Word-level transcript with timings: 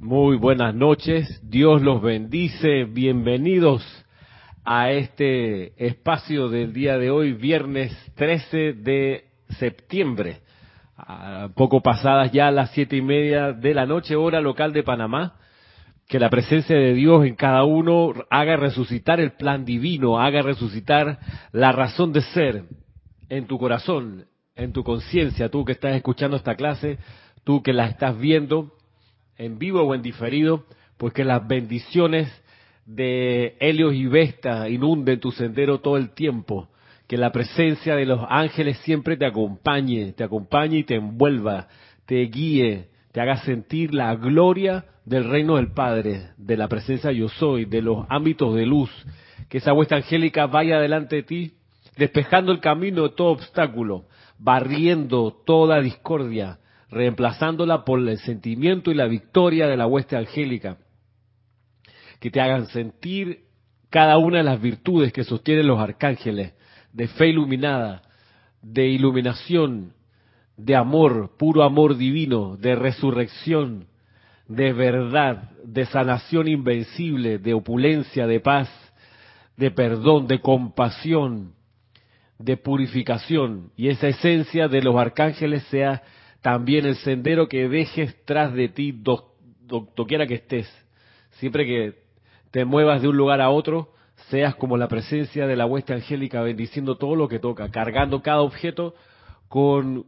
Muy 0.00 0.36
buenas 0.36 0.76
noches, 0.76 1.40
Dios 1.42 1.82
los 1.82 2.00
bendice, 2.00 2.84
bienvenidos 2.84 3.84
a 4.64 4.92
este 4.92 5.72
espacio 5.84 6.48
del 6.48 6.72
día 6.72 6.96
de 6.98 7.10
hoy, 7.10 7.32
viernes 7.32 7.92
13 8.14 8.74
de 8.74 9.24
septiembre, 9.58 10.38
poco 11.56 11.82
pasadas 11.82 12.30
ya 12.30 12.52
las 12.52 12.70
siete 12.70 12.94
y 12.94 13.02
media 13.02 13.52
de 13.52 13.74
la 13.74 13.86
noche, 13.86 14.14
hora 14.14 14.40
local 14.40 14.72
de 14.72 14.84
Panamá. 14.84 15.34
Que 16.06 16.20
la 16.20 16.30
presencia 16.30 16.76
de 16.76 16.94
Dios 16.94 17.26
en 17.26 17.34
cada 17.34 17.64
uno 17.64 18.14
haga 18.30 18.54
resucitar 18.56 19.18
el 19.18 19.32
plan 19.32 19.64
divino, 19.64 20.20
haga 20.20 20.42
resucitar 20.42 21.18
la 21.50 21.72
razón 21.72 22.12
de 22.12 22.20
ser 22.20 22.66
en 23.28 23.48
tu 23.48 23.58
corazón, 23.58 24.26
en 24.54 24.72
tu 24.72 24.84
conciencia, 24.84 25.48
tú 25.48 25.64
que 25.64 25.72
estás 25.72 25.96
escuchando 25.96 26.36
esta 26.36 26.54
clase, 26.54 26.98
tú 27.42 27.64
que 27.64 27.72
la 27.72 27.86
estás 27.88 28.16
viendo 28.16 28.77
en 29.38 29.58
vivo 29.58 29.82
o 29.82 29.94
en 29.94 30.02
diferido, 30.02 30.64
pues 30.96 31.14
que 31.14 31.24
las 31.24 31.46
bendiciones 31.46 32.28
de 32.84 33.56
Helios 33.60 33.94
y 33.94 34.06
Vesta 34.06 34.68
inunden 34.68 35.20
tu 35.20 35.30
sendero 35.30 35.80
todo 35.80 35.96
el 35.96 36.10
tiempo, 36.10 36.68
que 37.06 37.16
la 37.16 37.32
presencia 37.32 37.94
de 37.94 38.04
los 38.04 38.20
ángeles 38.28 38.78
siempre 38.78 39.16
te 39.16 39.26
acompañe, 39.26 40.12
te 40.12 40.24
acompañe 40.24 40.78
y 40.78 40.84
te 40.84 40.96
envuelva, 40.96 41.68
te 42.06 42.20
guíe, 42.22 42.88
te 43.12 43.20
haga 43.20 43.38
sentir 43.38 43.94
la 43.94 44.14
gloria 44.16 44.84
del 45.04 45.24
reino 45.24 45.56
del 45.56 45.72
Padre, 45.72 46.30
de 46.36 46.56
la 46.56 46.68
presencia 46.68 47.12
yo 47.12 47.28
soy, 47.28 47.64
de 47.64 47.80
los 47.80 48.04
ámbitos 48.08 48.54
de 48.54 48.66
luz, 48.66 48.90
que 49.48 49.58
esa 49.58 49.72
vuestra 49.72 49.98
angélica 49.98 50.46
vaya 50.46 50.80
delante 50.80 51.16
de 51.16 51.22
ti, 51.22 51.52
despejando 51.96 52.52
el 52.52 52.60
camino 52.60 53.04
de 53.04 53.10
todo 53.10 53.28
obstáculo, 53.28 54.04
barriendo 54.38 55.32
toda 55.46 55.80
discordia, 55.80 56.58
reemplazándola 56.90 57.84
por 57.84 58.00
el 58.00 58.18
sentimiento 58.18 58.90
y 58.90 58.94
la 58.94 59.06
victoria 59.06 59.66
de 59.66 59.76
la 59.76 59.86
hueste 59.86 60.16
angélica, 60.16 60.78
que 62.20 62.30
te 62.30 62.40
hagan 62.40 62.66
sentir 62.66 63.44
cada 63.90 64.18
una 64.18 64.38
de 64.38 64.44
las 64.44 64.60
virtudes 64.60 65.12
que 65.12 65.24
sostienen 65.24 65.66
los 65.66 65.78
arcángeles, 65.78 66.54
de 66.92 67.08
fe 67.08 67.28
iluminada, 67.28 68.02
de 68.62 68.86
iluminación, 68.88 69.92
de 70.56 70.74
amor, 70.74 71.36
puro 71.38 71.62
amor 71.62 71.96
divino, 71.96 72.56
de 72.56 72.74
resurrección, 72.74 73.86
de 74.48 74.72
verdad, 74.72 75.50
de 75.64 75.86
sanación 75.86 76.48
invencible, 76.48 77.38
de 77.38 77.54
opulencia, 77.54 78.26
de 78.26 78.40
paz, 78.40 78.68
de 79.56 79.70
perdón, 79.70 80.26
de 80.26 80.40
compasión, 80.40 81.52
de 82.38 82.56
purificación. 82.56 83.70
Y 83.76 83.88
esa 83.88 84.08
esencia 84.08 84.68
de 84.68 84.82
los 84.82 84.96
arcángeles 84.96 85.62
sea 85.64 86.02
también 86.40 86.86
el 86.86 86.96
sendero 86.96 87.48
que 87.48 87.68
dejes 87.68 88.16
tras 88.24 88.52
de 88.54 88.68
ti, 88.68 88.92
doquiera 88.96 90.26
que 90.26 90.34
estés. 90.34 90.68
Siempre 91.32 91.66
que 91.66 91.94
te 92.50 92.64
muevas 92.64 93.02
de 93.02 93.08
un 93.08 93.16
lugar 93.16 93.40
a 93.40 93.50
otro, 93.50 93.92
seas 94.30 94.54
como 94.56 94.76
la 94.76 94.88
presencia 94.88 95.46
de 95.46 95.56
la 95.56 95.66
hueste 95.66 95.94
angélica 95.94 96.42
bendiciendo 96.42 96.96
todo 96.96 97.14
lo 97.16 97.28
que 97.28 97.38
toca, 97.38 97.70
cargando 97.70 98.22
cada 98.22 98.40
objeto 98.40 98.94
con 99.48 100.06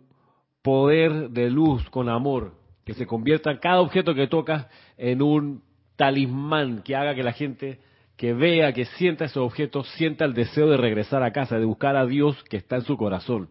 poder 0.62 1.30
de 1.30 1.50
luz, 1.50 1.88
con 1.90 2.08
amor, 2.08 2.54
que 2.84 2.94
se 2.94 3.06
convierta 3.06 3.58
cada 3.60 3.80
objeto 3.80 4.14
que 4.14 4.26
tocas 4.26 4.66
en 4.96 5.22
un 5.22 5.62
talismán 5.96 6.82
que 6.82 6.96
haga 6.96 7.14
que 7.14 7.22
la 7.22 7.32
gente 7.32 7.80
que 8.16 8.34
vea, 8.34 8.72
que 8.72 8.84
sienta 8.84 9.24
esos 9.24 9.42
objetos, 9.42 9.88
sienta 9.96 10.24
el 10.24 10.34
deseo 10.34 10.68
de 10.68 10.76
regresar 10.76 11.22
a 11.22 11.32
casa, 11.32 11.58
de 11.58 11.64
buscar 11.64 11.96
a 11.96 12.06
Dios 12.06 12.42
que 12.44 12.58
está 12.58 12.76
en 12.76 12.82
su 12.82 12.96
corazón. 12.96 13.48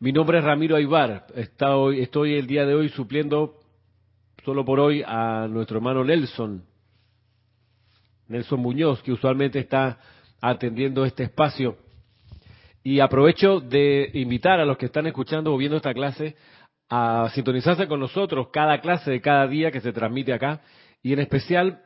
Mi 0.00 0.12
nombre 0.12 0.38
es 0.38 0.44
Ramiro 0.44 0.76
Aybar. 0.76 1.26
Estoy 1.34 2.34
el 2.34 2.46
día 2.46 2.64
de 2.64 2.72
hoy 2.72 2.88
supliendo 2.90 3.56
solo 4.44 4.64
por 4.64 4.78
hoy 4.78 5.02
a 5.04 5.48
nuestro 5.50 5.78
hermano 5.78 6.04
Nelson, 6.04 6.62
Nelson 8.28 8.60
Muñoz, 8.60 9.02
que 9.02 9.10
usualmente 9.10 9.58
está 9.58 9.98
atendiendo 10.40 11.04
este 11.04 11.24
espacio. 11.24 11.78
Y 12.84 13.00
aprovecho 13.00 13.58
de 13.58 14.08
invitar 14.14 14.60
a 14.60 14.64
los 14.64 14.78
que 14.78 14.86
están 14.86 15.08
escuchando 15.08 15.52
o 15.52 15.56
viendo 15.56 15.76
esta 15.76 15.92
clase 15.92 16.36
a 16.88 17.28
sintonizarse 17.34 17.88
con 17.88 17.98
nosotros 17.98 18.50
cada 18.52 18.80
clase 18.80 19.10
de 19.10 19.20
cada 19.20 19.48
día 19.48 19.72
que 19.72 19.80
se 19.80 19.92
transmite 19.92 20.32
acá 20.32 20.60
y 21.02 21.12
en 21.12 21.18
especial 21.18 21.82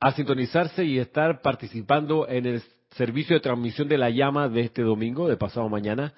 a 0.00 0.12
sintonizarse 0.12 0.86
y 0.86 0.98
estar 0.98 1.42
participando 1.42 2.26
en 2.26 2.46
el 2.46 2.62
servicio 2.92 3.36
de 3.36 3.40
transmisión 3.40 3.86
de 3.86 3.98
la 3.98 4.08
llama 4.08 4.48
de 4.48 4.62
este 4.62 4.80
domingo, 4.80 5.28
de 5.28 5.36
pasado 5.36 5.68
mañana, 5.68 6.14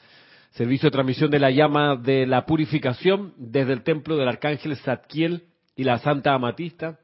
servicio 0.53 0.89
de 0.89 0.93
transmisión 0.93 1.31
de 1.31 1.39
la 1.39 1.51
llama 1.51 1.97
de 1.97 2.27
la 2.27 2.45
purificación 2.45 3.35
desde 3.37 3.73
el 3.73 3.83
templo 3.83 4.17
del 4.17 4.29
arcángel 4.29 4.77
Zadkiel 4.77 5.45
y 5.77 5.85
la 5.85 5.99
Santa 5.99 6.35
Amatista. 6.35 6.99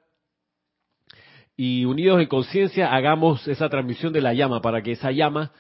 Y 1.57 1.85
unidos 1.87 2.21
en 2.21 2.29
conciencia 2.29 2.95
hagamos 2.95 3.49
esa 3.49 3.69
transmisión 3.69 4.13
de 4.13 4.21
la 4.21 4.35
llama 4.35 4.61
para 4.61 4.83
que 4.83 4.93
esa 4.93 5.11
llama 5.11 5.53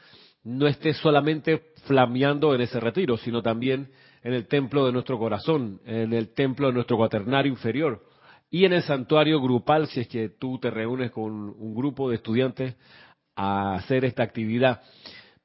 no 0.45 0.67
esté 0.67 0.95
solamente 0.95 1.73
flameando 1.87 2.55
en 2.55 2.61
ese 2.61 2.79
retiro, 2.79 3.17
sino 3.17 3.43
también 3.43 3.91
en 4.23 4.35
el 4.35 4.47
templo 4.47 4.87
de 4.87 4.93
nuestro 4.93 5.19
corazón, 5.19 5.81
en 5.85 6.13
el 6.13 6.35
templo 6.35 6.69
de 6.69 6.75
nuestro 6.75 6.97
cuaternario 6.97 7.51
inferior 7.51 8.05
y 8.51 8.65
en 8.65 8.75
el 8.75 8.83
santuario 8.83 9.41
grupal 9.41 9.89
si 9.89 10.01
es 10.01 10.09
que 10.09 10.29
tú 10.29 10.59
te 10.59 10.71
reúnes 10.71 11.11
con 11.11 11.33
un 11.33 11.75
grupo 11.75 12.09
de 12.09 12.17
estudiantes 12.17 12.77
a 13.35 13.75
hacer 13.75 14.05
esta 14.05 14.23
actividad. 14.23 14.83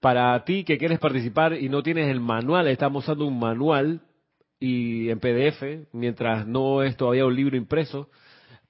Para 0.04 0.44
ti 0.44 0.66
que 0.66 0.78
quieres 0.78 1.00
participar 1.00 1.54
y 1.54 1.70
no 1.70 1.82
tienes 1.82 2.10
el 2.10 2.20
manual, 2.20 2.68
estamos 2.68 3.06
usando 3.06 3.26
un 3.26 3.40
manual 3.40 4.02
y 4.60 5.10
en 5.10 5.22
PDF, 5.22 5.88
mientras 5.94 6.46
no 6.46 6.84
es 6.84 6.98
todavía 6.98 7.26
un 7.26 7.34
libro 7.34 7.56
impreso, 7.56 8.10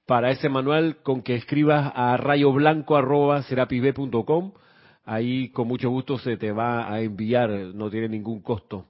para 0.06 0.30
ese 0.30 0.48
manual 0.48 0.98
con 1.02 1.22
que 1.22 1.34
escribas 1.34 1.90
a 1.92 2.16
rayoblanco.com, 2.18 4.52
ahí 5.04 5.48
con 5.48 5.66
mucho 5.66 5.90
gusto 5.90 6.18
se 6.18 6.36
te 6.36 6.52
va 6.52 6.88
a 6.88 7.00
enviar, 7.00 7.50
no 7.50 7.90
tiene 7.90 8.10
ningún 8.10 8.40
costo. 8.40 8.86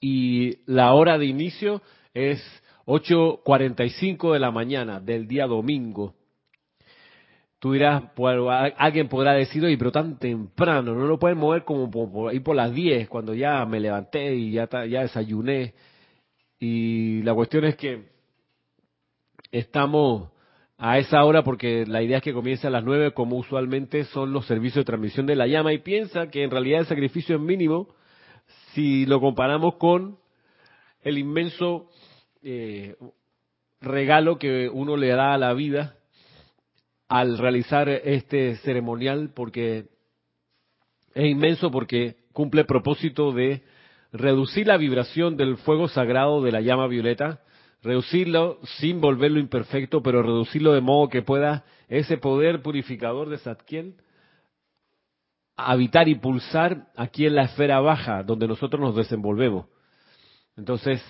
Y 0.00 0.58
la 0.66 0.92
hora 0.92 1.18
de 1.18 1.26
inicio 1.26 1.82
es 2.14 2.40
8.45 2.86 4.32
de 4.32 4.38
la 4.38 4.52
mañana 4.52 5.00
del 5.00 5.26
día 5.26 5.48
domingo. 5.48 6.19
Tú 7.60 7.74
dirás, 7.74 8.02
pues, 8.16 8.38
alguien 8.78 9.08
podrá 9.08 9.34
decir, 9.34 9.62
oye, 9.62 9.76
pero 9.76 9.92
tan 9.92 10.18
temprano, 10.18 10.94
no 10.94 11.06
lo 11.06 11.18
pueden 11.18 11.36
mover 11.36 11.62
como 11.64 11.90
por, 11.90 12.30
ahí 12.30 12.40
por 12.40 12.56
las 12.56 12.72
10, 12.72 13.06
cuando 13.10 13.34
ya 13.34 13.66
me 13.66 13.78
levanté 13.78 14.34
y 14.34 14.52
ya, 14.52 14.66
ya 14.86 15.02
desayuné. 15.02 15.74
Y 16.58 17.22
la 17.22 17.34
cuestión 17.34 17.66
es 17.66 17.76
que 17.76 18.08
estamos 19.52 20.30
a 20.78 20.96
esa 20.98 21.22
hora 21.22 21.44
porque 21.44 21.84
la 21.86 22.02
idea 22.02 22.16
es 22.16 22.22
que 22.22 22.32
comience 22.32 22.66
a 22.66 22.70
las 22.70 22.82
9, 22.82 23.12
como 23.12 23.36
usualmente 23.36 24.04
son 24.04 24.32
los 24.32 24.46
servicios 24.46 24.76
de 24.76 24.86
transmisión 24.86 25.26
de 25.26 25.36
la 25.36 25.46
llama, 25.46 25.74
y 25.74 25.78
piensa 25.80 26.30
que 26.30 26.42
en 26.42 26.50
realidad 26.50 26.80
el 26.80 26.86
sacrificio 26.86 27.36
es 27.36 27.42
mínimo 27.42 27.88
si 28.72 29.04
lo 29.04 29.20
comparamos 29.20 29.74
con 29.74 30.16
el 31.02 31.18
inmenso 31.18 31.90
eh, 32.42 32.96
regalo 33.82 34.38
que 34.38 34.70
uno 34.70 34.96
le 34.96 35.08
da 35.08 35.34
a 35.34 35.38
la 35.38 35.52
vida 35.52 35.99
al 37.10 37.38
realizar 37.38 37.88
este 37.88 38.54
ceremonial 38.58 39.32
porque 39.34 39.88
es 41.12 41.26
inmenso 41.26 41.72
porque 41.72 42.18
cumple 42.32 42.60
el 42.60 42.68
propósito 42.68 43.32
de 43.32 43.64
reducir 44.12 44.68
la 44.68 44.76
vibración 44.76 45.36
del 45.36 45.56
fuego 45.56 45.88
sagrado 45.88 46.40
de 46.40 46.52
la 46.52 46.60
llama 46.60 46.86
violeta, 46.86 47.40
reducirlo 47.82 48.60
sin 48.78 49.00
volverlo 49.00 49.40
imperfecto, 49.40 50.04
pero 50.04 50.22
reducirlo 50.22 50.72
de 50.72 50.82
modo 50.82 51.08
que 51.08 51.22
pueda 51.22 51.64
ese 51.88 52.16
poder 52.16 52.62
purificador 52.62 53.28
de 53.28 53.38
Satkiel 53.38 53.96
habitar 55.56 56.08
y 56.08 56.14
pulsar 56.14 56.92
aquí 56.96 57.26
en 57.26 57.34
la 57.34 57.42
esfera 57.42 57.80
baja 57.80 58.22
donde 58.22 58.46
nosotros 58.46 58.80
nos 58.80 58.94
desenvolvemos. 58.94 59.66
Entonces, 60.56 61.02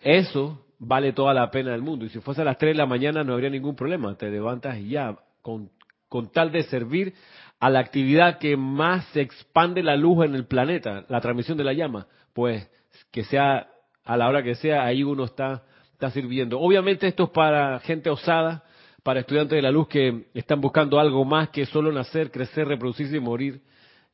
eso 0.00 0.64
vale 0.78 1.12
toda 1.12 1.34
la 1.34 1.50
pena 1.50 1.72
del 1.72 1.82
mundo. 1.82 2.04
Y 2.04 2.08
si 2.08 2.20
fuese 2.20 2.42
a 2.42 2.44
las 2.44 2.58
3 2.58 2.74
de 2.74 2.78
la 2.78 2.86
mañana 2.86 3.24
no 3.24 3.34
habría 3.34 3.50
ningún 3.50 3.74
problema. 3.74 4.16
Te 4.16 4.30
levantas 4.30 4.78
y 4.78 4.90
ya, 4.90 5.16
con, 5.42 5.70
con 6.08 6.30
tal 6.30 6.52
de 6.52 6.62
servir 6.64 7.14
a 7.60 7.70
la 7.70 7.80
actividad 7.80 8.38
que 8.38 8.56
más 8.56 9.16
expande 9.16 9.82
la 9.82 9.96
luz 9.96 10.24
en 10.24 10.34
el 10.34 10.46
planeta, 10.46 11.04
la 11.08 11.20
transmisión 11.20 11.58
de 11.58 11.64
la 11.64 11.72
llama, 11.72 12.06
pues 12.32 12.70
que 13.10 13.24
sea 13.24 13.68
a 14.04 14.16
la 14.16 14.28
hora 14.28 14.42
que 14.42 14.54
sea, 14.54 14.84
ahí 14.84 15.02
uno 15.02 15.24
está, 15.24 15.64
está 15.92 16.10
sirviendo. 16.10 16.58
Obviamente 16.60 17.06
esto 17.06 17.24
es 17.24 17.30
para 17.30 17.78
gente 17.80 18.08
osada, 18.10 18.64
para 19.02 19.20
estudiantes 19.20 19.56
de 19.56 19.62
la 19.62 19.70
luz 19.70 19.88
que 19.88 20.28
están 20.34 20.60
buscando 20.60 20.98
algo 20.98 21.24
más 21.24 21.50
que 21.50 21.66
solo 21.66 21.92
nacer, 21.92 22.30
crecer, 22.30 22.68
reproducirse 22.68 23.16
y 23.16 23.20
morir. 23.20 23.60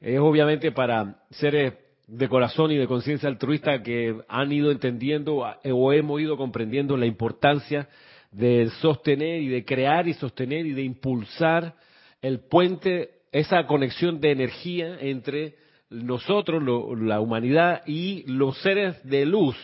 Es 0.00 0.18
obviamente 0.18 0.72
para 0.72 1.16
seres 1.30 1.74
de 2.06 2.28
corazón 2.28 2.70
y 2.70 2.76
de 2.76 2.86
conciencia 2.86 3.28
altruista 3.28 3.82
que 3.82 4.20
han 4.28 4.52
ido 4.52 4.70
entendiendo 4.70 5.36
o 5.36 5.92
hemos 5.92 6.20
ido 6.20 6.36
comprendiendo 6.36 6.96
la 6.96 7.06
importancia 7.06 7.88
de 8.30 8.68
sostener 8.80 9.40
y 9.42 9.48
de 9.48 9.64
crear 9.64 10.06
y 10.08 10.14
sostener 10.14 10.66
y 10.66 10.72
de 10.72 10.82
impulsar 10.82 11.74
el 12.20 12.40
puente, 12.40 13.10
esa 13.32 13.66
conexión 13.66 14.20
de 14.20 14.32
energía 14.32 14.98
entre 15.00 15.54
nosotros, 15.90 16.62
la 17.00 17.20
humanidad 17.20 17.82
y 17.86 18.24
los 18.26 18.58
seres 18.58 19.02
de 19.04 19.24
luz 19.26 19.56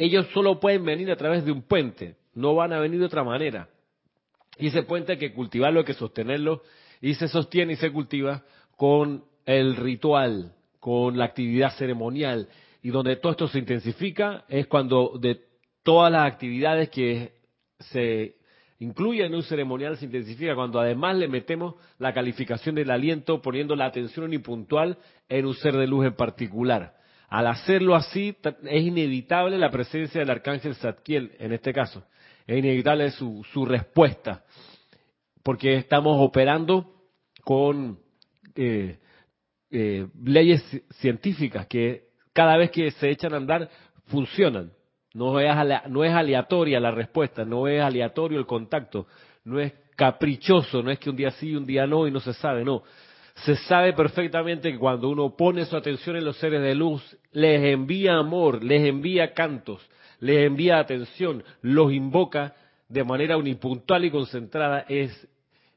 ellos 0.00 0.26
solo 0.32 0.58
pueden 0.58 0.82
venir 0.86 1.10
a 1.10 1.16
través 1.16 1.44
de 1.44 1.52
un 1.52 1.60
puente, 1.60 2.16
no 2.34 2.54
van 2.54 2.72
a 2.72 2.80
venir 2.80 2.98
de 3.00 3.04
otra 3.04 3.22
manera. 3.22 3.68
Y 4.58 4.68
ese 4.68 4.82
puente 4.82 5.12
hay 5.12 5.18
que 5.18 5.34
cultivarlo, 5.34 5.80
hay 5.80 5.84
que 5.84 5.92
sostenerlo, 5.92 6.62
y 7.02 7.14
se 7.16 7.28
sostiene 7.28 7.74
y 7.74 7.76
se 7.76 7.92
cultiva 7.92 8.42
con 8.78 9.24
el 9.44 9.76
ritual, 9.76 10.54
con 10.80 11.16
la 11.16 11.26
actividad 11.26 11.76
ceremonial, 11.76 12.48
y 12.82 12.90
donde 12.90 13.16
todo 13.16 13.32
esto 13.32 13.48
se 13.48 13.58
intensifica 13.58 14.44
es 14.48 14.66
cuando 14.66 15.18
de 15.20 15.40
todas 15.82 16.10
las 16.10 16.26
actividades 16.26 16.88
que 16.88 17.32
se 17.78 18.36
incluyen 18.78 19.26
en 19.26 19.34
un 19.34 19.42
ceremonial 19.42 19.98
se 19.98 20.06
intensifica, 20.06 20.54
cuando 20.54 20.80
además 20.80 21.16
le 21.16 21.28
metemos 21.28 21.74
la 21.98 22.12
calificación 22.14 22.74
del 22.74 22.90
aliento, 22.90 23.42
poniendo 23.42 23.76
la 23.76 23.86
atención 23.86 24.24
unipuntual 24.24 24.98
en 25.28 25.46
un 25.46 25.54
ser 25.54 25.76
de 25.76 25.86
luz 25.86 26.06
en 26.06 26.14
particular. 26.14 26.94
Al 27.28 27.46
hacerlo 27.46 27.94
así, 27.94 28.36
es 28.64 28.82
inevitable 28.82 29.58
la 29.58 29.70
presencia 29.70 30.20
del 30.20 30.30
arcángel 30.30 30.74
Zadkiel, 30.74 31.32
en 31.38 31.52
este 31.52 31.72
caso. 31.72 32.02
Es 32.46 32.58
inevitable 32.58 33.10
su, 33.10 33.46
su 33.52 33.66
respuesta, 33.66 34.44
porque 35.42 35.76
estamos 35.76 36.16
operando 36.18 36.92
con 37.44 37.98
eh, 38.56 38.98
eh, 39.70 40.06
leyes 40.24 40.62
científicas 40.98 41.66
que 41.66 42.08
cada 42.32 42.56
vez 42.56 42.70
que 42.70 42.90
se 42.92 43.10
echan 43.10 43.34
a 43.34 43.38
andar 43.38 43.68
funcionan. 44.06 44.72
No 45.12 45.40
es, 45.40 45.48
no 45.88 46.04
es 46.04 46.12
aleatoria 46.12 46.78
la 46.78 46.92
respuesta, 46.92 47.44
no 47.44 47.66
es 47.66 47.82
aleatorio 47.82 48.38
el 48.38 48.46
contacto, 48.46 49.06
no 49.44 49.58
es 49.58 49.72
caprichoso, 49.96 50.82
no 50.82 50.90
es 50.90 50.98
que 50.98 51.10
un 51.10 51.16
día 51.16 51.32
sí, 51.32 51.54
un 51.56 51.66
día 51.66 51.86
no 51.86 52.06
y 52.06 52.10
no 52.10 52.20
se 52.20 52.32
sabe, 52.32 52.64
no. 52.64 52.82
Se 53.44 53.56
sabe 53.56 53.92
perfectamente 53.92 54.70
que 54.70 54.78
cuando 54.78 55.08
uno 55.08 55.34
pone 55.36 55.64
su 55.64 55.76
atención 55.76 56.16
en 56.16 56.24
los 56.24 56.36
seres 56.36 56.62
de 56.62 56.74
luz, 56.74 57.02
les 57.32 57.62
envía 57.64 58.16
amor, 58.16 58.62
les 58.62 58.86
envía 58.86 59.32
cantos, 59.34 59.80
les 60.20 60.46
envía 60.46 60.78
atención, 60.78 61.42
los 61.62 61.92
invoca 61.92 62.54
de 62.88 63.04
manera 63.04 63.36
unipuntual 63.36 64.04
y 64.04 64.10
concentrada, 64.10 64.84
es 64.88 65.28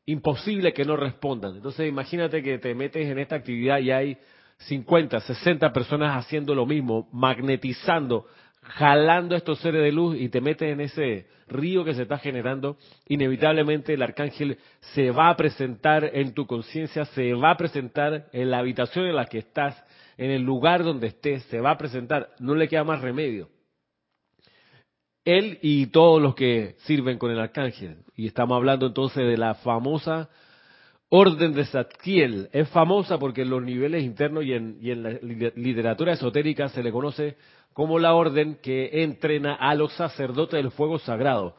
imposible 0.05 0.73
que 0.73 0.85
no 0.85 0.95
respondan. 0.95 1.55
Entonces 1.55 1.87
imagínate 1.87 2.43
que 2.43 2.57
te 2.57 2.75
metes 2.75 3.07
en 3.07 3.19
esta 3.19 3.35
actividad 3.35 3.79
y 3.79 3.91
hay 3.91 4.17
50, 4.57 5.19
60 5.19 5.71
personas 5.73 6.17
haciendo 6.17 6.55
lo 6.55 6.65
mismo, 6.65 7.09
magnetizando, 7.11 8.25
jalando 8.61 9.35
estos 9.35 9.59
seres 9.59 9.81
de 9.81 9.91
luz 9.91 10.17
y 10.19 10.29
te 10.29 10.41
metes 10.41 10.71
en 10.71 10.81
ese 10.81 11.27
río 11.47 11.83
que 11.83 11.93
se 11.93 12.03
está 12.03 12.17
generando, 12.17 12.77
inevitablemente 13.07 13.93
el 13.93 14.01
arcángel 14.01 14.57
se 14.93 15.11
va 15.11 15.29
a 15.29 15.35
presentar 15.35 16.09
en 16.13 16.33
tu 16.33 16.45
conciencia, 16.47 17.05
se 17.05 17.33
va 17.33 17.51
a 17.51 17.57
presentar 17.57 18.27
en 18.31 18.51
la 18.51 18.59
habitación 18.59 19.05
en 19.05 19.15
la 19.15 19.25
que 19.25 19.39
estás, 19.39 19.81
en 20.17 20.31
el 20.31 20.43
lugar 20.43 20.83
donde 20.83 21.07
estés, 21.07 21.43
se 21.45 21.59
va 21.59 21.71
a 21.71 21.77
presentar, 21.77 22.29
no 22.39 22.55
le 22.55 22.67
queda 22.67 22.83
más 22.83 23.01
remedio. 23.01 23.49
Él 25.25 25.59
y 25.61 25.87
todos 25.87 26.21
los 26.21 26.35
que 26.35 26.75
sirven 26.79 27.17
con 27.17 27.31
el 27.31 27.39
arcángel. 27.39 27.97
Y 28.15 28.27
estamos 28.27 28.55
hablando 28.55 28.87
entonces 28.87 29.25
de 29.25 29.37
la 29.37 29.55
famosa 29.55 30.29
orden 31.09 31.53
de 31.53 31.65
Zadkiel. 31.65 32.49
Es 32.51 32.69
famosa 32.69 33.17
porque 33.17 33.43
en 33.43 33.49
los 33.49 33.61
niveles 33.61 34.03
internos 34.03 34.43
y 34.43 34.53
en, 34.53 34.77
y 34.81 34.91
en 34.91 35.03
la 35.03 35.11
literatura 35.55 36.13
esotérica 36.13 36.69
se 36.69 36.83
le 36.83 36.91
conoce 36.91 37.37
como 37.73 37.99
la 37.99 38.13
orden 38.13 38.59
que 38.61 39.03
entrena 39.03 39.55
a 39.55 39.75
los 39.75 39.93
sacerdotes 39.93 40.61
del 40.61 40.71
fuego 40.71 40.99
sagrado. 40.99 41.55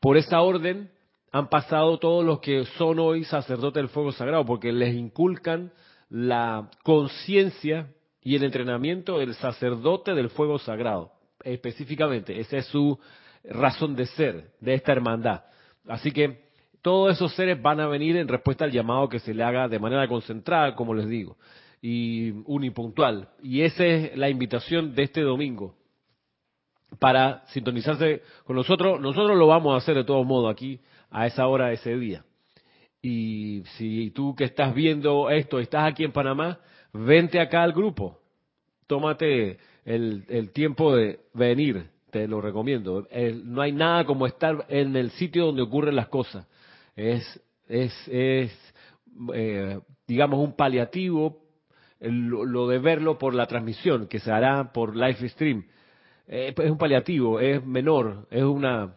Por 0.00 0.16
esa 0.16 0.40
orden 0.40 0.90
han 1.32 1.48
pasado 1.48 1.98
todos 1.98 2.24
los 2.24 2.40
que 2.40 2.64
son 2.76 2.98
hoy 2.98 3.24
sacerdotes 3.24 3.82
del 3.82 3.90
fuego 3.90 4.12
sagrado, 4.12 4.44
porque 4.44 4.72
les 4.72 4.94
inculcan 4.94 5.72
la 6.08 6.70
conciencia 6.84 7.88
y 8.22 8.36
el 8.36 8.44
entrenamiento 8.44 9.18
del 9.18 9.34
sacerdote 9.34 10.14
del 10.14 10.30
fuego 10.30 10.58
sagrado. 10.58 11.12
Específicamente, 11.44 12.38
esa 12.40 12.58
es 12.58 12.66
su 12.66 12.98
razón 13.44 13.94
de 13.94 14.06
ser, 14.06 14.52
de 14.60 14.74
esta 14.74 14.92
hermandad. 14.92 15.42
Así 15.86 16.12
que 16.12 16.48
todos 16.82 17.16
esos 17.16 17.34
seres 17.34 17.60
van 17.60 17.80
a 17.80 17.86
venir 17.86 18.16
en 18.16 18.28
respuesta 18.28 18.64
al 18.64 18.72
llamado 18.72 19.08
que 19.08 19.20
se 19.20 19.34
le 19.34 19.42
haga 19.42 19.68
de 19.68 19.78
manera 19.78 20.06
concentrada, 20.08 20.74
como 20.74 20.94
les 20.94 21.08
digo 21.08 21.36
y 21.80 22.30
unipuntual. 22.46 23.28
Y 23.42 23.62
esa 23.62 23.84
es 23.84 24.16
la 24.16 24.28
invitación 24.28 24.94
de 24.94 25.04
este 25.04 25.20
domingo 25.22 25.74
para 26.98 27.44
sintonizarse 27.48 28.22
con 28.44 28.56
nosotros. 28.56 29.00
Nosotros 29.00 29.36
lo 29.36 29.46
vamos 29.46 29.74
a 29.74 29.78
hacer 29.78 29.94
de 29.94 30.04
todos 30.04 30.26
modos 30.26 30.50
aquí 30.50 30.80
a 31.10 31.26
esa 31.26 31.46
hora, 31.46 31.72
ese 31.72 31.96
día. 31.96 32.24
Y 33.00 33.62
si 33.76 34.10
tú 34.10 34.34
que 34.34 34.44
estás 34.44 34.74
viendo 34.74 35.30
esto, 35.30 35.60
estás 35.60 35.84
aquí 35.84 36.04
en 36.04 36.12
Panamá, 36.12 36.58
vente 36.92 37.40
acá 37.40 37.62
al 37.62 37.72
grupo. 37.72 38.18
Tómate 38.86 39.58
el, 39.88 40.24
el 40.28 40.50
tiempo 40.50 40.94
de 40.94 41.20
venir, 41.32 41.86
te 42.10 42.28
lo 42.28 42.42
recomiendo. 42.42 43.06
no 43.44 43.62
hay 43.62 43.72
nada 43.72 44.04
como 44.04 44.26
estar 44.26 44.66
en 44.68 44.94
el 44.96 45.10
sitio 45.12 45.46
donde 45.46 45.62
ocurren 45.62 45.96
las 45.96 46.08
cosas. 46.08 46.46
Es, 46.94 47.40
es, 47.68 47.94
es 48.08 48.74
eh, 49.32 49.80
digamos, 50.06 50.40
un 50.40 50.54
paliativo 50.54 51.42
lo 52.00 52.68
de 52.68 52.78
verlo 52.78 53.18
por 53.18 53.34
la 53.34 53.46
transmisión 53.46 54.06
que 54.06 54.20
se 54.20 54.30
hará 54.30 54.72
por 54.72 54.94
live 54.94 55.28
stream. 55.30 55.64
Eh, 56.26 56.54
es 56.56 56.70
un 56.70 56.78
paliativo, 56.78 57.40
es 57.40 57.64
menor, 57.64 58.28
es 58.30 58.44
una, 58.44 58.94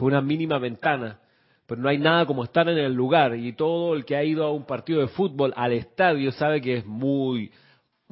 una 0.00 0.20
mínima 0.20 0.58
ventana, 0.58 1.20
pero 1.66 1.80
no 1.80 1.88
hay 1.88 1.98
nada 1.98 2.26
como 2.26 2.42
estar 2.42 2.68
en 2.68 2.78
el 2.78 2.92
lugar 2.92 3.36
y 3.36 3.52
todo 3.52 3.94
el 3.94 4.04
que 4.04 4.16
ha 4.16 4.24
ido 4.24 4.44
a 4.44 4.52
un 4.52 4.66
partido 4.66 5.00
de 5.00 5.06
fútbol 5.06 5.52
al 5.56 5.72
estadio 5.72 6.32
sabe 6.32 6.60
que 6.60 6.78
es 6.78 6.84
muy, 6.84 7.52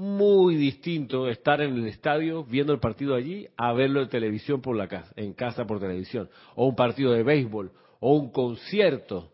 muy 0.00 0.56
distinto 0.56 1.29
estar 1.29 1.61
en 1.61 1.75
el 1.76 1.87
estadio 1.87 2.43
viendo 2.43 2.73
el 2.73 2.81
partido 2.81 3.14
allí 3.14 3.47
a 3.58 3.75
verlo 3.75 4.00
en 4.00 4.08
televisión 4.08 4.62
por 4.62 4.75
la 4.75 4.88
casa, 4.88 5.12
en 5.14 5.35
casa 5.35 5.67
por 5.67 5.79
televisión, 5.79 6.31
o 6.55 6.67
un 6.67 6.75
partido 6.75 7.12
de 7.12 7.23
béisbol, 7.23 7.70
o 8.00 8.14
un 8.14 8.32
concierto. 8.32 9.31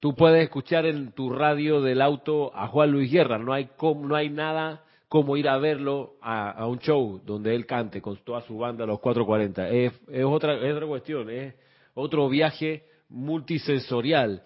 Tú 0.00 0.14
puedes 0.14 0.42
escuchar 0.42 0.86
en 0.86 1.12
tu 1.12 1.28
radio 1.28 1.82
del 1.82 2.00
auto 2.00 2.50
a 2.56 2.68
Juan 2.68 2.90
Luis 2.90 3.12
Guerra, 3.12 3.38
no 3.38 3.52
hay, 3.52 3.68
no 3.82 4.16
hay 4.16 4.30
nada 4.30 4.82
como 5.08 5.36
ir 5.36 5.46
a 5.46 5.58
verlo 5.58 6.14
a, 6.22 6.66
un 6.66 6.78
show 6.78 7.20
donde 7.22 7.54
él 7.54 7.66
cante 7.66 8.00
con 8.00 8.16
toda 8.24 8.40
su 8.40 8.56
banda 8.56 8.86
los 8.86 9.00
440. 9.00 9.68
Es, 9.68 9.92
es, 10.10 10.24
otra, 10.24 10.54
es 10.54 10.74
otra 10.74 10.86
cuestión, 10.86 11.28
es 11.28 11.54
otro 11.92 12.30
viaje 12.30 12.86
multisensorial. 13.10 14.42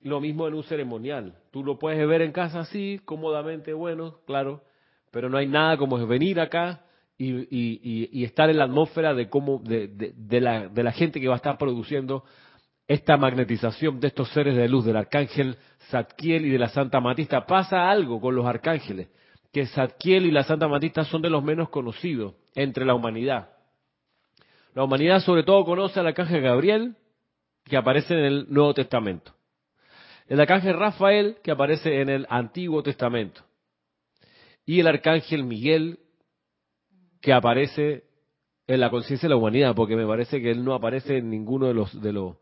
Lo 0.00 0.20
mismo 0.20 0.46
en 0.46 0.54
un 0.54 0.62
ceremonial. 0.62 1.34
Tú 1.50 1.64
lo 1.64 1.76
puedes 1.76 2.06
ver 2.06 2.22
en 2.22 2.30
casa 2.30 2.60
así, 2.60 3.00
cómodamente, 3.04 3.72
bueno, 3.72 4.20
claro, 4.26 4.62
pero 5.12 5.28
no 5.28 5.38
hay 5.38 5.46
nada 5.46 5.76
como 5.76 6.04
venir 6.04 6.40
acá 6.40 6.80
y, 7.16 8.24
estar 8.24 8.50
en 8.50 8.58
la 8.58 8.64
atmósfera 8.64 9.14
de 9.14 9.28
cómo 9.28 9.62
de, 9.62 10.40
la, 10.40 10.66
de 10.68 10.82
la 10.82 10.90
gente 10.90 11.20
que 11.20 11.28
va 11.28 11.34
a 11.34 11.36
estar 11.36 11.56
produciendo 11.56 12.24
esta 12.88 13.16
magnetización 13.16 14.00
de 14.00 14.08
estos 14.08 14.28
seres 14.30 14.56
de 14.56 14.68
luz, 14.68 14.84
del 14.84 14.96
arcángel 14.96 15.56
Zadkiel 15.90 16.46
y 16.46 16.50
de 16.50 16.58
la 16.58 16.68
Santa 16.68 16.98
Matista. 17.00 17.46
Pasa 17.46 17.88
algo 17.88 18.20
con 18.20 18.34
los 18.34 18.46
arcángeles, 18.46 19.08
que 19.52 19.66
Zadkiel 19.66 20.26
y 20.26 20.32
la 20.32 20.42
Santa 20.42 20.66
Matista 20.66 21.04
son 21.04 21.22
de 21.22 21.30
los 21.30 21.44
menos 21.44 21.68
conocidos 21.68 22.34
entre 22.54 22.84
la 22.84 22.94
humanidad. 22.94 23.50
La 24.74 24.82
humanidad 24.82 25.20
sobre 25.20 25.44
todo 25.44 25.64
conoce 25.64 26.00
al 26.00 26.08
arcángel 26.08 26.40
Gabriel, 26.40 26.96
que 27.64 27.76
aparece 27.76 28.14
en 28.14 28.24
el 28.24 28.46
Nuevo 28.48 28.74
Testamento. 28.74 29.32
El 30.26 30.40
arcángel 30.40 30.78
Rafael, 30.78 31.36
que 31.44 31.50
aparece 31.50 32.00
en 32.00 32.08
el 32.08 32.26
Antiguo 32.30 32.82
Testamento. 32.82 33.42
Y 34.64 34.80
el 34.80 34.86
arcángel 34.86 35.44
Miguel, 35.44 35.98
que 37.20 37.32
aparece 37.32 38.04
en 38.66 38.80
la 38.80 38.90
conciencia 38.90 39.28
de 39.28 39.34
la 39.34 39.38
humanidad, 39.38 39.74
porque 39.74 39.96
me 39.96 40.06
parece 40.06 40.40
que 40.40 40.50
él 40.50 40.64
no 40.64 40.74
aparece 40.74 41.18
en 41.18 41.30
ninguno 41.30 41.66
de 41.66 41.74
los, 41.74 42.00
de 42.00 42.12
los 42.12 42.36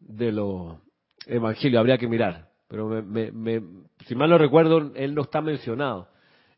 de 0.00 0.32
los 0.32 0.78
evangelios, 1.26 1.80
habría 1.80 1.98
que 1.98 2.08
mirar. 2.08 2.48
Pero 2.68 2.88
me, 2.88 3.62
si 4.06 4.14
mal 4.14 4.30
no 4.30 4.38
recuerdo, 4.38 4.92
él 4.94 5.14
no 5.14 5.22
está 5.22 5.40
mencionado 5.40 6.08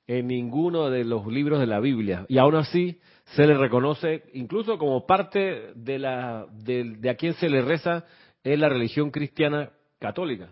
en 0.07 0.27
ninguno 0.27 0.91
de 0.91 1.05
los 1.05 1.27
libros 1.27 1.59
de 1.61 1.67
la 1.67 1.81
Biblia. 1.81 2.27
Y 2.29 2.39
aún 2.39 2.55
así 2.55 3.01
se 3.35 3.47
le 3.47 3.55
reconoce, 3.55 4.25
incluso 4.35 4.79
como 4.79 5.07
parte 5.07 5.73
de, 5.75 5.99
la, 5.99 6.47
de, 6.53 6.99
a 7.09 7.15
quien 7.15 7.35
se 7.35 7.49
le 7.49 7.63
reza 7.63 8.05
en 8.45 8.61
la 8.61 8.69
religión 8.69 9.11
cristiana 9.11 9.71
católica. 9.99 10.51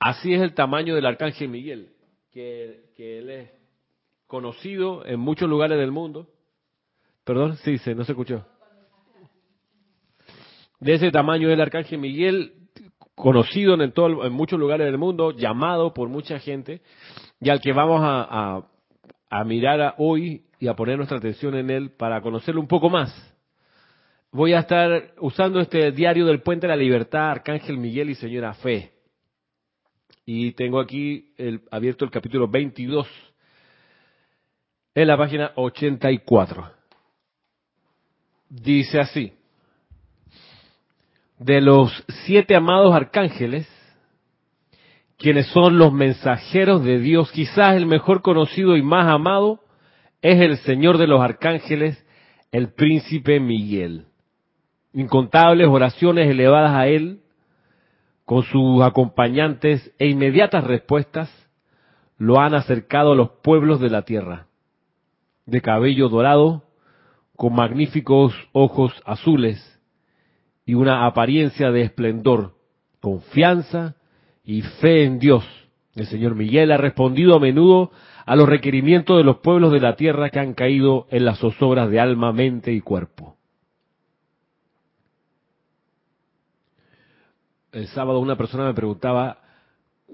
Así 0.00 0.32
es 0.34 0.42
el 0.42 0.54
tamaño 0.54 0.94
del 0.94 1.06
arcángel 1.06 1.48
Miguel, 1.48 1.90
que, 2.32 2.84
él 2.96 3.30
es 3.30 3.50
conocido 4.26 5.04
en 5.04 5.18
muchos 5.20 5.48
lugares 5.48 5.78
del 5.78 5.90
mundo. 5.90 6.28
Perdón, 7.24 7.56
sí, 7.58 7.78
se, 7.78 7.94
no 7.94 8.04
se 8.04 8.12
escuchó 8.12 8.44
de 10.80 10.94
ese 10.94 11.10
tamaño 11.10 11.48
es 11.48 11.54
el 11.54 11.60
arcángel 11.60 11.98
Miguel, 11.98 12.52
conocido 13.14 13.80
en, 13.80 13.92
todo, 13.92 14.24
en 14.24 14.32
muchos 14.32 14.58
lugares 14.58 14.86
del 14.86 14.98
mundo, 14.98 15.32
llamado 15.32 15.92
por 15.92 16.08
mucha 16.08 16.38
gente, 16.38 16.80
y 17.40 17.50
al 17.50 17.60
que 17.60 17.72
vamos 17.72 18.00
a, 18.02 18.62
a, 19.28 19.44
mirar 19.44 19.94
hoy 19.98 20.42
y 20.60 20.68
a 20.68 20.74
poner 20.74 20.96
nuestra 20.96 21.18
atención 21.18 21.54
en 21.56 21.70
él 21.70 21.90
para 21.90 22.20
conocerlo 22.20 22.60
un 22.60 22.68
poco 22.68 22.90
más. 22.90 23.12
Voy 24.30 24.52
a 24.52 24.60
estar 24.60 25.14
usando 25.20 25.60
este 25.60 25.90
diario 25.90 26.26
del 26.26 26.42
Puente 26.42 26.66
de 26.66 26.74
la 26.74 26.76
Libertad, 26.76 27.30
Arcángel 27.30 27.78
Miguel 27.78 28.10
y 28.10 28.14
Señora 28.14 28.54
Fe. 28.54 28.92
Y 30.30 30.52
tengo 30.52 30.78
aquí 30.78 31.32
el, 31.38 31.62
abierto 31.70 32.04
el 32.04 32.10
capítulo 32.10 32.48
22. 32.48 33.08
en 34.94 35.08
la 35.08 35.16
página 35.16 35.52
84. 35.54 36.70
Dice 38.50 39.00
así, 39.00 39.32
de 41.38 41.62
los 41.62 42.04
siete 42.26 42.54
amados 42.54 42.94
arcángeles, 42.94 43.66
quienes 45.16 45.46
son 45.46 45.78
los 45.78 45.94
mensajeros 45.94 46.84
de 46.84 46.98
Dios, 46.98 47.32
quizás 47.32 47.76
el 47.76 47.86
mejor 47.86 48.20
conocido 48.20 48.76
y 48.76 48.82
más 48.82 49.06
amado 49.06 49.64
es 50.20 50.38
el 50.42 50.58
Señor 50.58 50.98
de 50.98 51.06
los 51.06 51.22
arcángeles, 51.22 52.04
el 52.52 52.74
príncipe 52.74 53.40
Miguel. 53.40 54.04
Incontables 54.92 55.68
oraciones 55.68 56.28
elevadas 56.28 56.72
a 56.72 56.86
él, 56.86 57.22
con 58.28 58.42
sus 58.42 58.82
acompañantes 58.82 59.90
e 59.98 60.06
inmediatas 60.06 60.62
respuestas, 60.62 61.30
lo 62.18 62.38
han 62.38 62.54
acercado 62.54 63.12
a 63.12 63.14
los 63.14 63.30
pueblos 63.42 63.80
de 63.80 63.88
la 63.88 64.02
tierra. 64.02 64.48
De 65.46 65.62
cabello 65.62 66.10
dorado, 66.10 66.64
con 67.36 67.54
magníficos 67.54 68.34
ojos 68.52 68.92
azules 69.06 69.80
y 70.66 70.74
una 70.74 71.06
apariencia 71.06 71.70
de 71.70 71.80
esplendor, 71.80 72.52
confianza 73.00 73.96
y 74.44 74.60
fe 74.60 75.04
en 75.04 75.18
Dios. 75.18 75.46
El 75.94 76.04
señor 76.04 76.34
Miguel 76.34 76.70
ha 76.70 76.76
respondido 76.76 77.34
a 77.34 77.40
menudo 77.40 77.92
a 78.26 78.36
los 78.36 78.46
requerimientos 78.46 79.16
de 79.16 79.24
los 79.24 79.38
pueblos 79.38 79.72
de 79.72 79.80
la 79.80 79.96
tierra 79.96 80.28
que 80.28 80.38
han 80.38 80.52
caído 80.52 81.06
en 81.10 81.24
las 81.24 81.38
zozobras 81.38 81.88
de 81.88 81.98
alma, 81.98 82.34
mente 82.34 82.74
y 82.74 82.82
cuerpo. 82.82 83.37
El 87.78 87.86
sábado 87.86 88.18
una 88.18 88.36
persona 88.36 88.64
me 88.64 88.74
preguntaba 88.74 89.38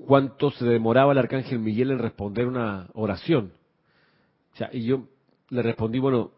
cuánto 0.07 0.51
se 0.51 0.67
demoraba 0.67 1.13
el 1.13 1.19
arcángel 1.19 1.61
Miguel 1.61 1.93
en 1.93 1.99
responder 1.99 2.47
una 2.47 2.89
oración. 2.93 3.53
y 4.73 4.85
yo 4.85 5.05
le 5.49 5.63
respondí, 5.63 5.99
bueno, 5.99 6.33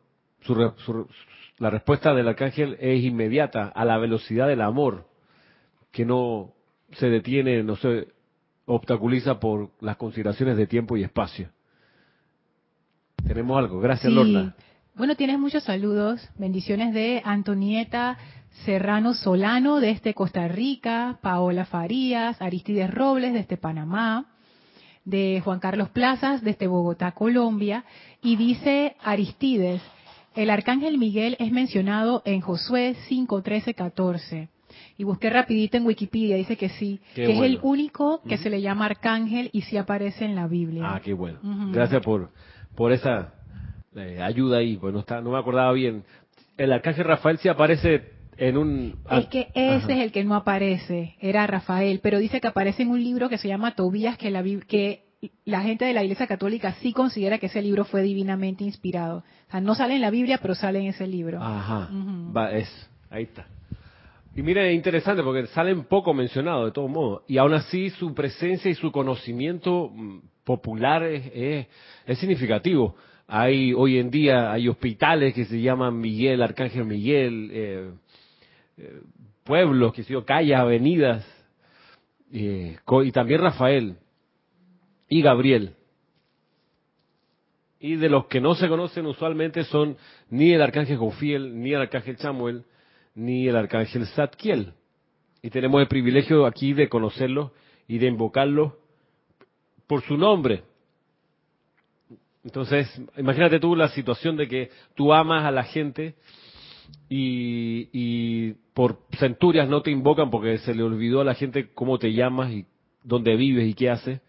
la 1.58 1.70
respuesta 1.70 2.14
del 2.14 2.28
arcángel 2.28 2.76
es 2.78 3.02
inmediata, 3.02 3.66
a 3.74 3.84
la 3.84 3.98
velocidad 3.98 4.46
del 4.46 4.60
amor, 4.60 5.08
que 5.90 6.04
no 6.04 6.52
se 6.92 7.08
detiene, 7.10 7.64
no 7.64 7.74
se 7.74 8.06
obstaculiza 8.66 9.40
por 9.40 9.70
las 9.80 9.96
consideraciones 9.96 10.56
de 10.56 10.68
tiempo 10.68 10.96
y 10.96 11.02
espacio. 11.02 11.48
Tenemos 13.26 13.58
algo. 13.58 13.80
Gracias, 13.80 14.12
Lorna. 14.12 14.54
Bueno, 14.94 15.16
tienes 15.16 15.40
muchos 15.40 15.64
saludos. 15.64 16.26
Bendiciones 16.38 16.94
de 16.94 17.20
Antonieta 17.24 18.16
Serrano 18.64 19.14
Solano 19.14 19.80
desde 19.80 20.14
Costa 20.14 20.48
Rica, 20.48 21.18
Paola 21.22 21.66
Farías, 21.66 22.40
Aristides 22.40 22.92
Robles 22.92 23.32
desde 23.32 23.56
Panamá, 23.56 24.26
de 25.04 25.40
Juan 25.44 25.60
Carlos 25.60 25.88
Plazas 25.90 26.42
desde 26.42 26.66
Bogotá, 26.66 27.12
Colombia. 27.12 27.84
Y 28.22 28.36
dice 28.36 28.96
Aristides, 29.02 29.80
el 30.34 30.50
arcángel 30.50 30.98
Miguel 30.98 31.36
es 31.38 31.52
mencionado 31.52 32.22
en 32.24 32.40
Josué 32.40 32.96
5, 33.08 33.42
13, 33.42 33.74
14. 33.74 34.48
Y 34.98 35.04
busqué 35.04 35.30
rapidito 35.30 35.76
en 35.76 35.86
Wikipedia, 35.86 36.36
dice 36.36 36.56
que 36.56 36.70
sí, 36.70 37.00
que 37.14 37.32
es 37.32 37.40
el 37.40 37.60
único 37.62 38.20
que 38.22 38.38
se 38.38 38.50
le 38.50 38.60
llama 38.60 38.86
arcángel 38.86 39.50
y 39.52 39.62
sí 39.62 39.76
aparece 39.76 40.24
en 40.24 40.34
la 40.34 40.46
Biblia. 40.46 40.82
Ah, 40.86 41.00
qué 41.02 41.12
bueno. 41.12 41.38
Gracias 41.72 42.02
por, 42.02 42.30
por 42.74 42.92
esa 42.92 43.34
eh, 43.94 44.20
ayuda 44.22 44.58
ahí, 44.58 44.76
pues 44.76 44.92
no, 44.92 45.00
está, 45.00 45.20
no 45.20 45.32
me 45.32 45.38
acordaba 45.38 45.72
bien. 45.72 46.04
El 46.56 46.72
arcángel 46.72 47.04
Rafael 47.04 47.38
sí 47.38 47.48
aparece 47.48 48.15
en 48.38 48.56
un... 48.56 48.94
Es 49.10 49.26
que 49.26 49.48
ese 49.54 49.92
es 49.92 49.98
el 49.98 50.12
que 50.12 50.24
no 50.24 50.34
aparece, 50.34 51.16
era 51.20 51.46
Rafael, 51.46 52.00
pero 52.02 52.18
dice 52.18 52.40
que 52.40 52.48
aparece 52.48 52.82
en 52.82 52.90
un 52.90 53.02
libro 53.02 53.28
que 53.28 53.38
se 53.38 53.48
llama 53.48 53.74
Tobías, 53.74 54.18
que 54.18 54.30
la, 54.30 54.42
que 54.42 55.06
la 55.44 55.62
gente 55.62 55.84
de 55.84 55.92
la 55.92 56.02
Iglesia 56.02 56.26
Católica 56.26 56.74
sí 56.80 56.92
considera 56.92 57.38
que 57.38 57.46
ese 57.46 57.62
libro 57.62 57.84
fue 57.84 58.02
divinamente 58.02 58.64
inspirado. 58.64 59.18
O 59.48 59.50
sea, 59.50 59.60
no 59.60 59.74
sale 59.74 59.94
en 59.94 60.00
la 60.00 60.10
Biblia, 60.10 60.38
pero 60.40 60.54
sale 60.54 60.80
en 60.80 60.86
ese 60.86 61.06
libro. 61.06 61.42
Ajá, 61.42 61.88
Va, 62.34 62.52
es, 62.52 62.68
ahí 63.10 63.24
está. 63.24 63.46
Y 64.34 64.42
mire, 64.42 64.68
es 64.68 64.76
interesante 64.76 65.22
porque 65.22 65.46
salen 65.46 65.84
poco 65.84 66.12
mencionados 66.12 66.66
de 66.66 66.72
todos 66.72 66.90
modos. 66.90 67.22
Y 67.26 67.38
aún 67.38 67.54
así 67.54 67.88
su 67.90 68.14
presencia 68.14 68.70
y 68.70 68.74
su 68.74 68.92
conocimiento 68.92 69.90
mm, 69.90 70.18
popular 70.44 71.02
es, 71.04 71.66
es, 72.06 72.18
significativo. 72.18 72.96
Hay 73.26 73.72
hoy 73.72 73.98
en 73.98 74.10
día 74.10 74.52
hay 74.52 74.68
hospitales 74.68 75.32
que 75.34 75.46
se 75.46 75.60
llaman 75.60 75.98
Miguel, 75.98 76.42
Arcángel 76.42 76.84
Miguel, 76.84 77.50
eh, 77.50 77.90
pueblos, 79.44 79.92
que 79.92 80.02
se 80.02 80.12
yo, 80.12 80.24
calles, 80.24 80.56
avenidas, 80.56 81.24
eh, 82.32 82.76
y 83.04 83.12
también 83.12 83.40
Rafael 83.40 83.96
y 85.08 85.22
Gabriel. 85.22 85.74
Y 87.78 87.96
de 87.96 88.08
los 88.08 88.26
que 88.26 88.40
no 88.40 88.54
se 88.54 88.68
conocen 88.68 89.06
usualmente 89.06 89.64
son 89.64 89.96
ni 90.30 90.52
el 90.52 90.62
arcángel 90.62 90.96
Jofiel, 90.96 91.60
ni 91.60 91.72
el 91.72 91.82
arcángel 91.82 92.16
Samuel, 92.16 92.64
ni 93.14 93.46
el 93.48 93.56
arcángel 93.56 94.06
Zadkiel. 94.06 94.72
Y 95.42 95.50
tenemos 95.50 95.80
el 95.80 95.88
privilegio 95.88 96.46
aquí 96.46 96.72
de 96.72 96.88
conocerlos 96.88 97.52
y 97.86 97.98
de 97.98 98.06
invocarlos 98.06 98.72
por 99.86 100.02
su 100.02 100.16
nombre. 100.16 100.64
Entonces, 102.44 102.88
imagínate 103.16 103.60
tú 103.60 103.76
la 103.76 103.88
situación 103.88 104.36
de 104.36 104.48
que 104.48 104.70
tú 104.94 105.12
amas 105.12 105.44
a 105.44 105.50
la 105.50 105.64
gente 105.64 106.14
y, 107.08 108.52
por 108.74 108.98
centurias 109.18 109.68
no 109.68 109.80
te 109.82 109.90
invocan 109.90 110.30
porque 110.30 110.58
se 110.58 110.74
le 110.74 110.82
olvidó 110.82 111.20
a 111.20 111.24
la 111.24 111.34
gente 111.34 111.72
cómo 111.72 111.98
te 111.98 112.12
llamas 112.12 112.52
y 112.52 112.66
dónde 113.02 113.36
vives 113.36 113.66
y 113.66 113.74
qué 113.74 113.90
haces, 113.90 114.20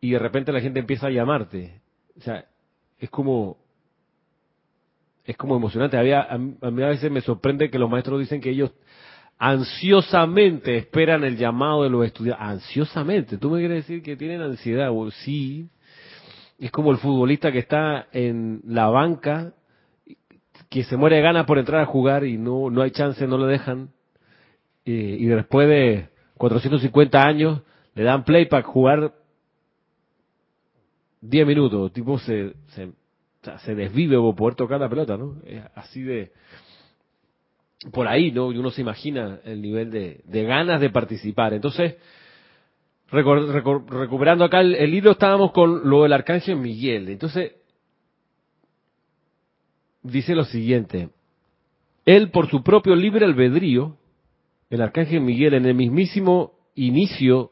y 0.00 0.12
de 0.12 0.18
repente 0.18 0.52
la 0.52 0.60
gente 0.60 0.80
empieza 0.80 1.08
a 1.08 1.10
llamarte. 1.10 1.80
O 2.16 2.20
sea, 2.20 2.46
es 2.98 3.10
como 3.10 3.58
es 5.26 5.36
como 5.36 5.56
emocionante. 5.56 5.96
Había, 5.96 6.22
a, 6.22 6.38
mí 6.38 6.82
a 6.82 6.88
veces 6.88 7.10
me 7.10 7.20
sorprende 7.20 7.68
que 7.68 7.78
los 7.78 7.90
maestros 7.90 8.20
dicen 8.20 8.40
que 8.40 8.50
ellos 8.50 8.72
ansiosamente 9.38 10.76
esperan 10.76 11.24
el 11.24 11.36
llamado 11.36 11.82
de 11.82 11.90
los 11.90 12.06
estudiantes. 12.06 12.46
Ansiosamente. 12.46 13.36
¿Tú 13.36 13.50
me 13.50 13.58
quieres 13.58 13.86
decir 13.86 14.02
que 14.02 14.16
tienen 14.16 14.40
ansiedad? 14.40 14.90
sí. 15.24 15.68
Es 16.58 16.70
como 16.70 16.90
el 16.90 16.98
futbolista 16.98 17.52
que 17.52 17.58
está 17.58 18.06
en 18.12 18.62
la 18.64 18.86
banca, 18.86 19.52
que 20.68 20.84
se 20.84 20.96
muere 20.96 21.16
de 21.16 21.22
ganas 21.22 21.46
por 21.46 21.58
entrar 21.58 21.80
a 21.80 21.86
jugar 21.86 22.24
y 22.24 22.38
no, 22.38 22.70
no 22.70 22.82
hay 22.82 22.90
chance, 22.90 23.26
no 23.26 23.38
le 23.38 23.46
dejan. 23.46 23.90
Y, 24.84 25.26
después 25.26 25.68
de 25.68 26.08
450 26.36 27.20
años 27.20 27.62
le 27.94 28.04
dan 28.04 28.24
play 28.24 28.46
para 28.46 28.62
jugar 28.62 29.14
10 31.22 31.46
minutos. 31.46 31.92
tipo 31.92 32.18
se, 32.18 32.54
se, 32.68 32.92
se 33.64 33.74
desvive 33.74 34.16
por 34.16 34.36
poder 34.36 34.54
tocar 34.54 34.80
la 34.80 34.88
pelota, 34.88 35.16
¿no? 35.16 35.36
Es 35.44 35.62
así 35.74 36.02
de 36.02 36.32
por 37.92 38.08
ahí, 38.08 38.30
¿no? 38.30 38.52
Y 38.52 38.58
uno 38.58 38.70
se 38.70 38.80
imagina 38.80 39.40
el 39.44 39.60
nivel 39.60 39.90
de, 39.90 40.44
ganas 40.44 40.80
de 40.80 40.90
participar. 40.90 41.52
Entonces, 41.52 41.96
recuperando 43.10 44.44
acá 44.44 44.60
el, 44.60 44.74
el, 44.74 44.90
libro, 44.90 45.12
estábamos 45.12 45.52
con 45.52 45.88
lo 45.88 46.04
del 46.04 46.12
arcángel 46.12 46.56
Miguel. 46.56 47.08
Entonces, 47.08 47.52
dice 50.06 50.34
lo 50.34 50.44
siguiente. 50.44 51.10
Él, 52.04 52.30
por 52.30 52.48
su 52.48 52.62
propio 52.62 52.94
libre 52.94 53.24
albedrío, 53.24 53.96
el 54.70 54.82
arcángel 54.82 55.20
Miguel, 55.20 55.54
en 55.54 55.66
el 55.66 55.74
mismísimo 55.74 56.52
inicio 56.74 57.50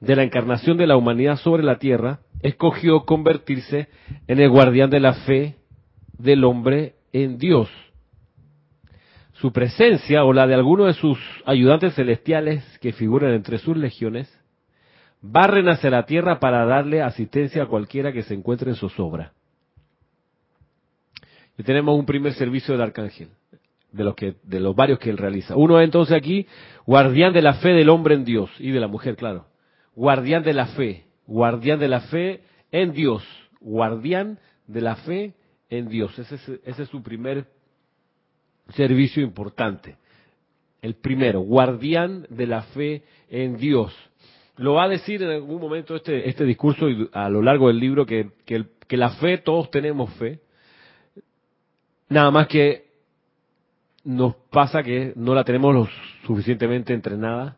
de 0.00 0.16
la 0.16 0.22
encarnación 0.22 0.76
de 0.76 0.86
la 0.86 0.96
humanidad 0.96 1.36
sobre 1.36 1.62
la 1.62 1.78
tierra, 1.78 2.20
escogió 2.40 3.04
convertirse 3.04 3.88
en 4.26 4.40
el 4.40 4.50
guardián 4.50 4.90
de 4.90 5.00
la 5.00 5.14
fe 5.14 5.56
del 6.18 6.44
hombre 6.44 6.94
en 7.12 7.38
Dios 7.38 7.68
su 9.44 9.52
presencia 9.52 10.24
o 10.24 10.32
la 10.32 10.46
de 10.46 10.54
alguno 10.54 10.84
de 10.84 10.94
sus 10.94 11.18
ayudantes 11.44 11.94
celestiales 11.94 12.64
que 12.78 12.92
figuran 12.92 13.32
entre 13.32 13.58
sus 13.58 13.76
legiones, 13.76 14.32
barren 15.20 15.68
hacia 15.68 15.90
la 15.90 16.06
tierra 16.06 16.40
para 16.40 16.64
darle 16.64 17.02
asistencia 17.02 17.64
a 17.64 17.66
cualquiera 17.66 18.12
que 18.12 18.22
se 18.22 18.32
encuentre 18.32 18.70
en 18.70 18.76
zozobra. 18.76 19.32
Y 21.56 21.62
tenemos 21.62 21.98
un 21.98 22.06
primer 22.06 22.34
servicio 22.34 22.74
del 22.74 22.82
arcángel, 22.82 23.28
de 23.92 24.04
los, 24.04 24.14
que, 24.14 24.34
de 24.42 24.60
los 24.60 24.74
varios 24.74 24.98
que 24.98 25.10
él 25.10 25.18
realiza. 25.18 25.56
Uno 25.56 25.78
es 25.78 25.84
entonces 25.84 26.16
aquí, 26.16 26.46
guardián 26.86 27.32
de 27.32 27.42
la 27.42 27.54
fe 27.54 27.70
del 27.70 27.88
hombre 27.88 28.14
en 28.14 28.24
Dios, 28.24 28.50
y 28.58 28.70
de 28.70 28.80
la 28.80 28.88
mujer, 28.88 29.16
claro. 29.16 29.46
Guardián 29.94 30.42
de 30.42 30.52
la 30.52 30.66
fe, 30.66 31.04
guardián 31.26 31.78
de 31.78 31.88
la 31.88 32.00
fe 32.00 32.40
en 32.72 32.92
Dios, 32.92 33.22
guardián 33.60 34.38
de 34.66 34.80
la 34.80 34.96
fe 34.96 35.34
en 35.70 35.88
Dios. 35.88 36.18
Ese 36.18 36.34
es, 36.34 36.48
ese 36.64 36.82
es 36.82 36.88
su 36.88 37.02
primer 37.02 37.46
servicio 38.70 39.22
importante. 39.22 39.96
El 40.82 40.94
primero, 40.94 41.40
guardián 41.40 42.26
de 42.28 42.46
la 42.46 42.62
fe 42.62 43.04
en 43.30 43.56
Dios. 43.56 43.94
Lo 44.56 44.74
va 44.74 44.84
a 44.84 44.88
decir 44.88 45.22
en 45.22 45.30
algún 45.30 45.60
momento 45.60 45.96
este, 45.96 46.28
este 46.28 46.44
discurso 46.44 46.88
y 46.88 47.08
a 47.12 47.28
lo 47.28 47.42
largo 47.42 47.68
del 47.68 47.78
libro 47.78 48.06
que, 48.06 48.30
que, 48.44 48.64
que 48.86 48.96
la 48.96 49.10
fe, 49.10 49.38
todos 49.38 49.70
tenemos 49.70 50.12
fe. 50.14 50.40
Nada 52.14 52.30
más 52.30 52.46
que 52.46 52.84
nos 54.04 54.36
pasa 54.48 54.84
que 54.84 55.12
no 55.16 55.34
la 55.34 55.42
tenemos 55.42 55.74
lo 55.74 55.88
suficientemente 56.24 56.94
entrenada 56.94 57.56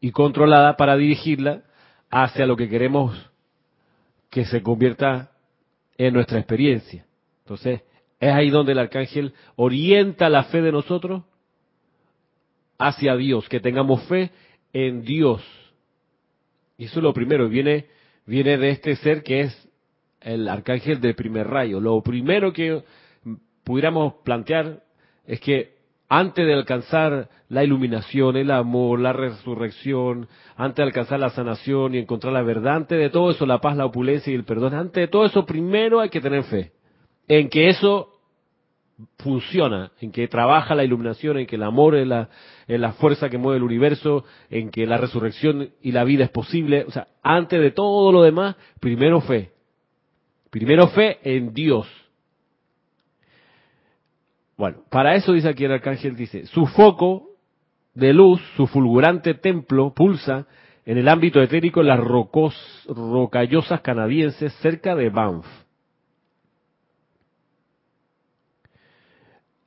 y 0.00 0.12
controlada 0.12 0.78
para 0.78 0.96
dirigirla 0.96 1.62
hacia 2.08 2.46
lo 2.46 2.56
que 2.56 2.70
queremos 2.70 3.30
que 4.30 4.46
se 4.46 4.62
convierta 4.62 5.30
en 5.98 6.14
nuestra 6.14 6.38
experiencia. 6.38 7.04
Entonces, 7.40 7.82
es 8.18 8.32
ahí 8.32 8.48
donde 8.48 8.72
el 8.72 8.78
arcángel 8.78 9.34
orienta 9.56 10.30
la 10.30 10.44
fe 10.44 10.62
de 10.62 10.72
nosotros 10.72 11.22
hacia 12.78 13.14
Dios, 13.14 13.46
que 13.50 13.60
tengamos 13.60 14.04
fe 14.04 14.30
en 14.72 15.02
Dios. 15.02 15.44
Y 16.78 16.86
eso 16.86 17.00
es 17.00 17.02
lo 17.02 17.12
primero, 17.12 17.46
viene, 17.50 17.88
viene 18.24 18.56
de 18.56 18.70
este 18.70 18.96
ser 18.96 19.22
que 19.22 19.40
es 19.40 19.68
el 20.22 20.48
arcángel 20.48 21.02
del 21.02 21.14
primer 21.14 21.46
rayo. 21.46 21.78
Lo 21.78 22.00
primero 22.00 22.54
que 22.54 22.82
pudiéramos 23.68 24.14
plantear 24.24 24.80
es 25.26 25.40
que 25.40 25.76
antes 26.08 26.46
de 26.46 26.54
alcanzar 26.54 27.28
la 27.50 27.64
iluminación, 27.64 28.38
el 28.38 28.50
amor, 28.50 28.98
la 28.98 29.12
resurrección, 29.12 30.26
antes 30.56 30.76
de 30.76 30.84
alcanzar 30.84 31.20
la 31.20 31.28
sanación 31.28 31.94
y 31.94 31.98
encontrar 31.98 32.32
la 32.32 32.40
verdad, 32.40 32.76
antes 32.76 32.98
de 32.98 33.10
todo 33.10 33.30
eso, 33.30 33.44
la 33.44 33.60
paz, 33.60 33.76
la 33.76 33.84
opulencia 33.84 34.32
y 34.32 34.36
el 34.36 34.44
perdón, 34.44 34.72
antes 34.72 35.02
de 35.02 35.08
todo 35.08 35.26
eso, 35.26 35.44
primero 35.44 36.00
hay 36.00 36.08
que 36.08 36.22
tener 36.22 36.44
fe 36.44 36.72
en 37.28 37.50
que 37.50 37.68
eso 37.68 38.08
funciona, 39.18 39.92
en 40.00 40.12
que 40.12 40.26
trabaja 40.28 40.74
la 40.74 40.84
iluminación, 40.84 41.36
en 41.36 41.46
que 41.46 41.56
el 41.56 41.62
amor 41.62 41.94
es 41.94 42.06
la, 42.06 42.30
es 42.66 42.80
la 42.80 42.92
fuerza 42.92 43.28
que 43.28 43.36
mueve 43.36 43.58
el 43.58 43.64
universo, 43.64 44.24
en 44.48 44.70
que 44.70 44.86
la 44.86 44.96
resurrección 44.96 45.72
y 45.82 45.92
la 45.92 46.04
vida 46.04 46.24
es 46.24 46.30
posible. 46.30 46.84
O 46.88 46.90
sea, 46.90 47.06
antes 47.22 47.60
de 47.60 47.70
todo 47.70 48.10
lo 48.12 48.22
demás, 48.22 48.56
primero 48.80 49.20
fe. 49.20 49.52
Primero 50.48 50.88
fe 50.88 51.18
en 51.22 51.52
Dios. 51.52 51.86
Bueno, 54.58 54.78
para 54.90 55.14
eso 55.14 55.32
dice 55.32 55.48
aquí 55.48 55.64
el 55.64 55.72
arcángel, 55.72 56.16
dice, 56.16 56.44
su 56.46 56.66
foco 56.66 57.30
de 57.94 58.12
luz, 58.12 58.42
su 58.56 58.66
fulgurante 58.66 59.34
templo, 59.34 59.94
pulsa 59.94 60.48
en 60.84 60.98
el 60.98 61.08
ámbito 61.08 61.40
etérico 61.40 61.80
las 61.82 62.00
rocos, 62.00 62.54
rocallosas 62.88 63.80
canadienses 63.82 64.52
cerca 64.54 64.96
de 64.96 65.10
Banff. 65.10 65.46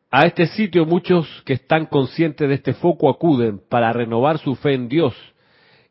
A 0.10 0.26
este 0.26 0.48
sitio 0.48 0.86
muchos 0.86 1.26
que 1.46 1.54
están 1.54 1.86
conscientes 1.86 2.50
de 2.50 2.56
este 2.56 2.74
foco 2.74 3.10
acuden 3.10 3.62
para 3.70 3.94
renovar 3.94 4.40
su 4.40 4.56
fe 4.56 4.74
en 4.74 4.90
Dios 4.90 5.16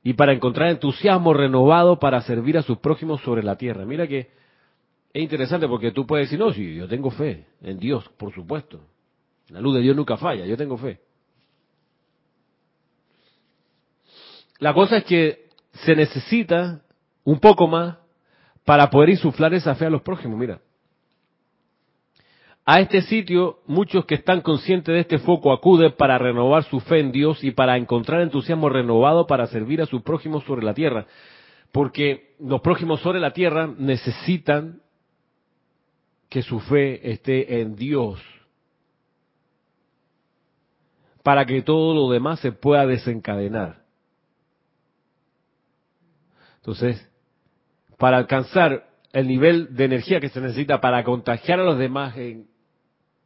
y 0.02 0.12
para 0.12 0.35
encontrar 0.35 0.69
entusiasmo 0.69 1.33
renovado 1.33 1.99
para 1.99 2.21
servir 2.21 2.59
a 2.59 2.62
sus 2.62 2.76
prójimos 2.78 3.23
sobre 3.23 3.42
la 3.42 3.57
tierra. 3.57 3.87
Mira 3.87 4.07
que 4.07 4.28
es 5.12 5.23
interesante 5.23 5.67
porque 5.67 5.90
tú 5.90 6.07
puedes 6.07 6.26
decir, 6.26 6.38
no, 6.38 6.52
sí, 6.52 6.75
yo 6.75 6.87
tengo 6.87 7.11
fe 7.11 7.47
en 7.62 7.79
Dios, 7.79 8.09
por 8.17 8.33
supuesto. 8.33 8.81
La 9.49 9.61
luz 9.61 9.75
de 9.75 9.83
Dios 9.83 9.97
nunca 9.97 10.17
falla, 10.17 10.47
yo 10.47 10.57
tengo 10.57 10.76
fe. 10.76 11.00
La 14.59 14.73
cosa 14.73 14.99
es 14.99 15.05
que 15.05 15.49
se 15.73 15.97
necesita 15.97 16.83
un 17.25 17.40
poco 17.40 17.67
más 17.67 17.97
para 18.64 18.88
poder 18.90 19.11
insuflar 19.11 19.52
esa 19.55 19.75
fe 19.75 19.87
a 19.87 19.90
los 19.90 20.02
prójimos. 20.02 20.38
Mira, 20.38 20.61
a 22.64 22.79
este 22.81 23.02
sitio, 23.02 23.61
muchos 23.67 24.05
que 24.05 24.14
están 24.14 24.43
conscientes 24.43 24.95
de 24.95 25.00
este 25.00 25.19
foco 25.19 25.52
acuden 25.52 25.93
para 25.97 26.19
renovar 26.19 26.62
su 26.64 26.79
fe 26.79 27.00
en 27.00 27.11
Dios 27.11 27.43
y 27.43 27.50
para 27.50 27.76
encontrar 27.76 28.21
entusiasmo 28.21 28.69
renovado 28.69 29.26
para 29.26 29.47
servir 29.47 29.83
a 29.83 29.87
sus 29.87 30.02
prójimos 30.02 30.45
sobre 30.45 30.64
la 30.64 30.75
tierra. 30.75 31.07
Porque 31.73 32.35
los 32.38 32.61
prójimos 32.61 33.00
sobre 33.00 33.19
la 33.19 33.33
tierra 33.33 33.67
necesitan 33.76 34.83
que 36.31 36.43
su 36.43 36.61
fe 36.61 37.11
esté 37.11 37.61
en 37.61 37.77
Dios 37.77 38.23
para 41.23 41.45
que 41.45 41.61
todo 41.61 41.93
lo 41.93 42.11
demás 42.11 42.41
se 42.41 42.53
pueda 42.53 42.87
desencadenar. 42.87 43.83
Entonces, 46.59 47.11
para 47.99 48.17
alcanzar 48.17 48.89
el 49.13 49.27
nivel 49.27 49.75
de 49.75 49.85
energía 49.85 50.21
que 50.21 50.29
se 50.29 50.41
necesita 50.41 50.81
para 50.81 51.05
contagiar 51.05 51.61
a 51.61 51.65
los 51.65 51.79
demás 51.79 52.17
en 52.17 52.47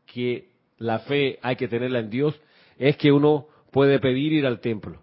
que 0.06 0.50
la 0.78 1.00
fe 1.00 1.38
hay 1.42 1.56
que 1.56 1.68
tenerla 1.68 2.00
en 2.00 2.10
Dios, 2.10 2.40
es 2.78 2.96
que 2.96 3.12
uno 3.12 3.46
puede 3.70 4.00
pedir 4.00 4.32
ir 4.32 4.46
al 4.46 4.60
templo. 4.60 5.02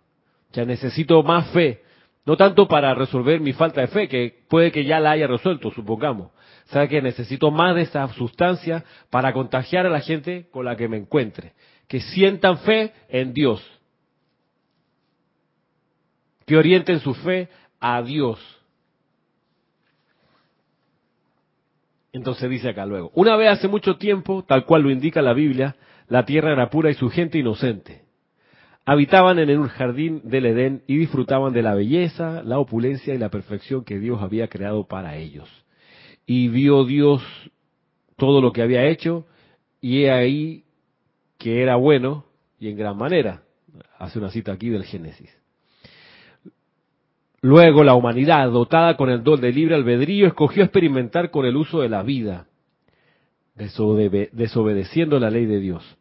Sea, 0.51 0.65
necesito 0.65 1.21
más 1.23 1.49
fe, 1.51 1.83
no 2.25 2.35
tanto 2.35 2.67
para 2.67 2.93
resolver 2.93 3.39
mi 3.39 3.53
falta 3.53 3.81
de 3.81 3.87
fe, 3.87 4.07
que 4.07 4.43
puede 4.49 4.71
que 4.71 4.85
ya 4.85 4.99
la 4.99 5.11
haya 5.11 5.27
resuelto, 5.27 5.71
supongamos. 5.71 6.31
¿Sabe 6.71 6.87
que 6.87 7.01
necesito 7.01 7.51
más 7.51 7.75
de 7.75 7.81
esa 7.81 8.07
sustancia 8.13 8.85
para 9.09 9.33
contagiar 9.33 9.85
a 9.85 9.89
la 9.89 9.99
gente 9.99 10.47
con 10.51 10.63
la 10.63 10.77
que 10.77 10.87
me 10.87 10.95
encuentre? 10.95 11.51
Que 11.89 11.99
sientan 11.99 12.59
fe 12.59 12.93
en 13.09 13.33
Dios. 13.33 13.61
Que 16.45 16.55
orienten 16.55 17.01
su 17.01 17.13
fe 17.13 17.49
a 17.81 18.01
Dios. 18.01 18.39
Entonces 22.13 22.49
dice 22.49 22.69
acá 22.69 22.85
luego, 22.85 23.11
una 23.15 23.35
vez 23.35 23.49
hace 23.49 23.67
mucho 23.67 23.97
tiempo, 23.97 24.43
tal 24.43 24.65
cual 24.65 24.83
lo 24.83 24.91
indica 24.91 25.21
la 25.21 25.33
Biblia, 25.33 25.75
la 26.07 26.25
tierra 26.25 26.53
era 26.53 26.69
pura 26.69 26.89
y 26.89 26.93
su 26.93 27.09
gente 27.09 27.37
inocente. 27.37 28.03
Habitaban 28.85 29.39
en 29.39 29.59
un 29.59 29.67
jardín 29.67 30.21
del 30.23 30.45
Edén 30.45 30.83
y 30.87 30.97
disfrutaban 30.97 31.51
de 31.51 31.63
la 31.63 31.75
belleza, 31.75 32.41
la 32.43 32.59
opulencia 32.59 33.13
y 33.13 33.17
la 33.17 33.29
perfección 33.29 33.83
que 33.83 33.99
Dios 33.99 34.21
había 34.21 34.47
creado 34.47 34.87
para 34.87 35.17
ellos. 35.17 35.60
Y 36.33 36.47
vio 36.47 36.85
Dios 36.85 37.21
todo 38.15 38.39
lo 38.39 38.53
que 38.53 38.61
había 38.61 38.85
hecho 38.85 39.25
y 39.81 40.03
he 40.03 40.11
ahí 40.11 40.63
que 41.37 41.61
era 41.61 41.75
bueno 41.75 42.23
y 42.57 42.69
en 42.69 42.77
gran 42.77 42.95
manera. 42.95 43.43
Hace 43.99 44.17
una 44.17 44.31
cita 44.31 44.53
aquí 44.53 44.69
del 44.69 44.85
Génesis. 44.85 45.29
Luego 47.41 47.83
la 47.83 47.95
humanidad, 47.95 48.49
dotada 48.49 48.95
con 48.95 49.09
el 49.09 49.25
don 49.25 49.41
de 49.41 49.51
libre 49.51 49.75
albedrío, 49.75 50.25
escogió 50.25 50.63
experimentar 50.63 51.31
con 51.31 51.45
el 51.45 51.57
uso 51.57 51.81
de 51.81 51.89
la 51.89 52.01
vida, 52.01 52.47
desobedeciendo 54.31 55.19
la 55.19 55.31
ley 55.31 55.45
de 55.45 55.59
Dios. 55.59 55.97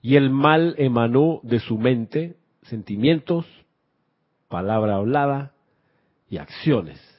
Y 0.00 0.16
el 0.16 0.30
mal 0.30 0.76
emanó 0.78 1.40
de 1.42 1.60
su 1.60 1.76
mente 1.76 2.36
sentimientos, 2.62 3.44
palabra 4.48 4.96
hablada 4.96 5.52
y 6.30 6.38
acciones. 6.38 7.13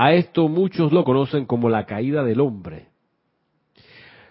A 0.00 0.12
esto 0.12 0.46
muchos 0.46 0.92
lo 0.92 1.02
conocen 1.02 1.44
como 1.44 1.68
la 1.68 1.84
caída 1.84 2.22
del 2.22 2.38
hombre. 2.40 2.90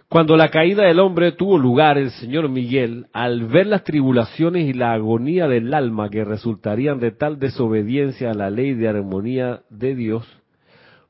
Cuando 0.07 0.37
la 0.37 0.47
caída 0.47 0.83
del 0.83 1.01
hombre 1.01 1.33
tuvo 1.33 1.57
lugar, 1.57 1.97
el 1.97 2.11
señor 2.11 2.47
Miguel, 2.47 3.07
al 3.11 3.47
ver 3.47 3.67
las 3.67 3.83
tribulaciones 3.83 4.65
y 4.65 4.71
la 4.71 4.93
agonía 4.93 5.49
del 5.49 5.73
alma 5.73 6.09
que 6.09 6.23
resultarían 6.23 7.01
de 7.01 7.11
tal 7.11 7.37
desobediencia 7.37 8.31
a 8.31 8.33
la 8.33 8.49
ley 8.49 8.75
de 8.75 8.87
armonía 8.87 9.63
de 9.69 9.93
Dios, 9.93 10.25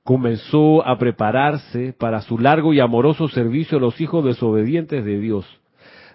comenzó 0.02 0.84
a 0.88 0.98
prepararse 0.98 1.94
para 1.94 2.22
su 2.22 2.40
largo 2.40 2.74
y 2.74 2.80
amoroso 2.80 3.28
servicio 3.28 3.78
a 3.78 3.82
los 3.82 4.02
hijos 4.02 4.26
desobedientes 4.26 5.06
de 5.06 5.20
Dios. 5.20 5.46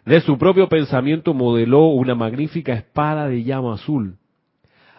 De 0.05 0.21
su 0.21 0.37
propio 0.37 0.69
pensamiento 0.69 1.33
modeló 1.33 1.85
una 1.91 2.17
magnífica 2.17 2.73
espada 2.73 3.29
de 3.29 3.45
llama 3.45 3.75
azul. 3.75 4.17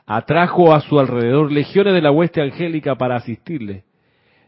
Atrajo 0.05 0.73
a 0.73 0.81
su 0.81 0.99
alrededor 0.99 1.51
legiones 1.51 1.93
de 1.93 2.01
la 2.01 2.11
hueste 2.11 2.41
angélica 2.41 2.95
para 2.95 3.15
asistirle 3.15 3.85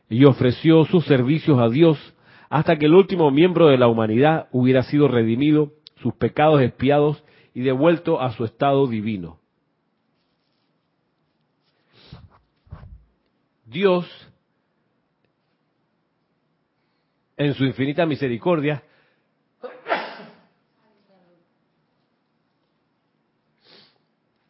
y 0.10 0.26
ofreció 0.26 0.84
sus 0.86 1.06
servicios 1.06 1.60
a 1.60 1.70
Dios 1.70 1.98
hasta 2.50 2.78
que 2.78 2.86
el 2.86 2.94
último 2.94 3.32
miembro 3.32 3.68
de 3.68 3.78
la 3.78 3.88
humanidad 3.88 4.48
hubiera 4.52 4.84
sido 4.84 5.08
redimido, 5.08 5.72
sus 5.98 6.14
pecados 6.14 6.62
expiados 6.62 7.24
y 7.54 7.62
devuelto 7.62 8.22
a 8.22 8.32
su 8.34 8.44
estado 8.46 8.86
divino. 8.88 9.40
Dios, 13.66 14.06
en 17.38 17.54
su 17.56 17.66
infinita 17.66 18.06
misericordia, 18.06 18.84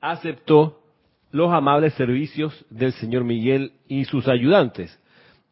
aceptó 0.02 0.85
los 1.36 1.52
amables 1.52 1.94
servicios 1.96 2.66
del 2.70 2.94
señor 2.94 3.26
Miguel 3.26 3.74
y 3.90 4.06
sus 4.06 4.26
ayudantes. 4.30 4.98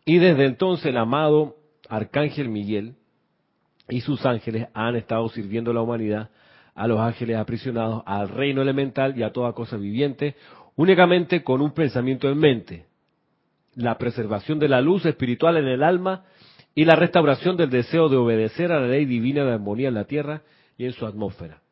Y 0.06 0.18
desde 0.18 0.46
entonces 0.46 0.86
el 0.86 0.96
amado 0.96 1.58
Arcángel 1.90 2.48
Miguel 2.48 2.96
y 3.90 4.00
sus 4.00 4.26
ángeles 4.26 4.70
han 4.74 4.96
estado 4.96 5.28
sirviendo 5.28 5.72
a 5.72 5.74
la 5.74 5.82
humanidad, 5.82 6.30
a 6.74 6.88
los 6.88 7.02
ángeles 7.02 7.36
aprisionados, 7.36 8.02
al 8.06 8.30
reino 8.30 8.62
elemental 8.62 9.18
y 9.18 9.24
a 9.24 9.34
toda 9.34 9.52
cosa 9.52 9.76
viviente, 9.76 10.38
únicamente 10.78 11.44
con 11.44 11.60
un 11.60 11.74
pensamiento 11.74 12.30
en 12.30 12.38
mente, 12.38 12.86
la 13.76 13.98
preservación 13.98 14.60
de 14.60 14.70
la 14.70 14.80
luz 14.80 15.06
espiritual 15.06 15.58
en 15.58 15.68
el 15.68 15.84
alma 15.84 16.24
y 16.74 16.86
la 16.86 16.96
restauración 16.96 17.58
del 17.58 17.70
deseo 17.70 18.08
de 18.08 18.16
obedecer 18.16 18.72
a 18.72 18.80
la 18.80 18.88
ley 18.88 19.04
divina 19.04 19.44
de 19.44 19.52
armonía 19.52 19.90
en 19.90 19.96
la 19.96 20.06
tierra 20.06 20.44
y 20.78 20.86
en 20.86 20.94
su 20.94 21.06
atmósfera. 21.06 21.63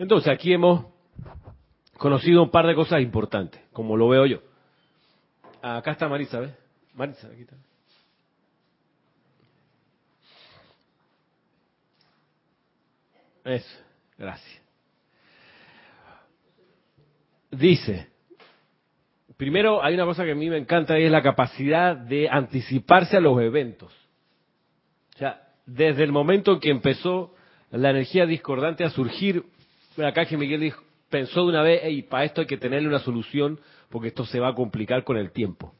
Entonces, 0.00 0.32
aquí 0.32 0.50
hemos 0.50 0.86
conocido 1.98 2.42
un 2.42 2.50
par 2.50 2.66
de 2.66 2.74
cosas 2.74 3.02
importantes, 3.02 3.60
como 3.70 3.98
lo 3.98 4.08
veo 4.08 4.24
yo. 4.24 4.38
Acá 5.60 5.90
está 5.90 6.08
Marisa, 6.08 6.40
¿ves? 6.40 6.54
Marisa, 6.94 7.28
aquí 7.28 7.42
está. 7.42 7.54
Eso, 13.44 13.78
gracias. 14.16 14.62
Dice, 17.50 18.08
primero 19.36 19.84
hay 19.84 19.92
una 19.92 20.06
cosa 20.06 20.24
que 20.24 20.32
a 20.32 20.34
mí 20.34 20.48
me 20.48 20.56
encanta 20.56 20.98
y 20.98 21.04
es 21.04 21.12
la 21.12 21.22
capacidad 21.22 21.94
de 21.94 22.26
anticiparse 22.30 23.18
a 23.18 23.20
los 23.20 23.38
eventos. 23.42 23.92
O 25.14 25.18
sea, 25.18 25.46
desde 25.66 26.04
el 26.04 26.12
momento 26.12 26.54
en 26.54 26.60
que 26.60 26.70
empezó 26.70 27.34
la 27.70 27.90
energía 27.90 28.24
discordante 28.24 28.82
a 28.82 28.88
surgir, 28.88 29.44
acá 29.98 30.24
que 30.24 30.36
Miguel 30.36 30.60
dijo, 30.60 30.82
pensó 31.08 31.42
de 31.42 31.48
una 31.48 31.62
vez, 31.62 31.82
y 31.90 32.02
para 32.02 32.24
esto 32.24 32.40
hay 32.40 32.46
que 32.46 32.56
tenerle 32.56 32.88
una 32.88 33.00
solución 33.00 33.60
porque 33.90 34.08
esto 34.08 34.24
se 34.24 34.40
va 34.40 34.48
a 34.48 34.54
complicar 34.54 35.04
con 35.04 35.16
el 35.16 35.32
tiempo. 35.32 35.74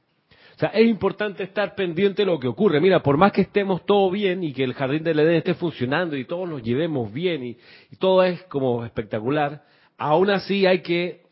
O 0.57 0.59
sea, 0.61 0.71
es 0.71 0.87
importante 0.87 1.43
estar 1.43 1.75
pendiente 1.75 2.23
de 2.23 2.27
lo 2.27 2.39
que 2.39 2.49
ocurre. 2.49 2.81
Mira, 2.81 3.03
por 3.03 3.17
más 3.17 3.33
que 3.33 3.41
estemos 3.43 3.87
todo 3.87 4.11
bien 4.11 4.45
y 4.45 4.53
que 4.53 4.63
el 4.63 4.75
jardín 4.75 5.03
del 5.03 5.21
Edén 5.21 5.37
esté 5.37 5.55
funcionando 5.55 6.17
y 6.17 6.27
todos 6.27 6.47
nos 6.47 6.63
llevemos 6.63 7.11
bien 7.11 7.43
y, 7.45 7.57
todo 7.99 8.23
es 8.23 8.43
como 8.43 8.85
espectacular, 8.85 9.63
aún 9.97 10.29
así 10.29 10.67
hay 10.67 10.83
que, 10.83 11.23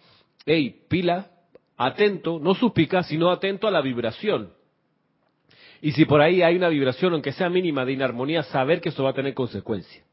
hey, 0.47 0.81
pila, 0.89 1.31
atento, 1.77 2.39
no 2.39 2.55
suspicaz, 2.55 3.09
sino 3.09 3.31
atento 3.31 3.69
a 3.69 3.71
la 3.71 3.83
vibración. 3.83 4.51
Y 5.83 5.93
si 5.93 6.07
por 6.07 6.23
ahí 6.23 6.41
hay 6.41 6.57
una 6.57 6.71
vibración, 6.71 7.13
aunque 7.13 7.33
sea 7.33 7.51
mínima, 7.51 7.85
de 7.85 7.93
inarmonía, 7.93 8.45
saber 8.45 8.81
que 8.81 8.89
eso 8.89 9.05
va 9.05 9.11
a 9.11 9.15
tener 9.15 9.35
consecuencias. 9.35 10.08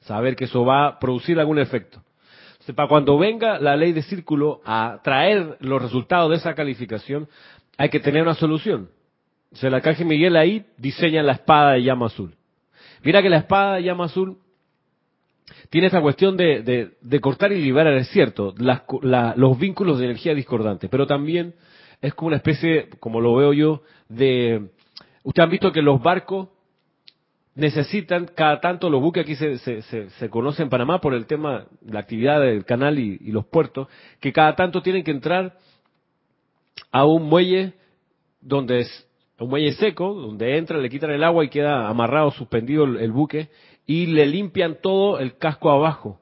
Saber 0.00 0.36
que 0.36 0.44
eso 0.44 0.64
va 0.64 0.86
a 0.86 0.98
producir 0.98 1.38
algún 1.38 1.58
efecto. 1.58 2.02
Entonces, 2.52 2.74
para 2.74 2.88
cuando 2.88 3.18
venga 3.18 3.58
la 3.58 3.76
ley 3.76 3.92
de 3.92 4.02
círculo 4.02 4.60
a 4.64 5.00
traer 5.02 5.56
los 5.60 5.80
resultados 5.80 6.30
de 6.30 6.36
esa 6.36 6.54
calificación, 6.54 7.28
hay 7.76 7.88
que 7.88 8.00
tener 8.00 8.22
una 8.22 8.34
solución. 8.34 8.90
Se 9.52 9.70
la 9.70 9.80
caje 9.80 10.04
Miguel 10.04 10.36
ahí 10.36 10.66
diseña 10.76 11.22
la 11.22 11.32
espada 11.32 11.72
de 11.72 11.82
llama 11.82 12.06
azul. 12.06 12.34
Mira 13.02 13.22
que 13.22 13.30
la 13.30 13.38
espada 13.38 13.76
de 13.76 13.84
llama 13.84 14.06
azul 14.06 14.38
tiene 15.70 15.86
esta 15.86 16.00
cuestión 16.00 16.36
de, 16.36 16.90
cortar 17.20 17.52
y 17.52 17.60
liberar, 17.62 17.94
es 17.94 18.08
cierto, 18.08 18.54
los 18.56 19.58
vínculos 19.58 19.98
de 19.98 20.06
energía 20.06 20.34
discordante, 20.34 20.88
pero 20.88 21.06
también 21.06 21.54
es 22.00 22.14
como 22.14 22.28
una 22.28 22.36
especie, 22.36 22.88
como 23.00 23.20
lo 23.20 23.34
veo 23.36 23.52
yo, 23.52 23.82
de... 24.08 24.70
Ustedes 25.22 25.44
han 25.44 25.50
visto 25.50 25.72
que 25.72 25.82
los 25.82 26.00
barcos 26.02 26.48
necesitan 27.56 28.26
cada 28.26 28.60
tanto, 28.60 28.88
los 28.88 29.00
buques 29.00 29.22
aquí 29.22 29.34
se, 29.34 29.58
se, 29.58 29.82
se, 30.10 30.30
conoce 30.30 30.62
en 30.62 30.68
Panamá 30.68 31.00
por 31.00 31.14
el 31.14 31.26
tema, 31.26 31.66
la 31.84 32.00
actividad 32.00 32.40
del 32.40 32.64
canal 32.64 32.98
y, 32.98 33.18
los 33.32 33.46
puertos, 33.46 33.88
que 34.20 34.32
cada 34.32 34.54
tanto 34.54 34.82
tienen 34.82 35.02
que 35.02 35.10
entrar 35.10 35.56
a 36.92 37.04
un 37.06 37.24
muelle 37.24 37.72
donde 38.40 38.80
es 38.80 39.08
un 39.38 39.48
muelle 39.48 39.72
seco, 39.72 40.14
donde 40.14 40.58
entra, 40.58 40.78
le 40.78 40.90
quitan 40.90 41.10
el 41.10 41.24
agua 41.24 41.44
y 41.44 41.48
queda 41.48 41.88
amarrado, 41.88 42.30
suspendido 42.30 42.84
el 42.84 43.10
buque, 43.10 43.48
y 43.86 44.06
le 44.06 44.26
limpian 44.26 44.78
todo 44.80 45.18
el 45.18 45.36
casco 45.36 45.70
abajo. 45.70 46.20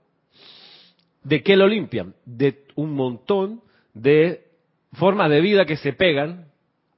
¿De 1.24 1.42
qué 1.42 1.56
lo 1.56 1.66
limpian? 1.66 2.14
De 2.24 2.64
un 2.76 2.94
montón 2.94 3.60
de 3.92 4.44
formas 4.92 5.30
de 5.30 5.40
vida 5.40 5.64
que 5.64 5.76
se 5.76 5.92
pegan 5.92 6.46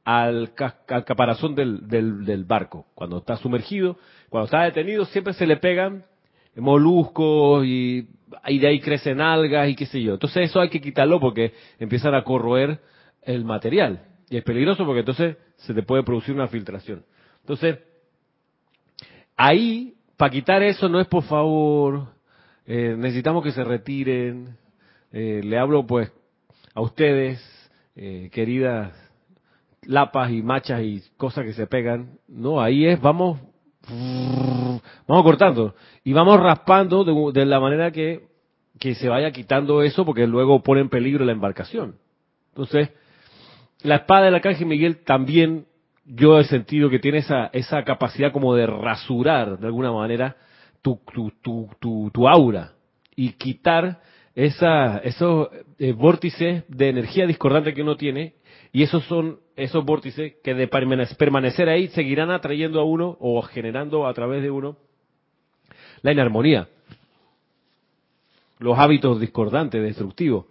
al, 0.06 0.52
caparazón 0.54 1.56
del, 1.56 1.88
del, 1.88 2.44
barco. 2.44 2.86
Cuando 2.94 3.18
está 3.18 3.36
sumergido, 3.36 3.98
cuando 4.36 4.44
está 4.44 4.64
detenido, 4.64 5.06
siempre 5.06 5.32
se 5.32 5.46
le 5.46 5.56
pegan 5.56 6.04
moluscos 6.56 7.64
y, 7.64 8.02
de 8.02 8.66
ahí 8.68 8.80
crecen 8.80 9.22
algas 9.22 9.68
y 9.70 9.74
qué 9.74 9.86
sé 9.86 10.02
yo. 10.02 10.14
Entonces 10.14 10.50
eso 10.50 10.60
hay 10.60 10.68
que 10.68 10.80
quitarlo 10.80 11.18
porque 11.18 11.54
empiezan 11.78 12.14
a 12.14 12.22
corroer 12.22 12.80
el 13.22 13.46
material. 13.46 14.02
Y 14.28 14.36
es 14.36 14.44
peligroso 14.44 14.84
porque 14.84 15.00
entonces 15.00 15.38
se 15.56 15.72
te 15.72 15.82
puede 15.82 16.02
producir 16.02 16.34
una 16.34 16.48
filtración. 16.48 17.02
Entonces, 17.40 17.78
ahí 19.36 19.94
para 20.18 20.30
quitar 20.30 20.62
eso 20.62 20.86
no 20.88 21.00
es 21.00 21.06
por 21.06 21.22
favor, 21.22 22.08
eh, 22.66 22.94
necesitamos 22.98 23.42
que 23.42 23.52
se 23.52 23.64
retiren. 23.64 24.58
Eh, 25.12 25.40
le 25.42 25.58
hablo 25.58 25.86
pues 25.86 26.12
a 26.74 26.82
ustedes, 26.82 27.40
eh, 27.94 28.28
queridas 28.32 28.92
lapas 29.86 30.30
y 30.30 30.42
machas 30.42 30.82
y 30.82 31.02
cosas 31.16 31.44
que 31.44 31.52
se 31.54 31.66
pegan. 31.66 32.18
No, 32.28 32.60
ahí 32.60 32.86
es, 32.86 33.00
vamos, 33.00 33.40
vamos 33.88 35.22
cortando 35.22 35.74
y 36.02 36.12
vamos 36.12 36.40
raspando 36.40 37.04
de, 37.32 37.46
la 37.46 37.60
manera 37.60 37.90
que, 37.90 38.22
que 38.78 38.94
se 38.94 39.08
vaya 39.08 39.30
quitando 39.30 39.82
eso 39.82 40.04
porque 40.04 40.26
luego 40.26 40.62
pone 40.62 40.80
en 40.80 40.88
peligro 40.88 41.24
la 41.24 41.32
embarcación. 41.32 41.96
Entonces, 42.48 42.90
la 43.82 43.96
espada 43.96 44.24
del 44.24 44.34
arcángel 44.34 44.66
Miguel 44.66 45.04
también 45.04 45.66
yo 46.04 46.38
he 46.38 46.44
sentido 46.44 46.88
que 46.88 46.98
tiene 46.98 47.18
esa, 47.18 47.46
esa 47.52 47.82
capacidad 47.84 48.32
como 48.32 48.54
de 48.54 48.66
rasurar 48.66 49.58
de 49.58 49.66
alguna 49.66 49.92
manera 49.92 50.36
tu, 50.80 51.00
tu, 51.12 51.32
tu, 51.80 52.10
tu, 52.12 52.28
aura 52.28 52.74
y 53.16 53.32
quitar 53.32 54.00
esa, 54.34 54.98
esos 54.98 55.48
eh, 55.78 55.92
vórtices 55.92 56.64
de 56.68 56.88
energía 56.88 57.26
discordante 57.26 57.74
que 57.74 57.82
uno 57.82 57.96
tiene 57.96 58.34
y 58.72 58.82
esos 58.82 59.04
son 59.04 59.40
esos 59.56 59.84
vórtices 59.84 60.34
que 60.44 60.54
de 60.54 60.68
permanecer 60.68 61.68
ahí 61.68 61.88
seguirán 61.88 62.30
atrayendo 62.30 62.80
a 62.80 62.84
uno 62.84 63.16
o 63.20 63.40
generando 63.42 64.06
a 64.06 64.14
través 64.14 64.42
de 64.42 64.50
uno 64.50 64.76
la 66.02 66.12
inarmonía, 66.12 66.68
los 68.58 68.78
hábitos 68.78 69.18
discordantes, 69.18 69.82
destructivos. 69.82 70.46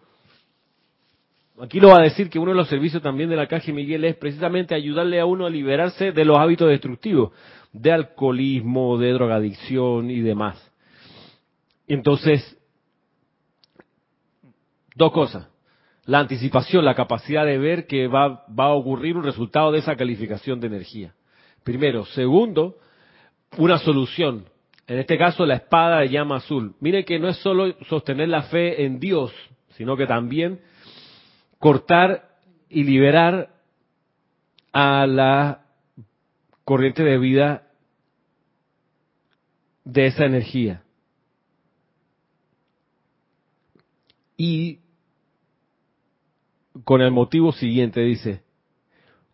Aquí 1.62 1.80
lo 1.80 1.90
va 1.90 2.00
a 2.00 2.04
decir 2.04 2.30
que 2.30 2.40
uno 2.40 2.52
de 2.52 2.58
los 2.58 2.68
servicios 2.68 3.02
también 3.02 3.30
de 3.30 3.38
la 3.38 3.48
caja 3.48 3.72
Miguel 3.72 4.04
es 4.04 4.16
precisamente 4.18 4.76
ayudarle 4.76 5.20
a 5.20 5.26
uno 5.26 5.46
a 5.46 5.50
liberarse 5.50 6.12
de 6.12 6.26
los 6.26 6.38
hábitos 6.38 6.68
destructivos, 6.68 7.32
de 7.72 7.92
alcoholismo, 7.92 8.98
de 8.98 9.12
drogadicción 9.14 10.10
y 10.10 10.20
demás. 10.20 10.60
Entonces, 11.88 12.58
dos 14.96 15.12
cosas. 15.12 15.48
La 16.06 16.20
anticipación, 16.20 16.86
la 16.86 16.96
capacidad 16.96 17.46
de 17.46 17.58
ver 17.58 17.88
que 17.88 18.08
va, 18.08 18.46
va 18.48 18.66
a 18.66 18.74
ocurrir 18.74 19.18
un 19.18 19.24
resultado 19.24 19.72
de 19.72 19.80
esa 19.80 19.96
calificación 19.96 20.60
de 20.60 20.68
energía. 20.68 21.14
Primero. 21.64 22.06
Segundo, 22.06 22.78
una 23.58 23.80
solución. 23.80 24.46
En 24.88 25.00
este 25.00 25.18
caso, 25.18 25.46
la 25.46 25.56
espada 25.56 26.02
de 26.02 26.10
llama 26.10 26.38
azul. 26.38 26.76
Mire 26.80 27.06
que 27.06 27.18
no 27.18 27.28
es 27.28 27.38
solo 27.38 27.74
sostener 27.90 28.30
la 28.30 28.44
fe 28.44 28.86
en 28.86 29.00
Dios, 29.00 29.34
sino 29.70 29.98
que 29.98 30.06
también 30.06 30.62
cortar 31.58 32.30
y 32.70 32.84
liberar 32.84 33.50
a 34.72 35.08
la 35.08 35.66
corriente 36.64 37.04
de 37.04 37.18
vida 37.18 37.64
de 39.84 40.08
esa 40.08 40.26
energía. 40.26 40.84
Y 44.38 44.80
con 46.84 47.02
el 47.02 47.12
motivo 47.12 47.52
siguiente 47.52 48.02
dice, 48.02 48.42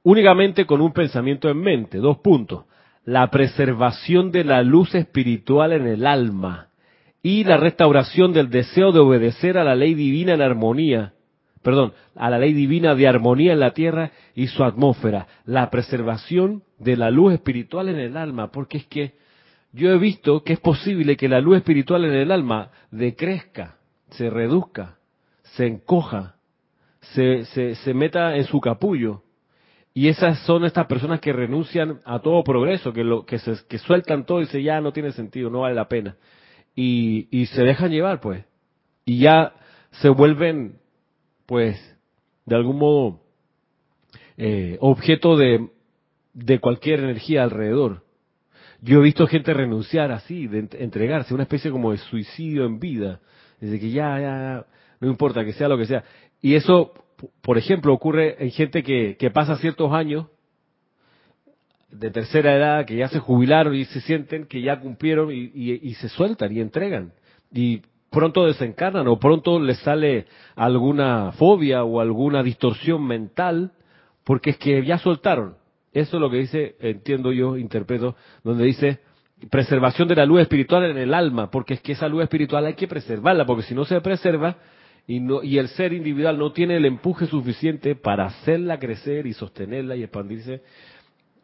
únicamente 0.03 0.65
con 0.65 0.81
un 0.81 0.93
pensamiento 0.93 1.49
en 1.49 1.57
mente, 1.57 1.97
dos 1.97 2.19
puntos, 2.19 2.65
la 3.03 3.29
preservación 3.31 4.31
de 4.31 4.43
la 4.43 4.61
luz 4.61 4.93
espiritual 4.93 5.73
en 5.73 5.87
el 5.87 6.05
alma 6.05 6.67
y 7.23 7.43
la 7.43 7.57
restauración 7.57 8.33
del 8.33 8.49
deseo 8.49 8.91
de 8.91 8.99
obedecer 8.99 9.57
a 9.57 9.63
la 9.63 9.75
ley 9.75 9.93
divina 9.95 10.33
en 10.33 10.41
armonía 10.41 11.13
perdón, 11.61 11.93
a 12.15 12.29
la 12.29 12.39
ley 12.39 12.53
divina 12.53 12.95
de 12.95 13.07
armonía 13.07 13.53
en 13.53 13.59
la 13.59 13.73
tierra 13.73 14.11
y 14.33 14.47
su 14.47 14.63
atmósfera, 14.63 15.27
la 15.45 15.69
preservación 15.69 16.63
de 16.79 16.97
la 16.97 17.11
luz 17.11 17.33
espiritual 17.33 17.89
en 17.89 17.99
el 17.99 18.17
alma, 18.17 18.51
porque 18.51 18.77
es 18.79 18.85
que 18.87 19.13
yo 19.71 19.91
he 19.91 19.97
visto 19.97 20.43
que 20.43 20.53
es 20.53 20.59
posible 20.59 21.15
que 21.15 21.29
la 21.29 21.39
luz 21.39 21.57
espiritual 21.57 22.05
en 22.05 22.13
el 22.13 22.31
alma 22.31 22.71
decrezca, 22.89 23.77
se 24.09 24.29
reduzca, 24.29 24.97
se 25.55 25.67
encoja, 25.67 26.35
se, 27.01 27.45
se, 27.45 27.75
se 27.75 27.93
meta 27.93 28.35
en 28.35 28.45
su 28.45 28.59
capullo. 28.59 29.23
Y 29.93 30.07
esas 30.07 30.39
son 30.45 30.63
estas 30.63 30.87
personas 30.87 31.19
que 31.19 31.33
renuncian 31.33 31.99
a 32.05 32.19
todo 32.19 32.43
progreso, 32.43 32.93
que, 32.93 33.03
lo, 33.03 33.25
que, 33.25 33.39
se, 33.39 33.55
que 33.67 33.77
sueltan 33.77 34.25
todo 34.25 34.39
y 34.39 34.45
dicen 34.45 34.63
ya 34.63 34.79
no 34.79 34.93
tiene 34.93 35.11
sentido, 35.11 35.49
no 35.49 35.61
vale 35.61 35.75
la 35.75 35.89
pena. 35.89 36.15
Y, 36.75 37.27
y 37.29 37.47
se 37.47 37.63
dejan 37.63 37.91
llevar, 37.91 38.21
pues. 38.21 38.45
Y 39.03 39.19
ya 39.19 39.53
se 39.91 40.07
vuelven 40.09 40.79
pues, 41.45 41.77
de 42.45 42.55
algún 42.55 42.77
modo, 42.77 43.19
eh, 44.37 44.77
objeto 44.79 45.35
de, 45.35 45.67
de 46.33 46.59
cualquier 46.59 47.01
energía 47.01 47.43
alrededor. 47.43 48.05
Yo 48.81 48.99
he 48.99 49.03
visto 49.03 49.27
gente 49.27 49.53
renunciar 49.53 50.11
así, 50.11 50.47
de 50.47 50.67
entregarse, 50.79 51.33
una 51.33 51.43
especie 51.43 51.69
como 51.69 51.91
de 51.91 51.97
suicidio 51.97 52.65
en 52.65 52.79
vida, 52.79 53.19
desde 53.59 53.79
que 53.79 53.91
ya, 53.91 54.19
ya, 54.19 54.65
no 55.01 55.09
importa 55.09 55.43
que 55.43 55.53
sea 55.53 55.67
lo 55.67 55.77
que 55.77 55.85
sea. 55.85 56.03
Y 56.41 56.55
eso, 56.55 56.93
por 57.41 57.57
ejemplo, 57.57 57.93
ocurre 57.93 58.43
en 58.43 58.51
gente 58.51 58.83
que, 58.83 59.31
pasa 59.33 59.57
ciertos 59.57 59.91
años 59.93 60.27
de 61.89 62.09
tercera 62.09 62.55
edad, 62.55 62.85
que 62.85 62.95
ya 62.95 63.09
se 63.09 63.19
jubilaron 63.19 63.75
y 63.75 63.85
se 63.85 64.01
sienten 64.01 64.45
que 64.45 64.61
ya 64.61 64.79
cumplieron 64.79 65.31
y, 65.31 65.51
y 65.53 65.93
se 65.95 66.09
sueltan 66.09 66.55
y 66.55 66.61
entregan. 66.61 67.13
Y 67.53 67.81
pronto 68.09 68.45
desencarnan 68.45 69.07
o 69.07 69.19
pronto 69.19 69.59
les 69.59 69.79
sale 69.79 70.25
alguna 70.55 71.31
fobia 71.33 71.83
o 71.83 71.99
alguna 71.99 72.43
distorsión 72.43 73.05
mental 73.05 73.71
porque 74.23 74.51
es 74.51 74.57
que 74.57 74.85
ya 74.85 74.97
soltaron. 74.97 75.55
Eso 75.93 76.17
es 76.17 76.21
lo 76.21 76.29
que 76.29 76.37
dice, 76.37 76.75
entiendo 76.79 77.31
yo, 77.31 77.57
interpreto, 77.57 78.15
donde 78.43 78.65
dice 78.65 78.99
preservación 79.49 80.07
de 80.07 80.15
la 80.15 80.25
luz 80.25 80.41
espiritual 80.41 80.85
en 80.85 80.97
el 80.97 81.13
alma, 81.13 81.49
porque 81.49 81.73
es 81.73 81.81
que 81.81 81.93
esa 81.93 82.07
luz 82.07 82.23
espiritual 82.23 82.65
hay 82.65 82.75
que 82.75 82.87
preservarla, 82.87 83.45
porque 83.45 83.63
si 83.63 83.73
no 83.73 83.85
se 83.85 83.99
preserva 84.01 84.57
y, 85.11 85.19
no, 85.19 85.43
y 85.43 85.57
el 85.57 85.67
ser 85.67 85.91
individual 85.91 86.39
no 86.39 86.53
tiene 86.53 86.77
el 86.77 86.85
empuje 86.85 87.25
suficiente 87.25 87.95
para 87.95 88.27
hacerla 88.27 88.79
crecer 88.79 89.27
y 89.27 89.33
sostenerla 89.33 89.97
y 89.97 90.03
expandirse, 90.03 90.61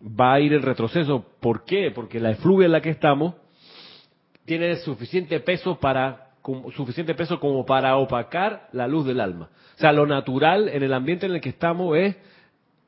va 0.01 0.36
a 0.36 0.39
ir 0.39 0.53
el 0.53 0.62
retroceso. 0.62 1.25
¿Por 1.41 1.65
qué? 1.65 1.91
Porque 1.93 2.21
la 2.21 2.32
efluvia 2.32 2.67
en 2.67 2.71
la 2.71 2.82
que 2.82 2.91
estamos 2.91 3.36
tiene 4.45 4.77
suficiente 4.77 5.41
peso 5.41 5.77
para 5.82 6.30
suficiente 6.77 7.13
peso 7.13 7.41
como 7.41 7.65
para 7.65 7.97
opacar 7.97 8.69
la 8.71 8.88
luz 8.88 9.06
del 9.06 9.19
alma. 9.19 9.49
O 9.75 9.80
sea, 9.80 9.91
lo 9.91 10.06
natural 10.06 10.69
en 10.69 10.84
el 10.84 10.93
ambiente 10.93 11.25
en 11.25 11.34
el 11.34 11.41
que 11.41 11.49
estamos 11.49 11.97
es 11.97 12.15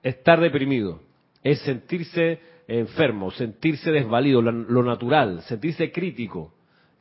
estar 0.02 0.40
deprimido, 0.40 1.02
es 1.44 1.60
sentirse 1.60 2.40
enfermo, 2.70 3.32
sentirse 3.32 3.92
desvalido, 3.92 4.42
lo, 4.42 4.84
natural, 4.84 5.42
sentirse 5.42 5.92
crítico, 5.92 6.54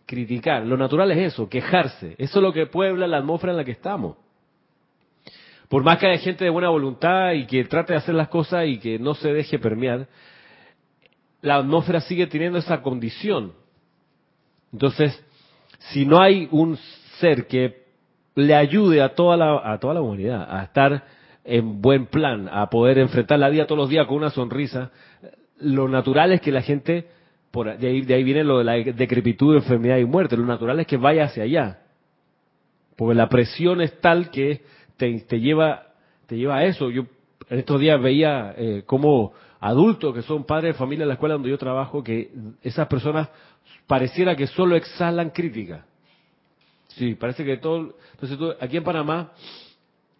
criticar. 0.08 0.64
Lo 0.64 0.76
natural 0.76 1.12
es 1.12 1.34
eso, 1.34 1.48
quejarse. 1.48 2.16
Eso 2.18 2.38
es 2.38 2.42
lo 2.42 2.52
que 2.52 2.66
puebla 2.66 3.06
la 3.06 3.18
atmósfera 3.18 3.52
en 3.52 3.58
la 3.58 3.64
que 3.64 3.72
estamos. 3.72 4.16
Por 5.68 5.84
más 5.84 5.98
que 5.98 6.06
haya 6.06 6.18
gente 6.18 6.44
de 6.44 6.50
buena 6.50 6.70
voluntad 6.70 7.32
y 7.32 7.46
que 7.46 7.62
trate 7.64 7.92
de 7.92 7.98
hacer 7.98 8.14
las 8.14 8.28
cosas 8.28 8.66
y 8.66 8.78
que 8.78 8.98
no 8.98 9.14
se 9.14 9.32
deje 9.32 9.58
permear, 9.58 10.08
la 11.42 11.56
atmósfera 11.56 12.00
sigue 12.00 12.26
teniendo 12.26 12.58
esa 12.58 12.80
condición. 12.80 13.52
Entonces, 14.72 15.22
si 15.90 16.06
no 16.06 16.20
hay 16.20 16.48
un 16.50 16.78
ser 17.20 17.46
que 17.46 17.84
le 18.34 18.54
ayude 18.54 19.02
a 19.02 19.14
toda 19.14 19.36
la, 19.36 19.72
a 19.72 19.78
toda 19.78 19.94
la 19.94 20.00
humanidad 20.00 20.46
a 20.48 20.64
estar 20.64 21.04
en 21.44 21.82
buen 21.82 22.06
plan, 22.06 22.48
a 22.50 22.70
poder 22.70 22.98
enfrentar 22.98 23.38
la 23.38 23.50
vida 23.50 23.66
todos 23.66 23.78
los 23.78 23.90
días 23.90 24.06
con 24.06 24.16
una 24.16 24.30
sonrisa, 24.30 24.90
lo 25.58 25.86
natural 25.86 26.32
es 26.32 26.40
que 26.40 26.52
la 26.52 26.62
gente, 26.62 27.08
por, 27.50 27.76
de, 27.78 27.86
ahí, 27.86 28.02
de 28.02 28.14
ahí 28.14 28.24
viene 28.24 28.44
lo 28.44 28.58
de 28.58 28.64
la 28.64 28.72
decrepitud, 28.74 29.56
enfermedad 29.56 29.98
y 29.98 30.04
muerte, 30.04 30.36
lo 30.36 30.46
natural 30.46 30.80
es 30.80 30.86
que 30.86 30.96
vaya 30.96 31.24
hacia 31.24 31.44
allá. 31.44 31.80
Porque 32.96 33.14
la 33.14 33.28
presión 33.28 33.80
es 33.80 34.00
tal 34.00 34.30
que 34.30 34.62
te, 34.96 35.20
te 35.20 35.40
lleva 35.40 35.88
te 36.28 36.36
lleva 36.36 36.58
a 36.58 36.64
eso. 36.64 36.90
Yo 36.90 37.06
en 37.48 37.58
estos 37.58 37.80
días 37.80 38.00
veía 38.00 38.54
eh, 38.56 38.82
como 38.86 39.32
adultos 39.60 40.14
que 40.14 40.22
son 40.22 40.44
padres 40.44 40.74
de 40.74 40.78
familia 40.78 41.02
en 41.02 41.08
la 41.08 41.14
escuela 41.14 41.34
donde 41.34 41.48
yo 41.48 41.58
trabajo, 41.58 42.04
que 42.04 42.30
esas 42.62 42.86
personas 42.86 43.28
pareciera 43.86 44.36
que 44.36 44.46
solo 44.46 44.76
exhalan 44.76 45.30
crítica. 45.30 45.86
Sí, 46.88 47.14
parece 47.14 47.44
que 47.44 47.56
todo... 47.56 47.96
Entonces, 48.12 48.56
aquí 48.60 48.76
en 48.76 48.84
Panamá, 48.84 49.32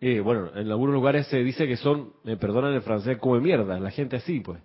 eh, 0.01 0.21
bueno, 0.21 0.51
en 0.55 0.71
algunos 0.71 0.95
lugares 0.95 1.27
se 1.27 1.43
dice 1.43 1.67
que 1.67 1.77
son, 1.77 2.12
me 2.25 2.37
perdonan 2.37 2.73
el 2.73 2.83
francés, 2.83 3.19
como 3.19 3.38
mierda, 3.38 3.79
la 3.79 3.91
gente 3.91 4.17
así, 4.17 4.41
pues 4.41 4.59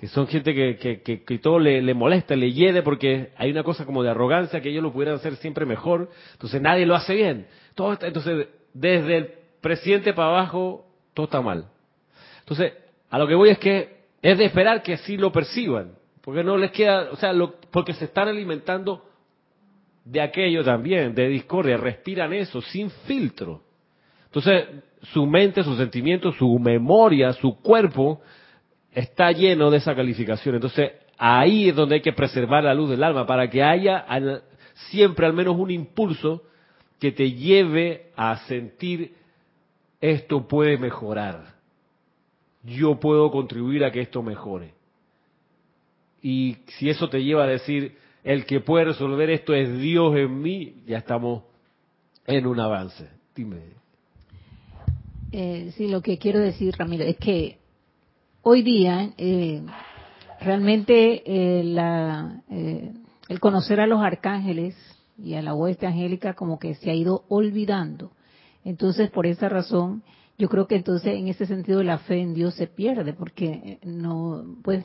que 0.00 0.08
son 0.08 0.26
gente 0.28 0.54
que, 0.54 1.02
que, 1.02 1.38
todo 1.40 1.58
le, 1.58 1.92
molesta, 1.92 2.34
le 2.34 2.50
hiede 2.52 2.80
porque 2.80 3.32
hay 3.36 3.50
una 3.50 3.62
cosa 3.62 3.84
como 3.84 4.02
de 4.02 4.08
arrogancia 4.08 4.62
que 4.62 4.70
ellos 4.70 4.82
lo 4.82 4.94
pudieran 4.94 5.16
hacer 5.16 5.36
siempre 5.36 5.66
mejor, 5.66 6.08
entonces 6.32 6.58
nadie 6.62 6.86
lo 6.86 6.94
hace 6.94 7.14
bien. 7.14 7.46
Todo 7.74 7.98
entonces, 8.00 8.48
desde 8.72 9.16
el 9.18 9.30
presidente 9.60 10.14
para 10.14 10.28
abajo, 10.28 10.86
todo 11.12 11.24
está 11.24 11.42
mal. 11.42 11.66
Entonces, 12.38 12.72
a 13.10 13.18
lo 13.18 13.28
que 13.28 13.34
voy 13.34 13.50
es 13.50 13.58
que 13.58 13.98
es 14.22 14.38
de 14.38 14.46
esperar 14.46 14.82
que 14.82 14.94
así 14.94 15.18
lo 15.18 15.30
perciban, 15.32 15.92
porque 16.22 16.42
no 16.42 16.56
les 16.56 16.70
queda, 16.70 17.10
o 17.12 17.16
sea, 17.16 17.34
porque 17.70 17.92
se 17.92 18.06
están 18.06 18.28
alimentando 18.28 19.04
de 20.02 20.22
aquello 20.22 20.64
también, 20.64 21.14
de 21.14 21.28
discordia, 21.28 21.76
respiran 21.76 22.32
eso 22.32 22.62
sin 22.62 22.88
filtro. 22.90 23.60
Entonces, 24.24 24.64
su 25.12 25.26
mente, 25.26 25.62
sus 25.62 25.76
sentimientos, 25.76 26.36
su 26.38 26.58
memoria, 26.58 27.34
su 27.34 27.60
cuerpo 27.60 28.22
está 28.92 29.32
lleno 29.32 29.70
de 29.70 29.78
esa 29.78 29.94
calificación. 29.94 30.56
Entonces, 30.56 30.92
ahí 31.18 31.68
es 31.68 31.76
donde 31.76 31.96
hay 31.96 32.00
que 32.00 32.12
preservar 32.12 32.64
la 32.64 32.74
luz 32.74 32.90
del 32.90 33.02
alma, 33.02 33.26
para 33.26 33.48
que 33.48 33.62
haya 33.62 34.04
siempre 34.90 35.26
al 35.26 35.32
menos 35.32 35.56
un 35.56 35.70
impulso 35.70 36.42
que 36.98 37.12
te 37.12 37.32
lleve 37.32 38.10
a 38.16 38.36
sentir 38.46 39.14
esto 40.00 40.46
puede 40.46 40.78
mejorar. 40.78 41.54
Yo 42.62 42.98
puedo 42.98 43.30
contribuir 43.30 43.84
a 43.84 43.90
que 43.90 44.00
esto 44.00 44.22
mejore. 44.22 44.74
Y 46.22 46.58
si 46.78 46.90
eso 46.90 47.08
te 47.08 47.22
lleva 47.22 47.44
a 47.44 47.46
decir, 47.46 47.96
el 48.24 48.44
que 48.44 48.60
puede 48.60 48.86
resolver 48.86 49.30
esto 49.30 49.54
es 49.54 49.78
Dios 49.78 50.14
en 50.16 50.40
mí, 50.40 50.82
ya 50.86 50.98
estamos 50.98 51.42
en 52.26 52.46
un 52.46 52.60
avance. 52.60 53.08
Dime. 53.34 53.56
Eh, 55.32 55.72
sí, 55.76 55.88
lo 55.88 56.02
que 56.02 56.18
quiero 56.18 56.40
decir, 56.40 56.74
Ramiro, 56.76 57.04
es 57.04 57.16
que 57.16 57.59
hoy 58.42 58.62
día 58.62 59.10
eh, 59.18 59.62
realmente 60.40 61.22
eh, 61.26 61.64
la, 61.64 62.42
eh, 62.50 62.92
el 63.28 63.40
conocer 63.40 63.80
a 63.80 63.86
los 63.86 64.00
arcángeles 64.00 64.74
y 65.18 65.34
a 65.34 65.42
la 65.42 65.54
hueste 65.54 65.86
angélica 65.86 66.34
como 66.34 66.58
que 66.58 66.74
se 66.74 66.90
ha 66.90 66.94
ido 66.94 67.24
olvidando. 67.28 68.12
Entonces, 68.64 69.10
por 69.10 69.26
esa 69.26 69.48
razón, 69.48 70.02
yo 70.38 70.48
creo 70.48 70.66
que 70.66 70.76
entonces 70.76 71.14
en 71.14 71.28
ese 71.28 71.46
sentido 71.46 71.82
la 71.82 71.98
fe 71.98 72.20
en 72.20 72.34
Dios 72.34 72.54
se 72.54 72.66
pierde, 72.66 73.12
porque 73.12 73.78
no, 73.84 74.44
pues, 74.62 74.84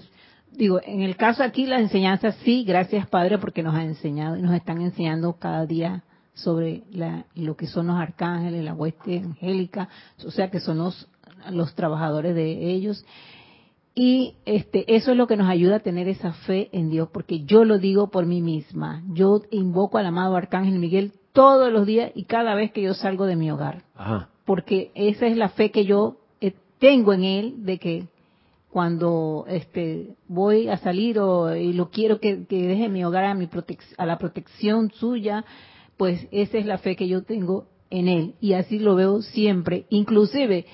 digo, 0.52 0.80
en 0.84 1.02
el 1.02 1.16
caso 1.16 1.44
aquí 1.44 1.66
las 1.66 1.82
enseñanzas 1.82 2.36
sí, 2.44 2.64
gracias 2.66 3.08
Padre, 3.08 3.38
porque 3.38 3.64
nos 3.64 3.76
ha 3.76 3.84
enseñado 3.84 4.38
y 4.38 4.42
nos 4.42 4.54
están 4.54 4.82
enseñando 4.82 5.34
cada 5.34 5.66
día 5.66 6.04
sobre 6.34 6.84
la, 6.92 7.26
lo 7.36 7.56
que 7.56 7.68
son 7.68 7.88
los 7.88 7.96
arcángeles, 7.96 8.64
la 8.64 8.74
hueste 8.74 9.20
angélica, 9.20 9.88
o 10.26 10.32
sea 10.32 10.52
que 10.52 10.60
son 10.60 10.80
los, 10.80 11.08
los 11.52 11.74
trabajadores 11.76 12.36
de 12.36 12.72
ellos. 12.72 13.06
Y 13.98 14.36
este, 14.46 14.94
eso 14.94 15.12
es 15.12 15.18
lo 15.18 15.26
que 15.26 15.38
nos 15.38 15.50
ayuda 15.50 15.78
a 15.78 15.80
tener 15.80 16.10
esa 16.10 16.34
fe 16.34 16.68
en 16.74 16.90
Dios, 16.90 17.08
porque 17.14 17.46
yo 17.46 17.64
lo 17.64 17.80
digo 17.80 18.12
por 18.12 18.26
mí 18.26 18.42
misma. 18.42 19.02
Yo 19.14 19.42
invoco 19.52 19.98
al 19.98 20.06
amado 20.06 20.36
Arcángel 20.36 20.80
Miguel 20.80 21.14
todos 21.32 21.72
los 21.72 21.86
días 21.86 22.12
y 22.14 22.26
cada 22.26 22.56
vez 22.56 22.74
que 22.74 22.82
yo 22.82 22.94
salgo 22.94 23.26
de 23.26 23.38
mi 23.38 23.50
hogar. 23.50 23.84
Porque 24.44 24.92
esa 24.96 25.28
es 25.28 25.38
la 25.38 25.48
fe 25.48 25.72
que 25.72 25.86
yo 25.86 26.18
eh, 26.42 26.54
tengo 26.78 27.14
en 27.14 27.24
él, 27.24 27.66
de 27.66 27.80
que 27.80 28.08
cuando 28.70 29.46
este, 29.48 30.18
voy 30.28 30.68
a 30.68 30.76
salir 30.76 31.18
o, 31.18 31.56
y 31.56 31.72
lo 31.72 31.90
quiero 31.90 32.20
que, 32.20 32.36
deje 32.36 32.90
mi 32.90 33.06
hogar 33.06 33.24
a, 33.24 33.34
mi 33.34 33.48
a 33.98 34.06
la 34.06 34.18
protección 34.18 34.92
suya, 34.92 35.46
pues 35.96 36.28
esa 36.32 36.58
es 36.58 36.66
la 36.66 36.80
fe 36.80 36.98
que 36.98 37.08
yo 37.08 37.24
tengo 37.24 37.68
en 37.90 38.10
él. 38.10 38.36
Y 38.42 38.52
así 38.52 38.80
lo 38.80 38.96
veo 38.96 39.22
siempre. 39.22 39.86
Inclusive, 39.90 40.66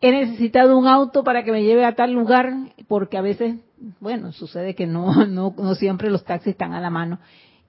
he 0.00 0.12
necesitado 0.12 0.78
un 0.78 0.86
auto 0.86 1.24
para 1.24 1.44
que 1.44 1.52
me 1.52 1.64
lleve 1.64 1.84
a 1.84 1.94
tal 1.94 2.12
lugar, 2.12 2.52
porque 2.86 3.18
a 3.18 3.22
veces, 3.22 3.56
bueno, 4.00 4.32
sucede 4.32 4.74
que 4.74 4.86
no, 4.86 5.26
no, 5.26 5.54
no 5.56 5.74
siempre 5.74 6.10
los 6.10 6.24
taxis 6.24 6.52
están 6.52 6.72
a 6.72 6.80
la 6.80 6.90
mano. 6.90 7.18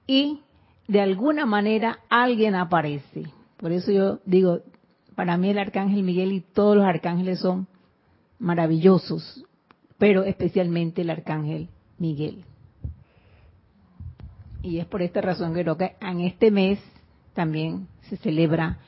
Y 0.06 0.40
de 0.86 1.00
alguna 1.00 1.46
manera 1.46 2.00
alguien 2.08 2.54
aparece. 2.54 3.24
Por 3.56 3.72
eso 3.72 3.92
yo 3.92 4.20
digo, 4.24 4.60
para 5.14 5.36
mí 5.36 5.50
el 5.50 5.58
arcángel 5.58 6.02
Miguel 6.02 6.32
y 6.32 6.40
todos 6.40 6.76
los 6.76 6.84
arcángeles 6.84 7.40
son 7.40 7.66
maravillosos, 8.38 9.44
pero 9.98 10.24
especialmente 10.24 11.02
el 11.02 11.10
arcángel 11.10 11.68
Miguel. 11.98 12.44
Y 14.62 14.78
es 14.78 14.86
por 14.86 15.02
esta 15.02 15.20
razón 15.20 15.54
que 15.54 15.96
en 16.00 16.20
este 16.20 16.50
mes 16.50 16.78
también 17.34 17.86
se 18.08 18.16
celebra 18.16 18.78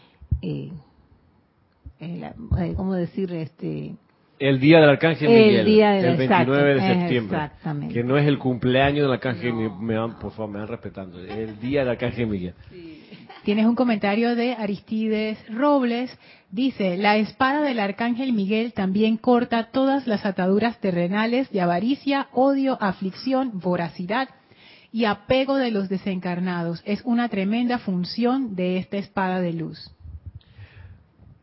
eh, 0.42 0.72
eh, 2.02 2.32
eh, 2.58 2.74
¿cómo 2.76 2.94
decir? 2.94 3.32
este 3.32 3.94
el 4.38 4.58
día 4.58 4.80
del 4.80 4.90
Arcángel 4.90 5.28
Miguel, 5.28 5.56
el, 5.56 5.66
día 5.66 5.98
el 5.98 6.16
29 6.16 6.74
de 6.74 6.80
septiembre, 6.80 7.50
que 7.92 8.02
no 8.02 8.16
es 8.16 8.26
el 8.26 8.38
cumpleaños 8.38 9.04
del 9.04 9.12
Arcángel 9.12 9.52
Miguel, 9.52 9.72
me 9.78 9.96
van, 9.96 10.18
por 10.18 10.32
favor, 10.32 10.50
me 10.50 10.58
van 10.58 10.66
respetando, 10.66 11.20
el 11.20 11.60
día 11.60 11.80
del 11.80 11.90
Arcángel 11.90 12.26
Miguel. 12.26 12.54
Tienes 13.44 13.66
un 13.66 13.76
comentario 13.76 14.34
de 14.34 14.54
Aristides 14.54 15.38
Robles, 15.48 16.16
dice, 16.50 16.96
la 16.96 17.18
espada 17.18 17.60
del 17.60 17.78
Arcángel 17.78 18.32
Miguel 18.32 18.72
también 18.72 19.16
corta 19.16 19.70
todas 19.70 20.08
las 20.08 20.26
ataduras 20.26 20.80
terrenales 20.80 21.48
de 21.50 21.60
avaricia, 21.60 22.26
odio, 22.32 22.78
aflicción, 22.80 23.60
voracidad 23.60 24.28
y 24.90 25.04
apego 25.04 25.54
de 25.54 25.70
los 25.70 25.88
desencarnados. 25.88 26.82
Es 26.84 27.00
una 27.04 27.28
tremenda 27.28 27.78
función 27.78 28.56
de 28.56 28.78
esta 28.78 28.96
espada 28.96 29.40
de 29.40 29.52
luz 29.52 29.92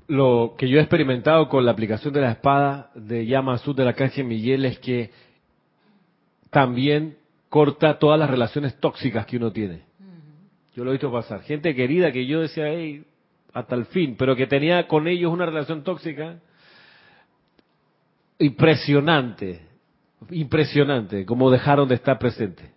lo 0.09 0.55
que 0.57 0.67
yo 0.67 0.79
he 0.79 0.81
experimentado 0.81 1.47
con 1.49 1.63
la 1.65 1.71
aplicación 1.71 2.11
de 2.13 2.21
la 2.21 2.31
espada 2.31 2.89
de 2.95 3.27
llama 3.27 3.53
azul 3.53 3.75
de 3.75 3.85
la 3.85 3.93
caja 3.93 4.23
Miguel 4.23 4.65
es 4.65 4.79
que 4.79 5.11
también 6.49 7.15
corta 7.47 7.99
todas 7.99 8.19
las 8.19 8.27
relaciones 8.27 8.75
tóxicas 8.79 9.27
que 9.27 9.37
uno 9.37 9.51
tiene. 9.51 9.83
Yo 10.75 10.83
lo 10.83 10.89
he 10.89 10.93
visto 10.93 11.11
pasar. 11.11 11.43
Gente 11.43 11.75
querida 11.75 12.11
que 12.11 12.25
yo 12.25 12.41
decía, 12.41 12.69
hey, 12.69 13.03
hasta 13.53 13.75
el 13.75 13.85
fin, 13.85 14.15
pero 14.17 14.35
que 14.35 14.47
tenía 14.47 14.87
con 14.87 15.07
ellos 15.07 15.31
una 15.31 15.45
relación 15.45 15.83
tóxica 15.83 16.39
impresionante, 18.39 19.61
impresionante, 20.31 21.23
como 21.23 21.51
dejaron 21.51 21.87
de 21.87 21.95
estar 21.95 22.17
presentes. 22.17 22.67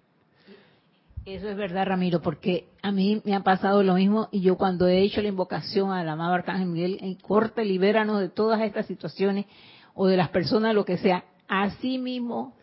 Eso 1.25 1.49
es 1.49 1.57
verdad, 1.57 1.87
Ramiro, 1.87 2.21
porque 2.21 2.67
a 2.83 2.91
mí 2.91 3.23
me 3.25 3.35
ha 3.35 3.41
pasado 3.41 3.85
lo 3.85 3.95
mismo 3.95 4.29
y 4.33 4.41
yo 4.41 4.57
cuando 4.57 4.89
he 4.89 5.03
hecho 5.03 5.23
la 5.23 5.29
invocación 5.29 5.93
al 5.93 6.09
amado 6.09 6.35
Arcángel 6.35 6.67
Miguel, 6.67 6.99
en 7.01 7.15
corte, 7.15 7.65
libéranos 7.65 8.19
de 8.21 8.29
todas 8.29 8.61
estas 8.63 8.87
situaciones, 8.87 9.47
o 9.95 10.07
de 10.07 10.17
las 10.17 10.31
personas, 10.31 10.75
lo 10.75 10.85
que 10.85 10.97
sea, 10.97 11.25
así 11.49 11.99
mismo 11.99 12.55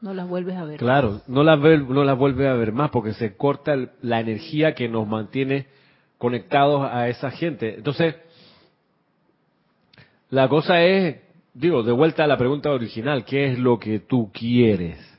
no 0.00 0.12
las 0.12 0.28
vuelves 0.28 0.56
a 0.56 0.64
ver. 0.64 0.78
Claro, 0.78 1.20
no 1.28 1.44
las, 1.44 1.58
no 1.60 2.04
las 2.04 2.18
vuelves 2.18 2.48
a 2.48 2.54
ver 2.54 2.72
más 2.72 2.90
porque 2.90 3.12
se 3.12 3.36
corta 3.36 3.76
la 4.02 4.20
energía 4.20 4.74
que 4.74 4.88
nos 4.88 5.06
mantiene 5.06 5.66
conectados 6.18 6.88
a 6.90 7.08
esa 7.08 7.30
gente. 7.30 7.76
Entonces, 7.76 8.16
la 10.30 10.48
cosa 10.48 10.82
es, 10.82 11.20
digo, 11.52 11.82
de 11.82 11.92
vuelta 11.92 12.24
a 12.24 12.26
la 12.26 12.38
pregunta 12.38 12.70
original, 12.70 13.24
¿qué 13.24 13.52
es 13.52 13.58
lo 13.58 13.78
que 13.78 14.00
tú 14.00 14.30
quieres? 14.32 15.13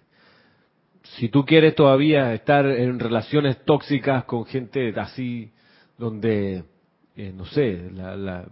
Si 1.17 1.29
tú 1.29 1.45
quieres 1.45 1.75
todavía 1.75 2.33
estar 2.33 2.65
en 2.65 2.99
relaciones 2.99 3.63
tóxicas 3.63 4.25
con 4.25 4.45
gente 4.45 4.93
así, 4.97 5.49
donde, 5.97 6.63
eh, 7.15 7.31
no 7.33 7.45
sé, 7.45 7.89
la, 7.91 8.45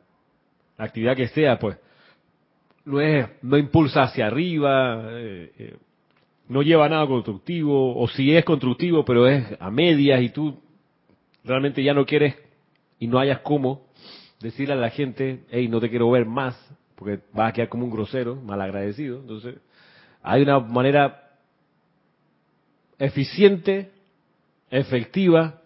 actividad 0.77 1.15
que 1.15 1.27
sea, 1.27 1.59
pues, 1.59 1.77
no 2.85 3.01
es, 3.01 3.27
no 3.41 3.57
impulsa 3.57 4.03
hacia 4.03 4.27
arriba, 4.27 5.03
eh, 5.11 5.51
eh, 5.57 5.77
no 6.47 6.61
lleva 6.61 6.87
nada 6.87 7.05
constructivo, 7.05 7.97
o 7.97 8.07
si 8.07 8.33
es 8.33 8.45
constructivo, 8.45 9.03
pero 9.03 9.27
es 9.27 9.45
a 9.59 9.69
medias 9.69 10.21
y 10.21 10.29
tú 10.29 10.57
realmente 11.43 11.83
ya 11.83 11.93
no 11.93 12.05
quieres 12.05 12.35
y 12.97 13.07
no 13.07 13.19
hayas 13.19 13.39
cómo 13.39 13.87
decirle 14.39 14.73
a 14.73 14.77
la 14.77 14.89
gente, 14.89 15.43
hey, 15.49 15.67
no 15.67 15.81
te 15.81 15.89
quiero 15.89 16.09
ver 16.11 16.25
más, 16.25 16.55
porque 16.95 17.19
vas 17.33 17.49
a 17.49 17.53
quedar 17.53 17.69
como 17.69 17.83
un 17.83 17.91
grosero, 17.91 18.35
malagradecido. 18.35 19.19
Entonces, 19.19 19.55
hay 20.21 20.41
una 20.41 20.59
manera 20.59 21.22
eficiente, 22.99 23.91
efectiva, 24.69 25.61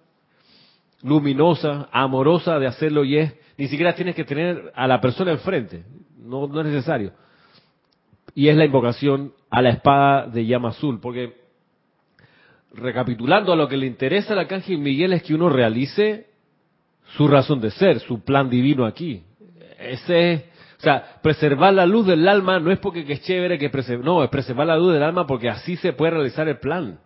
luminosa, 1.03 1.89
amorosa 1.91 2.59
de 2.59 2.67
hacerlo 2.67 3.03
y 3.03 3.17
es, 3.17 3.33
ni 3.57 3.67
siquiera 3.67 3.95
tienes 3.95 4.15
que 4.15 4.23
tener 4.23 4.71
a 4.75 4.87
la 4.87 4.99
persona 4.99 5.31
enfrente, 5.31 5.83
no, 6.17 6.47
no 6.47 6.61
es 6.61 6.67
necesario. 6.67 7.13
Y 8.35 8.49
es 8.49 8.55
la 8.55 8.65
invocación 8.65 9.33
a 9.49 9.61
la 9.61 9.69
espada 9.69 10.27
de 10.27 10.45
llama 10.45 10.69
azul, 10.69 10.99
porque 10.99 11.33
recapitulando 12.73 13.51
a 13.51 13.55
lo 13.55 13.67
que 13.67 13.77
le 13.77 13.87
interesa 13.87 14.33
al 14.33 14.39
arcángel 14.39 14.77
Miguel 14.77 15.13
es 15.13 15.23
que 15.23 15.33
uno 15.33 15.49
realice 15.49 16.27
su 17.15 17.27
razón 17.27 17.61
de 17.61 17.71
ser, 17.71 17.99
su 18.01 18.23
plan 18.23 18.49
divino 18.49 18.85
aquí. 18.85 19.23
Ese 19.79 20.33
es, 20.33 20.41
o 20.77 20.81
sea, 20.81 21.19
preservar 21.23 21.73
la 21.73 21.85
luz 21.85 22.05
del 22.05 22.27
alma 22.27 22.59
no 22.59 22.71
es 22.71 22.79
porque 22.79 23.05
que 23.05 23.13
es 23.13 23.21
chévere 23.23 23.57
que 23.57 23.71
no, 24.03 24.23
es 24.23 24.29
preservar 24.29 24.67
la 24.67 24.77
luz 24.77 24.93
del 24.93 25.03
alma 25.03 25.25
porque 25.25 25.49
así 25.49 25.75
se 25.77 25.93
puede 25.93 26.11
realizar 26.11 26.47
el 26.47 26.59
plan, 26.59 26.99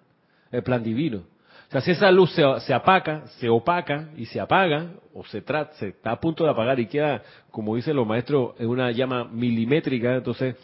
el 0.52 0.64
plan 0.64 0.84
divino. 0.84 1.24
O 1.68 1.72
sea, 1.72 1.82
si 1.82 1.92
esa 1.92 2.12
luz 2.12 2.32
se, 2.34 2.44
se 2.62 2.74
apaga, 2.74 3.28
se 3.40 3.48
opaca 3.48 4.10
y 4.18 4.26
se 4.26 4.42
apaga, 4.42 4.88
o 5.14 5.24
se 5.26 5.42
trata, 5.42 5.74
se 5.76 5.90
está 5.90 6.12
a 6.12 6.20
punto 6.20 6.44
de 6.44 6.50
apagar 6.50 6.80
y 6.80 6.88
queda, 6.88 7.22
como 7.50 7.76
dicen 7.76 7.96
los 7.96 8.06
maestros, 8.06 8.56
en 8.60 8.68
una 8.68 8.92
llama 8.92 9.24
milimétrica, 9.24 10.16
entonces 10.16 10.56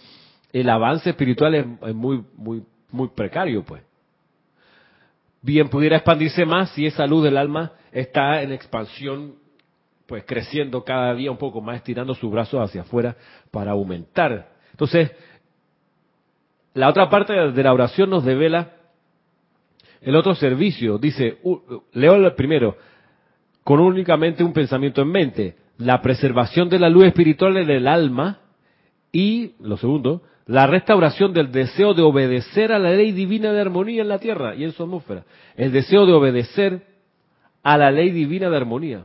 el 0.51 0.69
avance 0.69 1.09
espiritual 1.09 1.55
es, 1.55 1.95
muy, 1.95 2.23
muy, 2.35 2.63
muy 2.91 3.07
precario, 3.09 3.63
pues. 3.63 3.83
Bien 5.41 5.69
pudiera 5.69 5.97
expandirse 5.97 6.45
más 6.45 6.71
si 6.71 6.85
esa 6.85 7.05
luz 7.05 7.23
del 7.23 7.37
alma 7.37 7.71
está 7.91 8.41
en 8.41 8.51
expansión, 8.51 9.35
pues 10.07 10.23
creciendo 10.25 10.83
cada 10.83 11.13
día 11.13 11.31
un 11.31 11.37
poco 11.37 11.61
más, 11.61 11.77
estirando 11.77 12.13
sus 12.15 12.31
brazos 12.31 12.61
hacia 12.61 12.81
afuera 12.81 13.15
para 13.51 13.71
aumentar. 13.71 14.49
Entonces, 14.71 15.11
la 16.73 16.89
otra 16.89 17.09
parte 17.09 17.33
de 17.33 17.63
la 17.63 17.73
oración 17.73 18.09
nos 18.09 18.25
devela 18.25 18.76
el 20.07 20.15
otro 20.15 20.35
servicio. 20.35 20.97
Dice, 20.97 21.37
leo 21.91 22.15
el 22.15 22.33
primero, 22.33 22.77
con 23.65 23.81
únicamente 23.81 24.41
un 24.41 24.53
pensamiento 24.53 25.01
en 25.01 25.09
mente, 25.09 25.55
la 25.79 26.01
preservación 26.01 26.69
de 26.69 26.79
la 26.79 26.87
luz 26.87 27.07
espiritual 27.07 27.57
en 27.57 27.69
el 27.69 27.89
alma 27.89 28.39
y, 29.11 29.51
lo 29.59 29.75
segundo, 29.75 30.21
la 30.45 30.65
restauración 30.65 31.33
del 31.33 31.51
deseo 31.51 31.93
de 31.93 32.03
obedecer 32.03 32.71
a 32.71 32.79
la 32.79 32.91
ley 32.91 33.11
divina 33.11 33.51
de 33.51 33.59
armonía 33.59 34.01
en 34.01 34.07
la 34.07 34.19
tierra 34.19 34.55
y 34.55 34.63
en 34.63 34.71
su 34.71 34.83
atmósfera. 34.83 35.25
El 35.57 35.73
deseo 35.73 36.05
de 36.05 36.13
obedecer 36.13 36.83
a 37.61 37.77
la 37.77 37.91
ley 37.91 38.11
divina 38.11 38.49
de 38.49 38.55
armonía. 38.55 39.03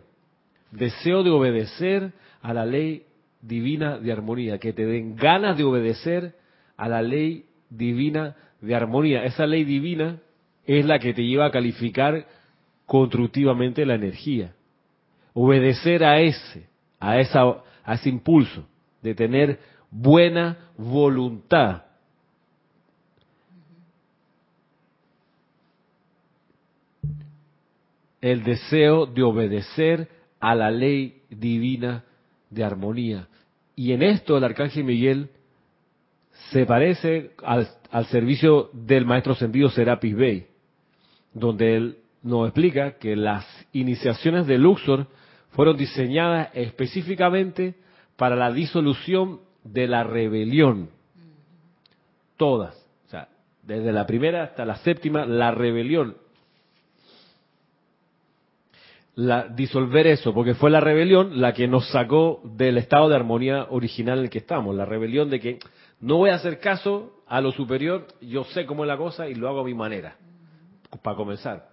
Deseo 0.70 1.24
de 1.24 1.30
obedecer 1.30 2.12
a 2.42 2.54
la 2.54 2.64
ley 2.64 3.06
divina 3.40 3.98
de 3.98 4.12
armonía. 4.12 4.58
Que 4.58 4.72
te 4.72 4.86
den 4.86 5.16
ganas 5.16 5.58
de 5.58 5.64
obedecer 5.64 6.36
a 6.76 6.88
la 6.88 7.02
ley 7.02 7.46
divina 7.70 8.36
de 8.60 8.76
armonía. 8.76 9.24
Esa 9.24 9.48
ley 9.48 9.64
divina 9.64 10.20
es 10.66 10.84
la 10.84 10.98
que 10.98 11.14
te 11.14 11.22
lleva 11.22 11.46
a 11.46 11.50
calificar 11.50 12.26
constructivamente 12.86 13.86
la 13.86 13.94
energía. 13.94 14.54
Obedecer 15.34 16.04
a 16.04 16.20
ese, 16.20 16.68
a, 17.00 17.18
esa, 17.18 17.42
a 17.84 17.94
ese 17.94 18.08
impulso 18.08 18.66
de 19.00 19.14
tener 19.14 19.58
buena 19.90 20.70
voluntad. 20.76 21.84
El 28.20 28.44
deseo 28.44 29.06
de 29.06 29.22
obedecer 29.22 30.08
a 30.38 30.54
la 30.54 30.70
ley 30.70 31.22
divina 31.28 32.04
de 32.50 32.62
armonía. 32.64 33.28
Y 33.74 33.92
en 33.92 34.02
esto 34.02 34.36
el 34.36 34.44
arcángel 34.44 34.84
Miguel 34.84 35.30
se 36.50 36.66
parece 36.66 37.30
al, 37.42 38.06
servicio 38.06 38.70
del 38.72 39.06
maestro 39.06 39.34
sentido 39.34 39.70
Serapis 39.70 40.14
Bey, 40.14 40.46
donde 41.34 41.76
él 41.76 41.98
nos 42.22 42.48
explica 42.48 42.98
que 42.98 43.16
las 43.16 43.46
iniciaciones 43.72 44.46
de 44.46 44.58
Luxor 44.58 45.06
fueron 45.50 45.76
diseñadas 45.76 46.50
específicamente 46.54 47.74
para 48.16 48.36
la 48.36 48.52
disolución 48.52 49.40
de 49.64 49.86
la 49.86 50.04
rebelión. 50.04 50.90
Todas. 52.36 52.74
O 53.06 53.10
sea, 53.10 53.28
desde 53.62 53.92
la 53.92 54.06
primera 54.06 54.44
hasta 54.44 54.64
la 54.64 54.76
séptima, 54.76 55.26
la 55.26 55.50
rebelión. 55.50 56.16
La, 59.14 59.46
disolver 59.46 60.06
eso, 60.06 60.32
porque 60.32 60.54
fue 60.54 60.70
la 60.70 60.80
rebelión 60.80 61.38
la 61.38 61.52
que 61.52 61.68
nos 61.68 61.90
sacó 61.90 62.40
del 62.44 62.78
estado 62.78 63.10
de 63.10 63.16
armonía 63.16 63.66
original 63.68 64.18
en 64.18 64.24
el 64.24 64.30
que 64.30 64.38
estamos. 64.38 64.74
La 64.74 64.86
rebelión 64.86 65.28
de 65.28 65.38
que 65.38 65.58
no 66.00 66.16
voy 66.16 66.30
a 66.30 66.36
hacer 66.36 66.60
caso 66.60 67.22
a 67.26 67.40
lo 67.40 67.52
superior, 67.52 68.06
yo 68.22 68.44
sé 68.44 68.64
cómo 68.64 68.84
es 68.84 68.88
la 68.88 68.96
cosa 68.96 69.28
y 69.28 69.34
lo 69.34 69.48
hago 69.48 69.60
a 69.60 69.64
mi 69.64 69.74
manera. 69.74 70.16
Para 71.00 71.16
comenzar. 71.16 71.68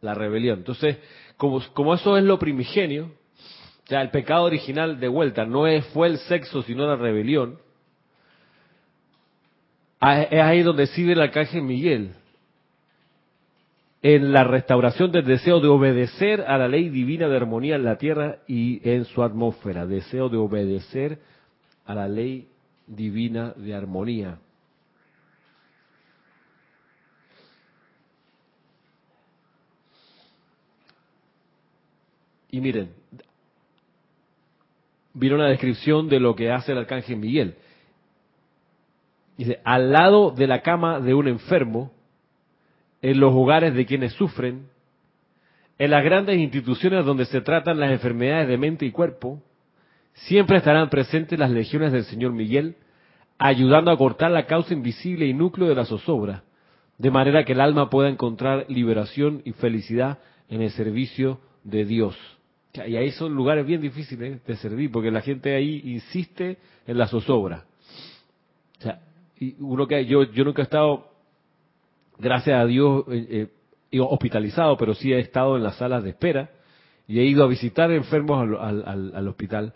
La 0.00 0.14
rebelión. 0.14 0.58
Entonces, 0.58 0.98
como, 1.36 1.60
como 1.74 1.94
eso 1.94 2.16
es 2.16 2.24
lo 2.24 2.38
primigenio, 2.38 3.12
o 3.84 3.88
sea, 3.88 4.02
el 4.02 4.10
pecado 4.10 4.44
original 4.44 5.00
de 5.00 5.08
vuelta 5.08 5.44
no 5.44 5.64
fue 5.92 6.08
el 6.08 6.18
sexo, 6.18 6.62
sino 6.62 6.86
la 6.86 6.96
rebelión. 6.96 7.58
Ah, 10.00 10.22
es 10.22 10.40
ahí 10.40 10.62
donde 10.62 10.86
sirve 10.86 11.12
el 11.12 11.20
arcángel 11.20 11.62
Miguel. 11.62 12.12
En 14.02 14.32
la 14.32 14.44
restauración 14.44 15.12
del 15.12 15.26
deseo 15.26 15.60
de 15.60 15.68
obedecer 15.68 16.40
a 16.40 16.56
la 16.56 16.68
ley 16.68 16.88
divina 16.88 17.28
de 17.28 17.36
armonía 17.36 17.76
en 17.76 17.84
la 17.84 17.98
tierra 17.98 18.38
y 18.46 18.80
en 18.88 19.04
su 19.04 19.22
atmósfera. 19.22 19.84
Deseo 19.86 20.30
de 20.30 20.38
obedecer 20.38 21.18
a 21.84 21.94
la 21.94 22.08
ley 22.08 22.48
divina 22.86 23.52
de 23.56 23.74
armonía. 23.74 24.38
Y 32.50 32.60
miren, 32.60 32.90
vino 35.14 35.36
una 35.36 35.48
descripción 35.48 36.08
de 36.08 36.20
lo 36.20 36.34
que 36.34 36.50
hace 36.50 36.72
el 36.72 36.78
arcángel 36.78 37.16
Miguel. 37.16 37.54
Dice, 39.36 39.60
al 39.64 39.92
lado 39.92 40.32
de 40.32 40.46
la 40.46 40.62
cama 40.62 41.00
de 41.00 41.14
un 41.14 41.28
enfermo, 41.28 41.92
en 43.02 43.20
los 43.20 43.32
hogares 43.32 43.74
de 43.74 43.86
quienes 43.86 44.12
sufren, 44.12 44.68
en 45.78 45.90
las 45.90 46.04
grandes 46.04 46.36
instituciones 46.36 47.06
donde 47.06 47.24
se 47.24 47.40
tratan 47.40 47.80
las 47.80 47.90
enfermedades 47.90 48.48
de 48.48 48.58
mente 48.58 48.84
y 48.84 48.90
cuerpo, 48.90 49.42
siempre 50.12 50.58
estarán 50.58 50.90
presentes 50.90 51.38
las 51.38 51.50
legiones 51.50 51.92
del 51.92 52.04
Señor 52.04 52.32
Miguel, 52.32 52.76
ayudando 53.38 53.90
a 53.90 53.96
cortar 53.96 54.30
la 54.30 54.44
causa 54.44 54.74
invisible 54.74 55.26
y 55.26 55.32
núcleo 55.32 55.68
de 55.68 55.74
la 55.74 55.86
zozobra, 55.86 56.44
de 56.98 57.10
manera 57.10 57.44
que 57.44 57.52
el 57.52 57.62
alma 57.62 57.88
pueda 57.88 58.10
encontrar 58.10 58.66
liberación 58.68 59.40
y 59.46 59.52
felicidad 59.52 60.18
en 60.50 60.60
el 60.60 60.70
servicio 60.70 61.40
de 61.64 61.86
Dios. 61.86 62.39
Y 62.72 62.96
ahí 62.96 63.10
son 63.12 63.34
lugares 63.34 63.66
bien 63.66 63.80
difíciles 63.80 64.44
de 64.44 64.56
servir, 64.56 64.90
porque 64.92 65.10
la 65.10 65.20
gente 65.22 65.54
ahí 65.54 65.82
insiste 65.84 66.58
en 66.86 66.98
la 66.98 67.08
zozobra. 67.08 67.64
O 68.78 68.82
sea, 68.82 69.00
y 69.38 69.56
uno 69.58 69.86
que 69.86 70.06
yo, 70.06 70.22
yo 70.24 70.44
nunca 70.44 70.62
he 70.62 70.64
estado, 70.64 71.08
gracias 72.18 72.60
a 72.60 72.66
Dios, 72.66 73.04
eh, 73.10 73.48
eh, 73.90 74.00
hospitalizado, 74.00 74.76
pero 74.76 74.94
sí 74.94 75.12
he 75.12 75.18
estado 75.18 75.56
en 75.56 75.64
las 75.64 75.76
salas 75.76 76.04
de 76.04 76.10
espera 76.10 76.50
y 77.08 77.18
he 77.18 77.24
ido 77.24 77.42
a 77.42 77.48
visitar 77.48 77.90
enfermos 77.90 78.40
al, 78.40 78.84
al, 78.86 79.12
al, 79.16 79.28
hospital. 79.28 79.74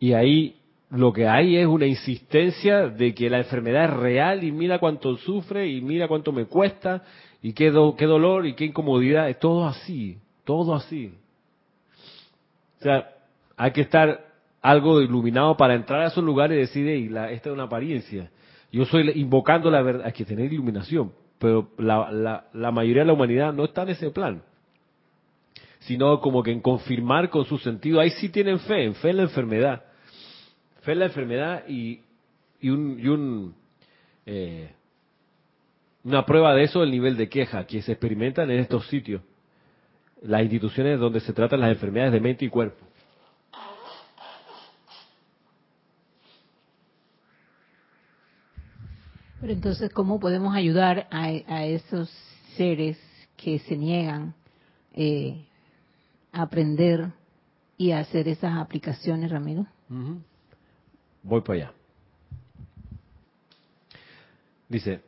Y 0.00 0.12
ahí 0.12 0.56
lo 0.90 1.12
que 1.12 1.28
hay 1.28 1.56
es 1.56 1.66
una 1.66 1.86
insistencia 1.86 2.88
de 2.88 3.14
que 3.14 3.30
la 3.30 3.38
enfermedad 3.38 3.84
es 3.84 3.96
real 3.96 4.42
y 4.42 4.50
mira 4.50 4.80
cuánto 4.80 5.16
sufre 5.18 5.68
y 5.68 5.80
mira 5.80 6.08
cuánto 6.08 6.32
me 6.32 6.46
cuesta 6.46 7.04
y 7.40 7.52
qué, 7.52 7.72
qué 7.96 8.06
dolor 8.06 8.44
y 8.46 8.54
qué 8.54 8.64
incomodidad. 8.64 9.30
Es 9.30 9.38
todo 9.38 9.66
así, 9.66 10.18
todo 10.44 10.74
así. 10.74 11.12
Sea, 12.84 13.08
hay 13.56 13.70
que 13.70 13.80
estar 13.80 14.26
algo 14.60 15.00
iluminado 15.00 15.56
para 15.56 15.74
entrar 15.74 16.02
a 16.02 16.08
esos 16.08 16.22
lugares 16.22 16.56
y 16.56 16.60
decir, 16.60 16.86
y 16.86 17.08
la, 17.08 17.30
esta 17.30 17.48
es 17.48 17.54
una 17.54 17.62
apariencia. 17.62 18.30
Yo 18.70 18.84
soy 18.84 19.10
invocando 19.14 19.70
la 19.70 19.80
verdad, 19.80 20.04
hay 20.04 20.12
que 20.12 20.26
tener 20.26 20.52
iluminación, 20.52 21.10
pero 21.38 21.70
la, 21.78 22.12
la, 22.12 22.44
la 22.52 22.70
mayoría 22.72 23.00
de 23.00 23.06
la 23.06 23.14
humanidad 23.14 23.54
no 23.54 23.64
está 23.64 23.84
en 23.84 23.88
ese 23.88 24.10
plan, 24.10 24.42
sino 25.78 26.20
como 26.20 26.42
que 26.42 26.52
en 26.52 26.60
confirmar 26.60 27.30
con 27.30 27.46
su 27.46 27.56
sentido, 27.56 28.00
ahí 28.00 28.10
sí 28.10 28.28
tienen 28.28 28.58
fe, 28.60 28.84
en 28.84 28.94
fe 28.94 29.10
en 29.10 29.16
la 29.16 29.22
enfermedad, 29.22 29.84
fe 30.82 30.92
en 30.92 30.98
la 30.98 31.06
enfermedad 31.06 31.64
y, 31.66 32.02
y 32.60 32.68
un, 32.68 33.00
y 33.00 33.08
un 33.08 33.54
eh, 34.26 34.74
una 36.02 36.26
prueba 36.26 36.54
de 36.54 36.64
eso 36.64 36.82
el 36.82 36.90
nivel 36.90 37.16
de 37.16 37.30
queja 37.30 37.66
que 37.66 37.80
se 37.80 37.92
experimentan 37.92 38.50
en 38.50 38.60
estos 38.60 38.86
sitios, 38.88 39.22
las 40.24 40.42
instituciones 40.42 40.98
donde 40.98 41.20
se 41.20 41.32
tratan 41.32 41.60
las 41.60 41.70
enfermedades 41.70 42.12
de 42.12 42.20
mente 42.20 42.44
y 42.44 42.48
cuerpo. 42.48 42.84
Pero 49.40 49.52
entonces, 49.52 49.92
¿cómo 49.92 50.18
podemos 50.18 50.56
ayudar 50.56 51.06
a, 51.10 51.66
esos 51.66 52.08
seres 52.56 52.98
que 53.36 53.58
se 53.58 53.76
niegan 53.76 54.34
eh, 54.94 55.44
a 56.32 56.42
aprender 56.42 57.10
y 57.76 57.90
a 57.90 57.98
hacer 57.98 58.26
esas 58.26 58.56
aplicaciones, 58.56 59.30
Ramiro? 59.30 59.66
Voy 61.22 61.42
para 61.42 61.58
allá. 61.58 61.72
Dice, 64.66 65.02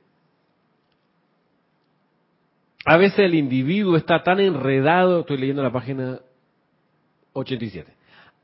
a 2.87 2.97
veces 2.97 3.19
el 3.19 3.35
individuo 3.35 3.97
está 3.97 4.23
tan 4.23 4.39
enredado, 4.39 5.21
estoy 5.21 5.39
leyendo 5.39 5.63
la 5.63 5.73
página 5.73 6.21
87, 7.33 7.93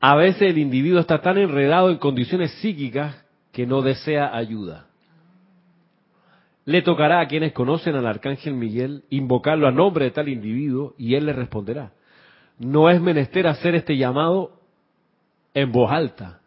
a 0.01 0.15
veces 0.17 0.41
el 0.41 0.57
individuo 0.57 0.99
está 0.99 1.21
tan 1.21 1.37
enredado 1.37 1.89
en 1.89 1.97
condiciones 1.97 2.51
psíquicas 2.59 3.25
que 3.53 3.65
no 3.65 3.81
desea 3.81 4.35
ayuda. 4.35 4.87
Le 6.65 6.81
tocará 6.81 7.21
a 7.21 7.27
quienes 7.27 7.53
conocen 7.53 7.95
al 7.95 8.05
arcángel 8.05 8.53
Miguel 8.53 9.05
invocarlo 9.09 9.65
a 9.65 9.71
nombre 9.71 10.05
de 10.05 10.11
tal 10.11 10.27
individuo 10.27 10.93
y 10.97 11.15
él 11.15 11.25
le 11.25 11.33
responderá. 11.33 11.93
No 12.59 12.89
es 12.89 12.99
menester 12.99 13.47
hacer 13.47 13.75
este 13.75 13.95
llamado 13.95 14.59
en 15.53 15.71
voz 15.71 15.89
alta, 15.89 16.41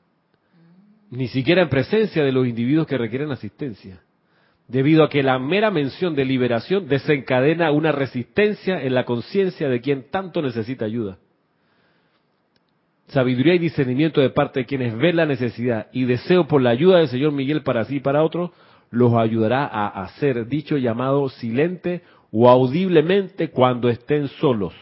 ni 1.10 1.28
siquiera 1.28 1.62
en 1.62 1.70
presencia 1.70 2.22
de 2.22 2.32
los 2.32 2.46
individuos 2.46 2.86
que 2.86 2.98
requieren 2.98 3.30
asistencia, 3.30 4.02
debido 4.68 5.04
a 5.04 5.08
que 5.08 5.22
la 5.22 5.38
mera 5.38 5.70
mención 5.70 6.14
de 6.14 6.24
liberación 6.24 6.88
desencadena 6.88 7.70
una 7.70 7.92
resistencia 7.92 8.82
en 8.82 8.94
la 8.94 9.04
conciencia 9.04 9.68
de 9.68 9.80
quien 9.80 10.10
tanto 10.10 10.42
necesita 10.42 10.84
ayuda. 10.84 11.18
Sabiduría 13.08 13.54
y 13.54 13.58
discernimiento 13.58 14.20
de 14.20 14.30
parte 14.30 14.60
de 14.60 14.66
quienes 14.66 14.96
ven 14.96 15.16
la 15.16 15.26
necesidad 15.26 15.86
y 15.92 16.04
deseo 16.04 16.48
por 16.48 16.60
la 16.60 16.70
ayuda 16.70 16.98
del 16.98 17.08
Señor 17.08 17.32
Miguel 17.32 17.62
para 17.62 17.84
sí 17.84 17.96
y 17.96 18.00
para 18.00 18.24
otros 18.24 18.50
los 18.90 19.14
ayudará 19.14 19.64
a 19.64 20.02
hacer 20.02 20.46
dicho 20.46 20.76
llamado 20.76 21.28
silente 21.28 22.02
o 22.32 22.48
audiblemente 22.50 23.50
cuando 23.50 23.88
estén 23.88 24.28
solos. 24.28 24.74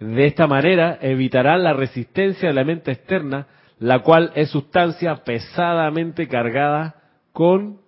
De 0.00 0.26
esta 0.26 0.46
manera 0.46 0.98
evitarán 1.00 1.62
la 1.62 1.72
resistencia 1.72 2.48
de 2.48 2.54
la 2.54 2.64
mente 2.64 2.92
externa, 2.92 3.46
la 3.78 4.00
cual 4.00 4.32
es 4.34 4.50
sustancia 4.50 5.16
pesadamente 5.16 6.28
cargada 6.28 6.96
con 7.32 7.78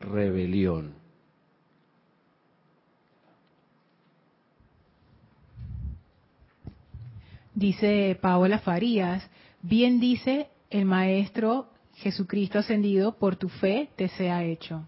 rebelión. 0.00 0.94
Dice 7.54 8.16
Paola 8.20 8.60
Farías, 8.60 9.28
bien 9.62 9.98
dice 9.98 10.48
el 10.70 10.84
maestro 10.84 11.68
Jesucristo 11.96 12.60
ascendido, 12.60 13.16
por 13.18 13.36
tu 13.36 13.48
fe 13.48 13.88
te 13.96 14.08
sea 14.08 14.44
hecho. 14.44 14.86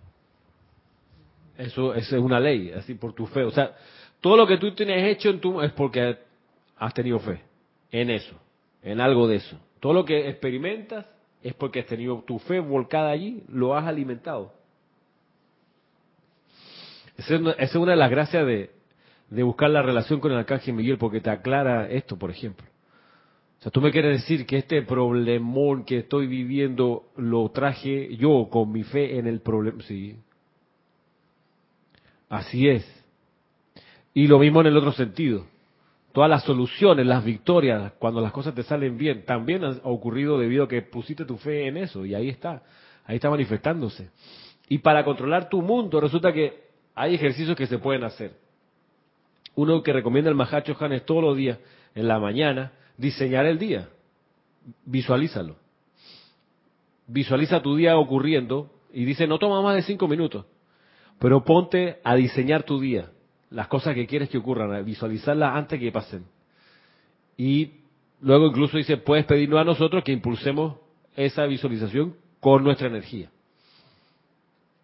Eso, 1.58 1.94
es 1.94 2.10
una 2.12 2.38
ley, 2.38 2.70
así 2.70 2.94
por 2.94 3.12
tu 3.12 3.26
fe. 3.26 3.42
O 3.42 3.50
sea, 3.50 3.74
todo 4.20 4.36
lo 4.36 4.46
que 4.46 4.58
tú 4.58 4.72
tienes 4.74 5.04
hecho 5.04 5.30
en 5.30 5.40
tu, 5.40 5.60
es 5.60 5.72
porque 5.72 6.18
has 6.76 6.94
tenido 6.94 7.18
fe 7.18 7.42
en 7.90 8.10
eso, 8.10 8.34
en 8.82 9.00
algo 9.00 9.26
de 9.26 9.36
eso. 9.36 9.58
Todo 9.80 9.92
lo 9.92 10.04
que 10.04 10.28
experimentas 10.28 11.06
es 11.42 11.54
porque 11.54 11.80
has 11.80 11.86
tenido 11.86 12.22
tu 12.22 12.38
fe 12.38 12.60
volcada 12.60 13.10
allí, 13.10 13.42
lo 13.48 13.76
has 13.76 13.86
alimentado. 13.86 14.52
Esa 17.20 17.34
es 17.58 17.74
una, 17.74 17.92
de 17.92 17.96
las 17.98 18.10
gracias 18.10 18.46
de, 18.46 18.70
de 19.28 19.42
buscar 19.42 19.68
la 19.68 19.82
relación 19.82 20.20
con 20.20 20.32
el 20.32 20.38
Arcángel 20.38 20.72
Miguel, 20.72 20.96
porque 20.96 21.20
te 21.20 21.28
aclara 21.28 21.86
esto, 21.90 22.18
por 22.18 22.30
ejemplo. 22.30 22.66
O 23.58 23.62
sea, 23.62 23.70
tú 23.70 23.82
me 23.82 23.90
quieres 23.90 24.22
decir 24.22 24.46
que 24.46 24.56
este 24.56 24.80
problemón 24.80 25.84
que 25.84 25.98
estoy 25.98 26.26
viviendo 26.26 27.10
lo 27.16 27.50
traje 27.50 28.16
yo 28.16 28.48
con 28.50 28.72
mi 28.72 28.84
fe 28.84 29.18
en 29.18 29.26
el 29.26 29.42
problema. 29.42 29.82
Sí. 29.82 30.16
Así 32.30 32.68
es. 32.68 32.86
Y 34.14 34.26
lo 34.26 34.38
mismo 34.38 34.62
en 34.62 34.68
el 34.68 34.76
otro 34.78 34.92
sentido. 34.92 35.44
Todas 36.12 36.30
las 36.30 36.42
soluciones, 36.44 37.06
las 37.06 37.22
victorias, 37.22 37.92
cuando 37.98 38.22
las 38.22 38.32
cosas 38.32 38.54
te 38.54 38.62
salen 38.62 38.96
bien, 38.96 39.26
también 39.26 39.62
han 39.62 39.78
ocurrido 39.84 40.38
debido 40.38 40.64
a 40.64 40.68
que 40.68 40.80
pusiste 40.80 41.26
tu 41.26 41.36
fe 41.36 41.66
en 41.66 41.76
eso. 41.76 42.06
Y 42.06 42.14
ahí 42.14 42.30
está. 42.30 42.62
Ahí 43.04 43.16
está 43.16 43.28
manifestándose. 43.28 44.08
Y 44.70 44.78
para 44.78 45.04
controlar 45.04 45.50
tu 45.50 45.60
mundo, 45.60 46.00
resulta 46.00 46.32
que 46.32 46.69
hay 47.00 47.14
ejercicios 47.14 47.56
que 47.56 47.66
se 47.66 47.78
pueden 47.78 48.04
hacer. 48.04 48.36
Uno 49.54 49.82
que 49.82 49.90
recomienda 49.90 50.28
el 50.28 50.36
Mahacho 50.36 50.76
Han 50.80 50.92
es 50.92 51.06
todos 51.06 51.24
los 51.24 51.34
días, 51.34 51.58
en 51.94 52.06
la 52.06 52.18
mañana, 52.18 52.72
diseñar 52.98 53.46
el 53.46 53.58
día. 53.58 53.88
Visualízalo. 54.84 55.56
Visualiza 57.06 57.62
tu 57.62 57.74
día 57.74 57.96
ocurriendo 57.96 58.70
y 58.92 59.06
dice, 59.06 59.26
no 59.26 59.38
toma 59.38 59.62
más 59.62 59.76
de 59.76 59.82
cinco 59.82 60.08
minutos, 60.08 60.44
pero 61.18 61.42
ponte 61.42 62.00
a 62.04 62.14
diseñar 62.16 62.64
tu 62.64 62.78
día, 62.78 63.10
las 63.48 63.68
cosas 63.68 63.94
que 63.94 64.06
quieres 64.06 64.28
que 64.28 64.36
ocurran, 64.36 64.70
a 64.74 64.82
visualizarlas 64.82 65.56
antes 65.56 65.80
que 65.80 65.90
pasen. 65.90 66.26
Y 67.38 67.80
luego 68.20 68.48
incluso 68.48 68.76
dice, 68.76 68.98
puedes 68.98 69.24
pedirnos 69.24 69.58
a 69.58 69.64
nosotros 69.64 70.04
que 70.04 70.12
impulsemos 70.12 70.76
esa 71.16 71.46
visualización 71.46 72.14
con 72.40 72.62
nuestra 72.62 72.88
energía. 72.88 73.30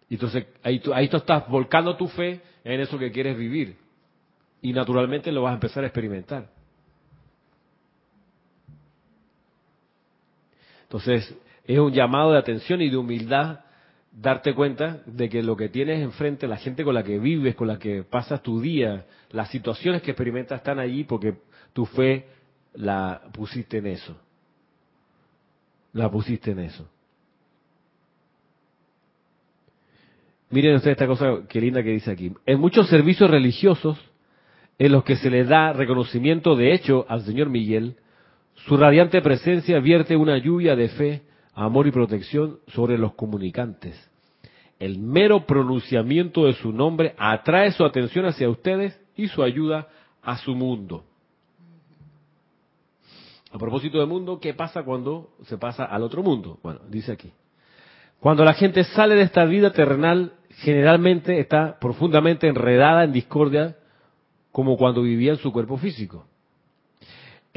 Entonces 0.09 0.45
ahí 0.63 0.79
tú, 0.79 0.93
ahí 0.93 1.09
tú 1.09 1.17
estás 1.17 1.47
volcando 1.49 1.95
tu 1.97 2.07
fe 2.07 2.41
en 2.63 2.79
eso 2.79 2.97
que 2.97 3.11
quieres 3.11 3.37
vivir. 3.37 3.77
Y 4.61 4.73
naturalmente 4.73 5.31
lo 5.31 5.43
vas 5.43 5.51
a 5.51 5.55
empezar 5.55 5.83
a 5.83 5.87
experimentar. 5.87 6.49
Entonces, 10.83 11.35
es 11.65 11.79
un 11.79 11.91
llamado 11.91 12.31
de 12.31 12.39
atención 12.39 12.81
y 12.81 12.89
de 12.89 12.95
humildad 12.95 13.59
darte 14.11 14.55
cuenta 14.55 15.01
de 15.05 15.29
que 15.29 15.43
lo 15.43 15.55
que 15.55 15.69
tienes 15.69 16.01
enfrente, 16.01 16.47
la 16.47 16.57
gente 16.57 16.83
con 16.83 16.95
la 16.95 17.03
que 17.03 17.19
vives, 17.19 17.55
con 17.55 17.67
la 17.67 17.77
que 17.77 18.03
pasas 18.03 18.41
tu 18.41 18.61
día, 18.61 19.05
las 19.31 19.49
situaciones 19.49 20.01
que 20.01 20.11
experimentas 20.11 20.59
están 20.59 20.79
allí 20.79 21.03
porque 21.03 21.35
tu 21.73 21.85
fe 21.85 22.25
la 22.73 23.21
pusiste 23.33 23.77
en 23.77 23.87
eso. 23.87 24.17
La 25.93 26.09
pusiste 26.09 26.51
en 26.51 26.59
eso. 26.59 26.89
Miren 30.49 30.75
ustedes 30.75 30.93
esta 30.93 31.07
cosa 31.07 31.47
que 31.49 31.59
linda 31.59 31.83
que 31.83 31.91
dice 31.91 32.11
aquí. 32.11 32.31
En 32.45 32.59
muchos 32.59 32.87
servicios 32.87 33.29
religiosos 33.29 33.97
en 34.79 34.91
los 34.91 35.03
que 35.03 35.17
se 35.17 35.29
le 35.29 35.43
da 35.43 35.73
reconocimiento 35.73 36.55
de 36.55 36.73
hecho 36.73 37.05
al 37.09 37.21
señor 37.21 37.49
Miguel, 37.49 37.97
su 38.65 38.77
radiante 38.77 39.21
presencia 39.21 39.79
vierte 39.79 40.15
una 40.15 40.37
lluvia 40.37 40.75
de 40.75 40.89
fe, 40.89 41.21
amor 41.53 41.87
y 41.87 41.91
protección 41.91 42.59
sobre 42.67 42.97
los 42.97 43.13
comunicantes. 43.13 43.95
El 44.79 44.99
mero 44.99 45.45
pronunciamiento 45.45 46.45
de 46.45 46.53
su 46.53 46.71
nombre 46.71 47.13
atrae 47.17 47.71
su 47.71 47.83
atención 47.83 48.25
hacia 48.25 48.49
ustedes 48.49 48.99
y 49.15 49.27
su 49.27 49.43
ayuda 49.43 49.87
a 50.21 50.37
su 50.37 50.55
mundo. 50.55 51.03
A 53.51 53.57
propósito 53.57 53.99
de 53.99 54.05
mundo, 54.05 54.39
¿qué 54.39 54.53
pasa 54.53 54.83
cuando 54.83 55.31
se 55.45 55.57
pasa 55.57 55.85
al 55.85 56.03
otro 56.03 56.21
mundo? 56.21 56.59
Bueno, 56.61 56.81
dice 56.89 57.11
aquí. 57.11 57.31
Cuando 58.19 58.43
la 58.43 58.53
gente 58.53 58.83
sale 58.83 59.15
de 59.15 59.23
esta 59.23 59.45
vida 59.45 59.71
terrenal, 59.71 60.33
generalmente 60.57 61.39
está 61.39 61.79
profundamente 61.79 62.47
enredada 62.47 63.03
en 63.03 63.11
discordia, 63.13 63.75
como 64.51 64.77
cuando 64.77 65.01
vivía 65.01 65.31
en 65.31 65.37
su 65.37 65.51
cuerpo 65.51 65.77
físico 65.77 66.25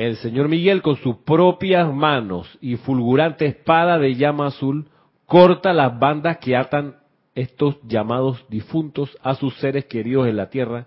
el 0.01 0.17
señor 0.17 0.49
Miguel 0.49 0.81
con 0.81 0.97
sus 0.97 1.17
propias 1.17 1.93
manos 1.93 2.49
y 2.63 2.77
fulgurante 2.77 3.45
espada 3.45 3.99
de 3.99 4.15
llama 4.15 4.47
azul 4.47 4.89
corta 5.27 5.75
las 5.75 5.99
bandas 5.99 6.39
que 6.39 6.57
atan 6.57 6.97
estos 7.35 7.77
llamados 7.87 8.43
difuntos 8.49 9.15
a 9.23 9.35
sus 9.35 9.55
seres 9.59 9.85
queridos 9.85 10.27
en 10.27 10.37
la 10.37 10.49
tierra, 10.49 10.87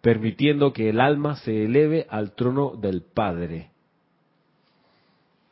permitiendo 0.00 0.72
que 0.72 0.88
el 0.88 0.98
alma 0.98 1.36
se 1.36 1.64
eleve 1.64 2.06
al 2.08 2.32
trono 2.32 2.74
del 2.74 3.02
Padre. 3.02 3.68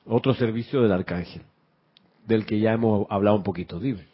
Otro 0.06 0.32
servicio 0.32 0.80
del 0.80 0.92
arcángel, 0.92 1.42
del 2.26 2.46
que 2.46 2.60
ya 2.60 2.72
hemos 2.72 3.06
hablado 3.10 3.36
un 3.36 3.42
poquito. 3.42 3.78
Dime. 3.78 4.06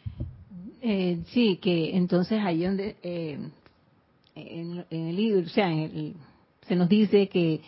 Eh, 0.81 1.19
sí, 1.27 1.57
que 1.57 1.95
entonces 1.95 2.39
ahí 2.41 2.63
donde 2.63 2.95
eh, 3.03 3.37
en, 4.35 4.85
el 4.89 5.15
libro, 5.15 5.41
o 5.41 5.49
sea, 5.49 5.67
se 6.67 6.75
nos 6.75 6.87
dice 6.87 7.27
que 7.27 7.61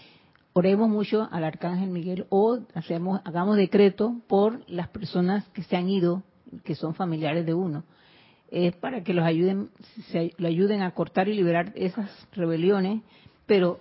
oremos 0.53 0.89
mucho 0.89 1.27
al 1.31 1.43
Arcángel 1.43 1.89
Miguel 1.89 2.25
o 2.29 2.59
hacemos, 2.73 3.21
hagamos 3.25 3.57
decreto 3.57 4.15
por 4.27 4.61
las 4.69 4.87
personas 4.89 5.47
que 5.49 5.63
se 5.63 5.75
han 5.75 5.89
ido, 5.89 6.23
que 6.63 6.75
son 6.75 6.93
familiares 6.95 7.45
de 7.45 7.53
uno. 7.53 7.83
Es 8.49 8.75
para 8.75 9.03
que 9.03 9.13
los 9.13 9.25
ayuden, 9.25 9.69
se, 10.11 10.33
lo 10.37 10.47
ayuden 10.47 10.81
a 10.81 10.91
cortar 10.91 11.29
y 11.29 11.35
liberar 11.35 11.71
esas 11.75 12.09
rebeliones, 12.33 13.01
pero 13.45 13.79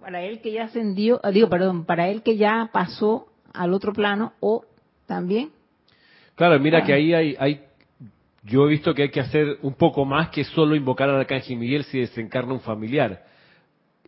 para 0.00 0.22
él 0.22 0.40
que 0.40 0.52
ya 0.52 0.64
ascendió, 0.64 1.20
ah, 1.22 1.30
digo, 1.30 1.48
perdón, 1.48 1.84
para 1.84 2.08
él 2.08 2.22
que 2.22 2.36
ya 2.36 2.70
pasó 2.72 3.28
al 3.52 3.72
otro 3.72 3.92
plano 3.92 4.32
o 4.40 4.64
también. 5.06 5.50
Claro, 6.34 6.58
mira 6.58 6.82
que 6.84 6.92
ahí 6.92 7.12
hay, 7.12 7.36
hay, 7.38 7.60
yo 8.42 8.66
he 8.66 8.70
visto 8.70 8.94
que 8.94 9.02
hay 9.02 9.10
que 9.10 9.20
hacer 9.20 9.58
un 9.62 9.74
poco 9.74 10.04
más 10.04 10.30
que 10.30 10.44
solo 10.44 10.74
invocar 10.74 11.08
al 11.08 11.20
Arcángel 11.20 11.58
Miguel 11.58 11.84
si 11.84 12.00
desencarna 12.00 12.52
un 12.52 12.60
familiar 12.60 13.24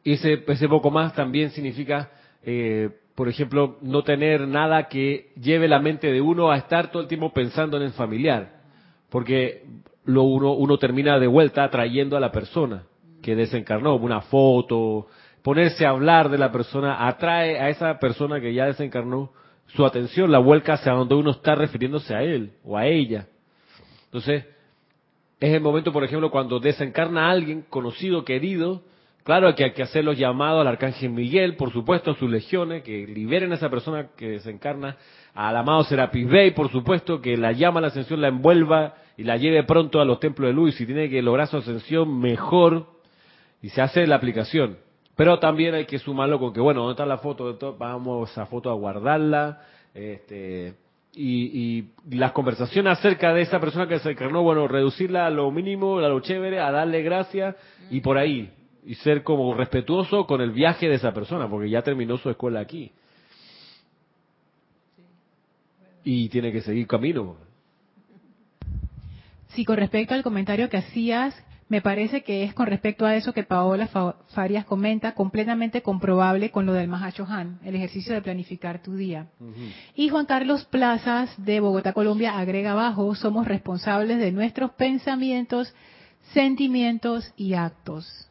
ese, 0.05 0.45
ese 0.47 0.69
poco 0.69 0.91
más 0.91 1.15
también 1.15 1.51
significa, 1.51 2.11
eh, 2.43 2.91
por 3.15 3.29
ejemplo, 3.29 3.79
no 3.81 4.03
tener 4.03 4.47
nada 4.47 4.89
que 4.89 5.31
lleve 5.41 5.67
la 5.67 5.81
mente 5.81 6.13
de 6.13 6.21
uno 6.21 6.51
a 6.51 6.59
estar 6.59 6.91
todo 6.91 7.03
el 7.03 7.09
tiempo 7.09 7.33
pensando 7.33 7.77
en 7.77 7.85
el 7.85 7.93
familiar, 7.93 8.61
porque 9.09 9.65
lo 10.05 10.25
uno, 10.25 10.53
uno 10.53 10.79
termina 10.79 11.19
de 11.19 11.27
vuelta 11.27 11.65
atrayendo 11.65 12.17
a 12.17 12.21
la 12.21 12.33
persona 12.33 12.85
que 13.23 13.35
desencarnó, 13.35 13.97
una 13.97 14.21
foto, 14.21 15.07
ponerse 15.43 15.87
a 15.87 15.91
hablar 15.91 16.29
de 16.29 16.37
la 16.37 16.53
persona, 16.53 17.09
atrae 17.09 17.59
a 17.59 17.71
esa 17.71 17.99
persona 17.99 18.41
que 18.41 18.53
ya 18.53 18.67
desencarnó 18.67 19.33
su 19.69 19.87
atención, 19.87 20.31
la 20.31 20.39
vuelca 20.39 20.75
hacia 20.75 20.93
donde 20.93 21.15
uno 21.15 21.31
está 21.31 21.55
refiriéndose 21.55 22.15
a 22.15 22.23
él 22.23 22.53
o 22.63 22.77
a 22.77 22.87
ella. 22.87 23.29
Entonces, 24.15 24.45
es 25.41 25.53
el 25.53 25.61
momento, 25.61 25.93
por 25.93 26.05
ejemplo, 26.05 26.31
cuando 26.31 26.61
desencarna 26.61 27.27
a 27.27 27.31
alguien 27.33 27.63
conocido, 27.69 28.25
querido, 28.25 28.83
Claro 29.25 29.55
que 29.55 29.65
hay 29.65 29.73
que 29.73 29.83
hacer 29.83 30.05
los 30.05 30.19
llamados 30.19 30.61
al 30.61 30.67
Arcángel 30.67 31.09
Miguel, 31.09 31.57
por 31.57 31.73
supuesto, 31.73 32.11
a 32.11 32.15
sus 32.15 32.31
legiones, 32.31 32.83
que 32.83 33.07
liberen 33.07 33.53
a 33.53 33.55
esa 33.55 33.71
persona 33.71 34.09
que 34.15 34.33
desencarna, 34.33 34.99
al 35.33 35.57
amado 35.57 35.83
Serapis 35.85 36.29
Bey, 36.29 36.51
por 36.51 36.71
supuesto, 36.71 37.23
que 37.23 37.39
la 37.39 37.53
llama 37.53 37.79
a 37.79 37.81
la 37.81 37.87
ascensión, 37.87 38.21
la 38.21 38.29
envuelva 38.29 38.97
y 39.17 39.23
la 39.25 39.39
lleve 39.39 39.65
pronto 39.65 39.99
a 39.99 40.05
los 40.05 40.21
templos 40.21 40.49
de 40.51 40.53
luz. 40.53 40.75
Si 40.75 40.85
tiene 40.85 41.09
que 41.09 41.23
lograr 41.23 41.49
su 41.49 41.57
ascensión, 41.57 42.21
mejor. 42.21 42.87
Y 43.63 43.71
se 43.71 43.81
hace 43.81 44.07
la 44.07 44.17
aplicación. 44.17 44.77
Pero 45.17 45.39
también 45.39 45.75
hay 45.75 45.87
que 45.87 45.99
sumarlo 45.99 46.39
con 46.39 46.53
que, 46.53 46.61
bueno, 46.61 46.81
¿dónde 46.81 46.93
está 46.93 47.07
la 47.07 47.17
foto? 47.17 47.77
Vamos 47.79 48.37
a 48.37 48.45
foto 48.45 48.69
a 48.69 48.75
guardarla. 48.75 49.63
Este, 49.95 50.75
y, 51.15 51.89
y, 52.09 52.17
las 52.17 52.33
conversaciones 52.33 52.99
acerca 52.99 53.33
de 53.33 53.43
esa 53.43 53.61
persona 53.61 53.87
que 53.87 53.99
se 53.99 54.11
encarnó, 54.11 54.43
bueno, 54.43 54.67
reducirla 54.69 55.27
a 55.27 55.31
lo 55.31 55.51
mínimo, 55.51 55.99
a 55.99 56.09
lo 56.09 56.21
chévere, 56.21 56.61
a 56.61 56.71
darle 56.71 57.03
gracias 57.03 57.57
y 57.91 58.01
por 58.01 58.19
ahí 58.19 58.51
y 58.85 58.95
ser 58.97 59.23
como 59.23 59.55
respetuoso 59.55 60.27
con 60.27 60.41
el 60.41 60.51
viaje 60.51 60.89
de 60.89 60.97
esa 60.97 61.13
persona, 61.13 61.49
porque 61.49 61.71
ya 61.71 61.83
terminó 61.83 62.19
su 62.19 62.31
escuela 62.31 62.61
aquí. 62.61 62.93
Y 66.05 66.29
tiene 66.29 66.53
que 66.53 66.61
seguir 66.61 66.87
camino. 66.87 67.37
Sí, 69.49 69.65
con 69.65 69.77
respecto 69.77 70.15
al 70.15 70.23
comentario 70.23 70.69
que 70.69 70.77
hacías, 70.77 71.35
me 71.75 71.83
parece 71.83 72.23
que 72.23 72.45
es 72.45 72.55
con 72.55 72.69
respecto 72.69 73.05
a 73.05 73.17
eso 73.17 73.33
que 73.33 73.43
Paola 73.43 73.89
Farias 74.29 74.65
comenta, 74.65 75.13
completamente 75.13 75.83
comprobable 75.83 76.53
con 76.53 76.67
lo 76.67 76.73
del 76.73 76.87
Mahacho 76.87 77.27
Han, 77.29 77.59
el 77.65 77.75
ejercicio 77.75 78.15
de 78.15 78.23
planificar 78.23 78.81
tu 78.81 78.95
día. 78.95 79.27
Y 79.97 80.09
Juan 80.09 80.27
Carlos 80.27 80.65
Plazas 80.67 81.35
de 81.37 81.59
Bogotá, 81.59 81.93
Colombia, 81.93 82.39
agrega 82.39 82.71
abajo, 82.71 83.13
somos 83.17 83.49
responsables 83.49 84.19
de 84.19 84.31
nuestros 84.31 84.71
pensamientos, 84.75 85.75
sentimientos 86.33 87.35
y 87.37 87.55
actos. 87.55 88.31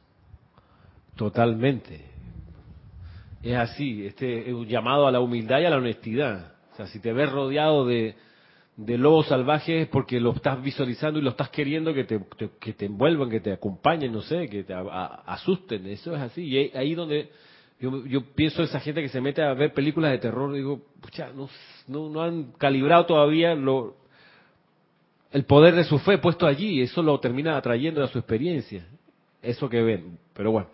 Totalmente. 1.17 1.99
Es 3.41 3.57
así, 3.57 4.05
este 4.05 4.47
es 4.47 4.53
un 4.53 4.67
llamado 4.67 5.05
a 5.05 5.11
la 5.11 5.19
humildad 5.19 5.59
y 5.59 5.65
a 5.65 5.69
la 5.69 5.79
honestidad. 5.79 6.53
O 6.71 6.75
sea, 6.77 6.87
si 6.87 7.01
te 7.01 7.11
ves 7.11 7.29
rodeado 7.29 7.85
de, 7.85 8.15
de 8.75 8.97
lobos 8.97 9.27
salvajes 9.27 9.83
es 9.83 9.87
porque 9.87 10.19
lo 10.19 10.31
estás 10.31 10.61
visualizando 10.61 11.19
y 11.19 11.21
lo 11.21 11.29
estás 11.31 11.49
queriendo 11.49 11.93
que 11.93 12.05
te, 12.05 12.19
que 12.59 12.73
te 12.73 12.85
envuelvan, 12.85 13.29
que 13.29 13.39
te 13.39 13.51
acompañen, 13.51 14.11
no 14.11 14.21
sé, 14.21 14.47
que 14.49 14.63
te 14.63 14.73
asusten. 14.73 15.85
Eso 15.87 16.15
es 16.15 16.21
así. 16.21 16.43
Y 16.43 16.75
ahí 16.75 16.95
donde 16.95 17.29
yo, 17.79 18.05
yo 18.05 18.23
pienso 18.33 18.63
esa 18.63 18.79
gente 18.79 19.01
que 19.01 19.09
se 19.09 19.21
mete 19.21 19.43
a 19.43 19.53
ver 19.53 19.73
películas 19.73 20.11
de 20.11 20.17
terror, 20.17 20.53
digo, 20.53 20.81
pucha, 21.01 21.31
no, 21.33 21.49
no, 21.87 22.09
no 22.09 22.23
han 22.23 22.51
calibrado 22.53 23.05
todavía 23.05 23.53
lo, 23.53 23.95
el 25.31 25.45
poder 25.45 25.75
de 25.75 25.83
su 25.83 25.99
fe 25.99 26.17
puesto 26.17 26.47
allí. 26.47 26.81
Eso 26.81 27.03
lo 27.03 27.19
termina 27.19 27.57
atrayendo 27.57 28.03
a 28.03 28.07
su 28.07 28.17
experiencia. 28.17 28.87
Eso 29.41 29.69
que 29.69 29.81
ven. 29.81 30.17
Pero 30.33 30.51
bueno. 30.51 30.69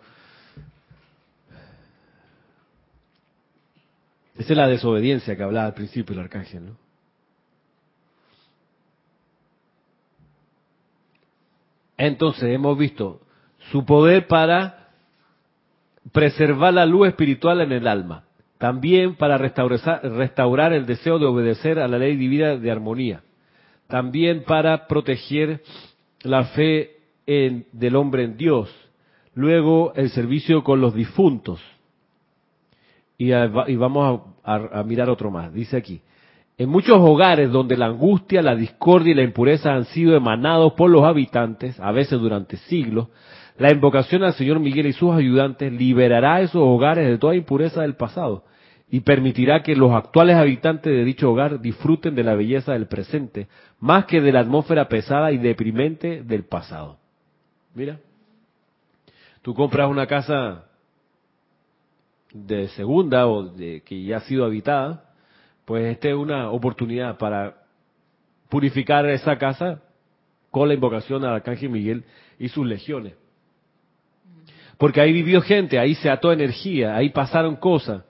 Esa 4.38 4.52
es 4.52 4.56
la 4.56 4.68
desobediencia 4.68 5.36
que 5.36 5.42
hablaba 5.42 5.66
al 5.66 5.74
principio 5.74 6.14
el 6.14 6.20
arcángel, 6.20 6.64
¿no? 6.64 6.89
Entonces 12.00 12.44
hemos 12.44 12.78
visto 12.78 13.20
su 13.70 13.84
poder 13.84 14.26
para 14.26 14.88
preservar 16.12 16.72
la 16.72 16.86
luz 16.86 17.08
espiritual 17.08 17.60
en 17.60 17.72
el 17.72 17.86
alma, 17.86 18.24
también 18.56 19.16
para 19.16 19.36
restaurar, 19.36 20.02
restaurar 20.02 20.72
el 20.72 20.86
deseo 20.86 21.18
de 21.18 21.26
obedecer 21.26 21.78
a 21.78 21.88
la 21.88 21.98
ley 21.98 22.16
divina 22.16 22.56
de 22.56 22.70
armonía, 22.70 23.20
también 23.86 24.44
para 24.44 24.86
proteger 24.86 25.62
la 26.22 26.44
fe 26.44 26.96
del 27.26 27.96
hombre 27.96 28.24
en 28.24 28.38
Dios, 28.38 28.74
luego 29.34 29.92
el 29.94 30.08
servicio 30.08 30.64
con 30.64 30.80
los 30.80 30.94
difuntos, 30.94 31.60
y, 33.18 33.30
vamos 33.76 34.22
a, 34.42 34.82
mirar 34.84 35.10
otro 35.10 35.30
más. 35.30 35.52
Dice 35.52 35.76
aquí, 35.76 36.00
en 36.60 36.68
muchos 36.68 36.98
hogares 36.98 37.50
donde 37.50 37.74
la 37.74 37.86
angustia, 37.86 38.42
la 38.42 38.54
discordia 38.54 39.12
y 39.12 39.14
la 39.14 39.22
impureza 39.22 39.72
han 39.72 39.86
sido 39.86 40.14
emanados 40.14 40.74
por 40.74 40.90
los 40.90 41.04
habitantes, 41.04 41.80
a 41.80 41.90
veces 41.90 42.20
durante 42.20 42.58
siglos, 42.58 43.08
la 43.56 43.72
invocación 43.72 44.24
al 44.24 44.34
Señor 44.34 44.60
Miguel 44.60 44.88
y 44.88 44.92
sus 44.92 45.10
ayudantes 45.14 45.72
liberará 45.72 46.42
esos 46.42 46.60
hogares 46.60 47.08
de 47.08 47.16
toda 47.16 47.34
impureza 47.34 47.80
del 47.80 47.96
pasado 47.96 48.44
y 48.90 49.00
permitirá 49.00 49.62
que 49.62 49.74
los 49.74 49.90
actuales 49.92 50.36
habitantes 50.36 50.92
de 50.92 51.02
dicho 51.02 51.30
hogar 51.30 51.62
disfruten 51.62 52.14
de 52.14 52.24
la 52.24 52.34
belleza 52.34 52.74
del 52.74 52.88
presente, 52.88 53.48
más 53.78 54.04
que 54.04 54.20
de 54.20 54.30
la 54.30 54.40
atmósfera 54.40 54.86
pesada 54.86 55.32
y 55.32 55.38
deprimente 55.38 56.22
del 56.22 56.44
pasado. 56.44 56.98
Mira, 57.74 58.00
tú 59.40 59.54
compras 59.54 59.88
una 59.88 60.06
casa 60.06 60.66
de 62.34 62.68
segunda 62.68 63.28
o 63.28 63.44
de 63.44 63.80
que 63.80 64.02
ya 64.02 64.18
ha 64.18 64.20
sido 64.20 64.44
habitada, 64.44 65.09
pues 65.70 65.84
esta 65.84 66.08
es 66.08 66.16
una 66.16 66.50
oportunidad 66.50 67.16
para 67.16 67.54
purificar 68.48 69.08
esa 69.08 69.38
casa 69.38 69.80
con 70.50 70.66
la 70.66 70.74
invocación 70.74 71.24
al 71.24 71.34
Arcángel 71.34 71.70
Miguel 71.70 72.02
y 72.40 72.48
sus 72.48 72.66
legiones. 72.66 73.14
Porque 74.78 75.00
ahí 75.00 75.12
vivió 75.12 75.40
gente, 75.40 75.78
ahí 75.78 75.94
se 75.94 76.10
ató 76.10 76.32
energía, 76.32 76.96
ahí 76.96 77.10
pasaron 77.10 77.54
cosas. 77.54 78.02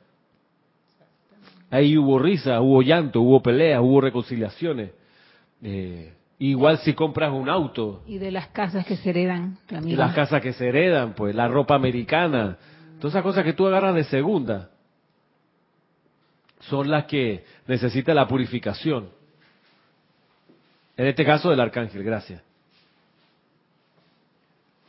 Ahí 1.69 1.99
hubo 1.99 2.19
risa, 2.19 2.63
hubo 2.63 2.81
llanto, 2.81 3.21
hubo 3.21 3.43
peleas, 3.43 3.83
hubo 3.83 4.01
reconciliaciones. 4.01 4.93
Eh, 5.63 6.15
igual 6.39 6.79
si 6.79 6.95
compras 6.95 7.31
un 7.31 7.51
auto. 7.51 8.03
Y 8.07 8.17
de 8.17 8.31
las 8.31 8.49
casas 8.49 8.87
que 8.87 8.97
se 8.97 9.11
heredan. 9.11 9.59
Y 9.85 9.97
las 9.97 10.15
casas 10.15 10.41
que 10.41 10.55
se 10.55 10.67
heredan, 10.67 11.13
pues 11.13 11.35
la 11.35 11.47
ropa 11.47 11.75
americana, 11.75 12.57
Todas 12.99 13.13
esas 13.13 13.23
cosas 13.23 13.45
que 13.45 13.53
tú 13.53 13.67
agarras 13.67 13.95
de 13.95 14.05
segunda 14.05 14.71
son 16.61 16.91
las 16.91 17.05
que 17.05 17.45
necesita 17.67 18.15
la 18.15 18.29
purificación. 18.29 19.09
En 20.97 21.07
este 21.07 21.25
caso 21.25 21.51
del 21.51 21.61
arcángel, 21.61 22.03
gracias. 22.03 22.43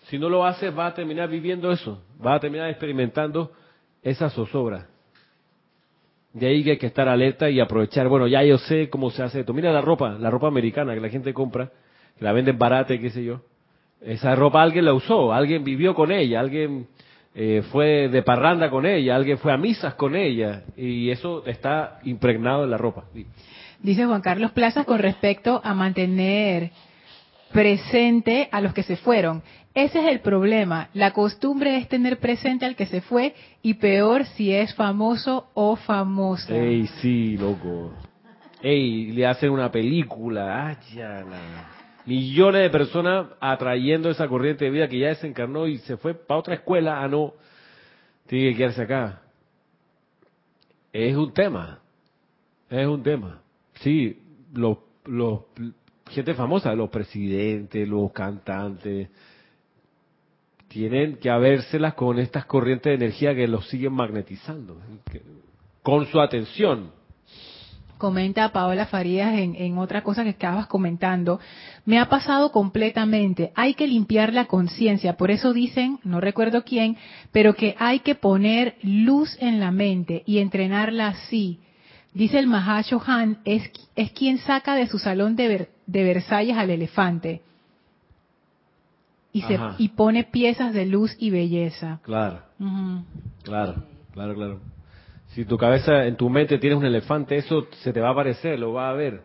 Si 0.07 0.19
no 0.19 0.27
lo 0.27 0.45
haces, 0.45 0.73
vas 0.75 0.91
a 0.91 0.95
terminar 0.95 1.29
viviendo 1.29 1.71
eso, 1.71 2.03
vas 2.19 2.37
a 2.37 2.39
terminar 2.41 2.69
experimentando 2.69 3.51
esa 4.03 4.29
zozobra. 4.29 4.87
De 6.33 6.47
ahí 6.47 6.63
que 6.63 6.71
hay 6.71 6.77
que 6.77 6.87
estar 6.87 7.07
alerta 7.07 7.49
y 7.49 7.59
aprovechar. 7.59 8.07
Bueno, 8.07 8.27
ya 8.27 8.43
yo 8.43 8.57
sé 8.57 8.89
cómo 8.89 9.09
se 9.11 9.23
hace 9.23 9.41
esto. 9.41 9.53
Mira 9.53 9.71
la 9.71 9.81
ropa, 9.81 10.11
la 10.11 10.29
ropa 10.29 10.47
americana 10.47 10.93
que 10.93 10.99
la 11.01 11.09
gente 11.09 11.33
compra, 11.33 11.71
que 12.17 12.23
la 12.23 12.31
venden 12.31 12.57
barata 12.57 12.97
qué 12.97 13.09
sé 13.09 13.23
yo. 13.23 13.41
Esa 14.01 14.35
ropa 14.35 14.61
alguien 14.61 14.85
la 14.85 14.93
usó, 14.93 15.31
alguien 15.31 15.63
vivió 15.63 15.93
con 15.93 16.11
ella, 16.11 16.39
alguien 16.39 16.87
eh, 17.33 17.63
fue 17.71 18.09
de 18.09 18.23
parranda 18.23 18.69
con 18.69 18.85
ella, 18.85 19.15
alguien 19.15 19.37
fue 19.37 19.53
a 19.53 19.57
misas 19.57 19.93
con 19.95 20.15
ella, 20.15 20.63
y 20.75 21.09
eso 21.09 21.45
está 21.45 21.99
impregnado 22.03 22.63
en 22.65 22.71
la 22.71 22.77
ropa. 22.77 23.05
Dice 23.79 24.05
Juan 24.05 24.21
Carlos 24.21 24.51
Plaza 24.51 24.83
con 24.83 24.99
respecto 24.99 25.61
a 25.63 25.73
mantener 25.73 26.71
presente 27.51 28.49
a 28.51 28.61
los 28.61 28.73
que 28.73 28.83
se 28.83 28.95
fueron. 28.95 29.41
Ese 29.73 29.99
es 29.99 30.07
el 30.11 30.19
problema. 30.19 30.89
La 30.93 31.11
costumbre 31.11 31.77
es 31.77 31.87
tener 31.87 32.19
presente 32.19 32.65
al 32.65 32.75
que 32.75 32.85
se 32.85 33.01
fue 33.01 33.33
y 33.61 33.75
peor 33.75 34.25
si 34.25 34.53
es 34.53 34.75
famoso 34.75 35.47
o 35.53 35.77
famosa. 35.77 36.53
Ey, 36.53 36.87
sí, 37.01 37.37
loco. 37.37 37.93
Ey, 38.61 39.11
le 39.13 39.25
hacen 39.25 39.49
una 39.49 39.71
película. 39.71 40.77
Millones 42.05 42.61
de 42.61 42.69
personas 42.69 43.27
atrayendo 43.39 44.09
esa 44.09 44.27
corriente 44.27 44.65
de 44.65 44.71
vida 44.71 44.87
que 44.87 44.99
ya 44.99 45.09
desencarnó 45.09 45.67
y 45.67 45.77
se 45.79 45.97
fue 45.97 46.13
para 46.13 46.39
otra 46.39 46.55
escuela, 46.55 47.03
a 47.03 47.07
no, 47.07 47.33
tiene 48.27 48.51
que 48.51 48.57
quedarse 48.57 48.81
acá. 48.83 49.21
es 50.91 51.15
un 51.15 51.33
tema. 51.33 51.79
Es 52.69 52.87
un 52.87 53.03
tema. 53.03 53.41
Sí, 53.75 54.19
los, 54.53 54.77
los 55.05 55.41
gente 56.11 56.33
famosa, 56.33 56.75
los 56.75 56.89
presidentes, 56.89 57.87
los 57.87 58.11
cantantes, 58.11 59.09
tienen 60.67 61.17
que 61.17 61.29
habérselas 61.29 61.95
con 61.95 62.19
estas 62.19 62.45
corrientes 62.45 62.91
de 62.91 63.05
energía 63.05 63.35
que 63.35 63.47
los 63.47 63.67
siguen 63.67 63.93
magnetizando, 63.93 64.77
con 65.81 66.05
su 66.07 66.21
atención. 66.21 66.91
Comenta 68.01 68.51
Paola 68.51 68.87
Farías 68.87 69.35
en, 69.35 69.55
en 69.55 69.77
otra 69.77 70.01
cosa 70.01 70.23
que 70.23 70.31
estabas 70.31 70.65
comentando. 70.65 71.39
Me 71.85 71.99
ha 71.99 72.09
pasado 72.09 72.51
completamente. 72.51 73.51
Hay 73.53 73.75
que 73.75 73.85
limpiar 73.85 74.33
la 74.33 74.45
conciencia. 74.45 75.17
Por 75.17 75.29
eso 75.29 75.53
dicen, 75.53 75.99
no 76.03 76.19
recuerdo 76.19 76.63
quién, 76.63 76.97
pero 77.31 77.53
que 77.53 77.75
hay 77.77 77.99
que 77.99 78.15
poner 78.15 78.75
luz 78.81 79.37
en 79.39 79.59
la 79.59 79.69
mente 79.69 80.23
y 80.25 80.39
entrenarla 80.39 81.09
así. 81.09 81.59
Dice 82.11 82.39
el 82.39 82.47
Mahashohan, 82.47 83.37
es, 83.45 83.69
es 83.95 84.11
quien 84.13 84.39
saca 84.39 84.73
de 84.73 84.87
su 84.87 84.97
salón 84.97 85.35
de, 85.35 85.69
de 85.85 86.03
Versalles 86.03 86.57
al 86.57 86.71
elefante 86.71 87.43
y, 89.31 89.43
se, 89.43 89.59
y 89.77 89.89
pone 89.89 90.23
piezas 90.23 90.73
de 90.73 90.87
luz 90.87 91.15
y 91.19 91.29
belleza. 91.29 91.99
Claro, 92.01 92.41
claro, 93.43 93.75
claro, 94.11 94.33
claro. 94.33 94.70
Si 95.33 95.45
tu 95.45 95.57
cabeza, 95.57 96.05
en 96.05 96.17
tu 96.17 96.29
mente 96.29 96.57
tienes 96.57 96.77
un 96.77 96.85
elefante, 96.85 97.37
eso 97.37 97.67
se 97.83 97.93
te 97.93 98.01
va 98.01 98.09
a 98.09 98.11
aparecer, 98.11 98.59
lo 98.59 98.73
vas 98.73 98.91
a 98.91 98.93
ver, 98.93 99.23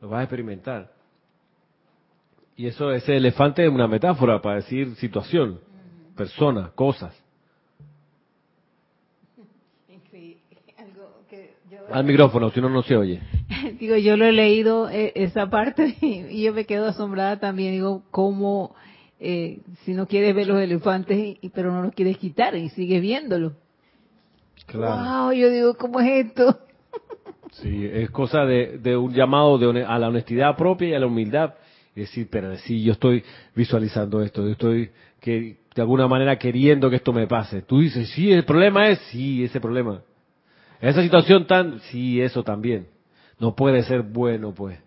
lo 0.00 0.08
vas 0.08 0.20
a 0.20 0.22
experimentar. 0.22 0.92
Y 2.56 2.66
eso, 2.66 2.92
ese 2.92 3.16
elefante 3.16 3.64
es 3.64 3.70
una 3.70 3.88
metáfora 3.88 4.40
para 4.40 4.56
decir 4.56 4.94
situación, 4.96 5.58
persona, 6.16 6.70
cosas. 6.74 7.16
Al 11.90 12.04
micrófono, 12.04 12.50
si 12.50 12.60
no, 12.60 12.68
no 12.68 12.82
se 12.82 12.96
oye. 12.96 13.20
Digo, 13.80 13.96
yo 13.96 14.16
lo 14.16 14.26
he 14.26 14.32
leído 14.32 14.88
eh, 14.90 15.12
esa 15.16 15.50
parte 15.50 15.96
y, 16.00 16.42
yo 16.42 16.52
me 16.52 16.66
quedo 16.66 16.86
asombrada 16.86 17.40
también. 17.40 17.72
Digo, 17.72 18.04
cómo 18.12 18.76
eh, 19.18 19.58
si 19.84 19.94
no 19.94 20.06
quieres 20.06 20.36
ver 20.36 20.46
los 20.46 20.60
elefantes, 20.60 21.38
y, 21.40 21.48
pero 21.48 21.72
no 21.72 21.82
los 21.82 21.94
quieres 21.94 22.18
quitar 22.18 22.54
y 22.54 22.68
sigues 22.68 23.02
viéndolo. 23.02 23.54
Claro. 24.66 25.26
Wow, 25.26 25.32
yo 25.32 25.50
digo, 25.50 25.74
¿cómo 25.74 26.00
es 26.00 26.26
esto? 26.26 26.58
Sí, 27.52 27.86
es 27.92 28.10
cosa 28.10 28.46
de, 28.46 28.78
de 28.78 28.96
un 28.96 29.12
llamado 29.12 29.58
de, 29.58 29.84
a 29.84 29.98
la 29.98 30.08
honestidad 30.08 30.56
propia 30.56 30.88
y 30.88 30.94
a 30.94 30.98
la 30.98 31.06
humildad. 31.06 31.52
Y 31.94 32.00
decir, 32.00 32.28
pero 32.30 32.56
sí, 32.56 32.82
yo 32.82 32.92
estoy 32.94 33.22
visualizando 33.54 34.22
esto, 34.22 34.42
yo 34.42 34.52
estoy 34.52 34.90
que 35.20 35.58
de 35.74 35.82
alguna 35.82 36.08
manera 36.08 36.38
queriendo 36.38 36.88
que 36.88 36.96
esto 36.96 37.12
me 37.12 37.26
pase. 37.26 37.62
Tú 37.62 37.80
dices, 37.80 38.08
sí, 38.10 38.32
el 38.32 38.44
problema 38.44 38.88
es, 38.88 38.98
sí, 39.10 39.44
ese 39.44 39.60
problema. 39.60 40.02
Esa 40.80 41.02
situación 41.02 41.46
tan, 41.46 41.80
sí, 41.80 42.20
eso 42.20 42.42
también. 42.42 42.88
No 43.38 43.54
puede 43.54 43.82
ser 43.82 44.02
bueno, 44.02 44.52
pues. 44.52 44.78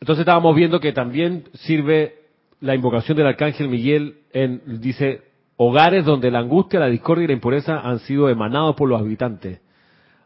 Entonces 0.00 0.20
estábamos 0.20 0.54
viendo 0.54 0.80
que 0.80 0.92
también 0.92 1.44
sirve 1.54 2.16
la 2.60 2.74
invocación 2.74 3.16
del 3.16 3.26
arcángel 3.26 3.68
Miguel 3.68 4.18
en, 4.32 4.80
dice, 4.80 5.22
hogares 5.56 6.04
donde 6.04 6.30
la 6.30 6.40
angustia, 6.40 6.80
la 6.80 6.88
discordia 6.88 7.24
y 7.24 7.28
la 7.28 7.34
impureza 7.34 7.80
han 7.80 8.00
sido 8.00 8.28
emanados 8.28 8.74
por 8.76 8.88
los 8.88 9.00
habitantes, 9.00 9.60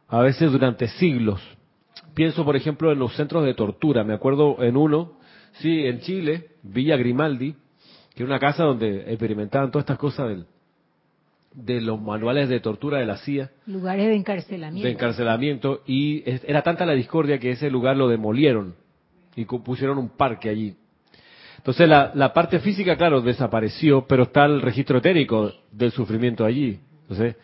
a 0.08 0.20
veces 0.20 0.50
durante 0.50 0.88
siglos. 0.88 1.40
Pienso, 2.14 2.44
por 2.44 2.56
ejemplo, 2.56 2.90
en 2.92 2.98
los 2.98 3.14
centros 3.14 3.44
de 3.44 3.54
tortura. 3.54 4.04
Me 4.04 4.14
acuerdo 4.14 4.62
en 4.62 4.76
uno, 4.76 5.12
sí, 5.60 5.86
en 5.86 6.00
Chile, 6.00 6.48
Villa 6.62 6.96
Grimaldi, 6.96 7.54
que 8.14 8.22
era 8.22 8.26
una 8.26 8.40
casa 8.40 8.64
donde 8.64 9.10
experimentaban 9.10 9.70
todas 9.70 9.84
estas 9.84 9.98
cosas 9.98 10.28
del, 10.28 10.46
de 11.52 11.80
los 11.80 12.00
manuales 12.00 12.48
de 12.48 12.60
tortura 12.60 12.98
de 12.98 13.06
la 13.06 13.18
CIA. 13.18 13.50
Lugares 13.66 14.06
de 14.06 14.14
encarcelamiento. 14.16 14.86
De 14.86 14.92
encarcelamiento. 14.92 15.82
Y 15.86 16.22
era 16.26 16.62
tanta 16.62 16.86
la 16.86 16.94
discordia 16.94 17.38
que 17.38 17.50
ese 17.50 17.70
lugar 17.70 17.96
lo 17.96 18.08
demolieron 18.08 18.74
y 19.36 19.44
pusieron 19.44 19.98
un 19.98 20.08
parque 20.08 20.48
allí. 20.48 20.76
Entonces 21.59 21.88
la, 21.88 22.12
la 22.14 22.32
parte 22.32 22.61
física, 22.61 22.96
claro, 22.96 23.20
desapareció, 23.20 24.06
pero 24.06 24.24
está 24.24 24.46
el 24.46 24.62
registro 24.62 24.98
etérico 24.98 25.52
del 25.70 25.92
sufrimiento 25.92 26.44
allí. 26.44 26.80
Entonces, 27.02 27.36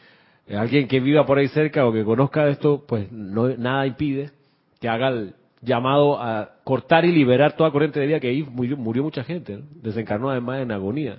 eh, 0.46 0.56
alguien 0.56 0.88
que 0.88 1.00
viva 1.00 1.26
por 1.26 1.38
ahí 1.38 1.48
cerca 1.48 1.86
o 1.86 1.92
que 1.92 2.04
conozca 2.04 2.48
esto, 2.48 2.84
pues 2.86 3.10
no, 3.10 3.48
nada 3.56 3.86
impide 3.86 4.30
que 4.80 4.88
haga 4.88 5.08
el 5.08 5.34
llamado 5.62 6.20
a 6.20 6.56
cortar 6.62 7.04
y 7.04 7.12
liberar 7.12 7.56
toda 7.56 7.70
corriente 7.70 7.98
de 7.98 8.06
vida 8.06 8.20
que 8.20 8.28
ahí 8.28 8.42
murió, 8.42 8.76
murió 8.76 9.02
mucha 9.02 9.24
gente, 9.24 9.60
desencarnó 9.82 10.30
además 10.30 10.60
en 10.60 10.72
agonía. 10.72 11.18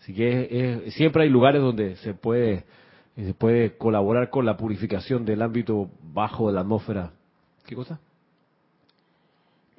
Así 0.00 0.14
que 0.14 0.84
siempre 0.90 1.24
hay 1.24 1.30
lugares 1.30 1.60
donde 1.60 1.96
se 1.96 2.14
puede, 2.14 2.64
se 3.16 3.34
puede 3.34 3.76
colaborar 3.76 4.30
con 4.30 4.46
la 4.46 4.56
purificación 4.56 5.24
del 5.24 5.42
ámbito 5.42 5.90
bajo 6.02 6.48
de 6.48 6.54
la 6.54 6.60
atmósfera. 6.60 7.12
¿Qué 7.66 7.74
cosa? 7.74 7.98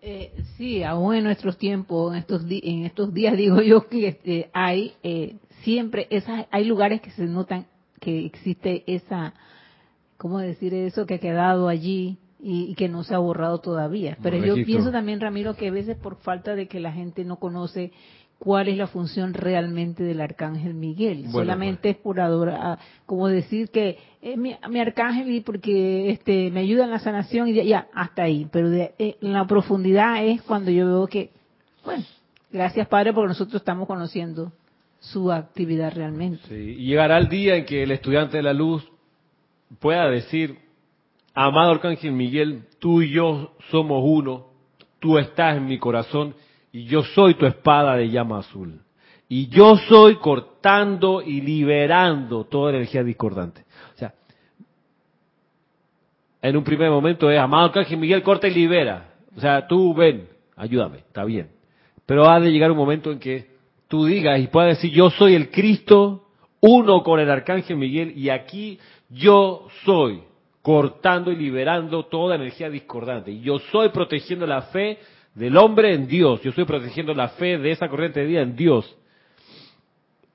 Eh, 0.02 0.32
sí, 0.56 0.82
aún 0.84 1.16
en 1.16 1.26
nuestros 1.26 1.58
tiempos, 1.58 2.14
en 2.14 2.20
estos, 2.20 2.44
en 2.50 2.86
estos 2.86 3.14
días 3.14 3.36
digo 3.38 3.62
yo 3.62 3.88
que 3.88 4.08
este, 4.08 4.50
hay 4.54 4.94
eh, 5.04 5.36
siempre 5.64 6.08
esas, 6.10 6.46
hay 6.52 6.66
lugares 6.66 7.02
que 7.02 7.12
se 7.12 7.26
notan 7.26 7.68
que 8.00 8.26
existe 8.26 8.84
esa, 8.88 9.34
¿cómo 10.18 10.40
decir 10.40 10.74
eso? 10.74 11.06
Que 11.06 11.16
ha 11.16 11.20
quedado 11.20 11.68
allí 11.68 12.18
y, 12.42 12.74
que 12.76 12.88
no 12.88 13.04
se 13.04 13.14
ha 13.14 13.18
borrado 13.18 13.60
todavía. 13.60 14.18
Pero 14.24 14.38
yo 14.38 14.56
pienso 14.66 14.92
también, 14.92 15.20
Ramiro, 15.20 15.56
que 15.56 15.68
a 15.68 15.72
veces 15.72 15.98
por 15.98 16.16
falta 16.18 16.56
de 16.56 16.68
que 16.68 16.80
la 16.80 16.94
gente 16.94 17.26
no 17.26 17.38
conoce 17.38 17.92
cuál 18.40 18.70
es 18.70 18.78
la 18.78 18.88
función 18.88 19.34
realmente 19.34 20.02
del 20.04 20.22
arcángel 20.22 20.74
Miguel. 20.74 21.30
Solamente 21.30 21.82
pues. 21.82 21.96
es 21.96 22.02
por 22.02 22.20
adorar, 22.22 22.58
ah, 22.60 22.80
como 23.06 23.28
decir 23.28 23.70
que 23.70 24.00
es 24.22 24.38
mi, 24.38 24.56
arcángel 24.80 25.44
porque 25.46 26.10
este 26.10 26.50
me 26.50 26.62
ayuda 26.62 26.86
en 26.86 26.92
la 26.92 27.00
sanación 27.00 27.50
y 27.50 27.66
ya, 27.66 27.88
hasta 27.94 28.24
ahí. 28.24 28.48
Pero 28.52 28.70
de, 28.70 28.94
eh, 28.98 29.18
en 29.22 29.34
la 29.34 29.46
profundidad 29.46 30.26
es 30.26 30.42
cuando 30.42 30.72
yo 30.72 30.88
veo 30.88 31.08
que, 31.08 31.32
bueno, 31.84 32.04
gracias 32.52 32.88
Padre 32.88 33.14
porque 33.14 33.28
nosotros 33.28 33.62
estamos 33.62 33.88
conociendo 33.88 34.54
su 35.00 35.32
actividad 35.32 35.94
realmente. 35.94 36.42
Sí, 36.48 36.76
y 36.80 36.86
llegará 36.86 37.18
el 37.18 37.28
día 37.28 37.56
en 37.56 37.66
que 37.66 37.84
el 37.84 37.92
estudiante 37.92 38.38
de 38.38 38.44
la 38.44 38.54
luz 38.54 38.90
pueda 39.80 40.10
decir, 40.10 40.58
amado 41.34 41.72
arcángel 41.72 42.14
Miguel, 42.14 42.64
tú 42.80 43.02
y 43.02 43.12
yo 43.12 43.54
somos 43.70 44.02
uno, 44.06 44.48
tú 45.00 45.18
estás 45.18 45.58
en 45.58 45.66
mi 45.66 45.78
corazón 45.78 46.36
y 46.72 46.86
yo 46.86 47.04
soy 47.04 47.34
tu 47.36 47.46
espada 47.46 47.96
de 47.96 48.10
llama 48.10 48.40
azul. 48.40 48.82
Y 49.28 49.48
yo 49.48 49.78
soy 49.78 50.16
cortando 50.16 51.22
y 51.22 51.42
liberando 51.42 52.46
toda 52.46 52.72
energía 52.72 53.04
discordante. 53.04 53.64
O 53.94 53.98
sea, 53.98 54.14
en 56.42 56.58
un 56.58 56.64
primer 56.64 56.90
momento 56.90 57.30
es, 57.30 57.40
amado 57.40 57.66
Arcángel 57.66 58.00
Miguel, 58.00 58.24
corta 58.24 58.48
y 58.48 58.54
libera. 58.54 59.14
O 59.36 59.40
sea, 59.40 59.68
tú 59.68 59.94
ven, 59.94 60.28
ayúdame, 60.56 61.00
está 61.00 61.24
bien. 61.26 61.52
Pero 62.06 62.28
ha 62.28 62.40
de 62.40 62.52
llegar 62.52 62.72
un 62.72 62.78
momento 62.78 63.12
en 63.12 63.20
que 63.20 63.52
tú 63.88 64.06
digas 64.06 64.40
y 64.40 64.48
puedas 64.48 64.78
decir, 64.78 64.92
yo 64.92 65.12
soy 65.12 65.36
el 65.36 65.52
Cristo, 65.52 66.28
uno 66.60 67.04
con 67.04 67.20
el 67.20 67.30
Arcángel 67.30 67.78
Miguel, 67.78 68.18
y 68.18 68.30
aquí 68.30 68.80
yo 69.10 69.68
soy 69.86 70.24
cortando 70.62 71.32
y 71.32 71.36
liberando 71.36 72.06
toda 72.06 72.36
energía 72.36 72.70
discordante. 72.70 73.32
Y 73.32 73.42
yo 73.42 73.60
soy 73.72 73.90
protegiendo 73.90 74.48
la 74.48 74.64
fe 74.64 75.00
del 75.40 75.56
hombre 75.56 75.94
en 75.94 76.06
Dios. 76.06 76.42
Yo 76.42 76.50
estoy 76.50 76.66
protegiendo 76.66 77.14
la 77.14 77.30
fe 77.30 77.58
de 77.58 77.72
esa 77.72 77.88
corriente 77.88 78.20
de 78.20 78.26
vida 78.26 78.42
en 78.42 78.58
Dios. 78.58 78.98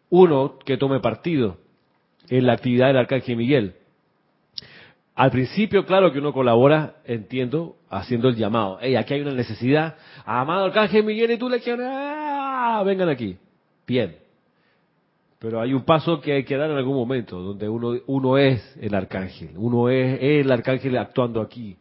Uno 0.08 0.58
que 0.64 0.78
tome 0.78 0.98
partido 1.00 1.58
en 2.30 2.46
la 2.46 2.54
actividad 2.54 2.86
del 2.86 2.96
Arcángel 2.96 3.36
Miguel. 3.36 3.74
Al 5.14 5.30
principio, 5.30 5.84
claro 5.84 6.10
que 6.10 6.20
uno 6.20 6.32
colabora, 6.32 6.96
entiendo, 7.04 7.76
haciendo 7.90 8.30
el 8.30 8.36
llamado. 8.36 8.78
Hey, 8.80 8.96
aquí 8.96 9.12
hay 9.12 9.20
una 9.20 9.34
necesidad. 9.34 9.96
Amado 10.24 10.64
Arcángel 10.64 11.04
Miguel 11.04 11.32
y 11.32 11.36
tú 11.36 11.50
le 11.50 11.60
quieres, 11.60 11.86
¡ah! 11.86 12.82
vengan 12.84 13.10
aquí. 13.10 13.36
Bien. 13.86 14.16
Pero 15.38 15.60
hay 15.60 15.74
un 15.74 15.84
paso 15.84 16.18
que 16.22 16.32
hay 16.32 16.44
que 16.44 16.56
dar 16.56 16.70
en 16.70 16.78
algún 16.78 16.96
momento, 16.96 17.38
donde 17.38 17.68
uno, 17.68 18.00
uno 18.06 18.38
es 18.38 18.74
el 18.80 18.94
arcángel, 18.94 19.50
uno 19.56 19.90
es 19.90 20.18
el 20.22 20.50
arcángel 20.50 20.96
actuando 20.96 21.42
aquí. 21.42 21.76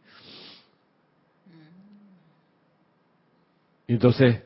Entonces, 3.86 4.42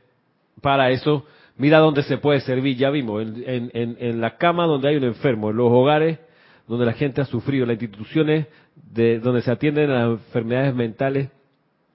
para 0.60 0.90
eso, 0.90 1.24
mira 1.56 1.78
dónde 1.78 2.02
se 2.02 2.18
puede 2.18 2.40
servir, 2.40 2.76
ya 2.76 2.90
vimos, 2.90 3.22
en, 3.22 3.70
en, 3.72 4.20
la 4.20 4.36
cama 4.36 4.66
donde 4.66 4.88
hay 4.88 4.96
un 4.96 5.04
enfermo, 5.04 5.50
en 5.50 5.56
los 5.56 5.70
hogares 5.70 6.18
donde 6.66 6.84
la 6.84 6.92
gente 6.92 7.20
ha 7.20 7.24
sufrido, 7.24 7.64
en 7.64 7.68
las 7.68 7.82
instituciones 7.82 8.46
de, 8.74 9.20
donde 9.20 9.42
se 9.42 9.50
atienden 9.50 9.90
las 9.90 10.08
enfermedades 10.10 10.74
mentales 10.74 11.30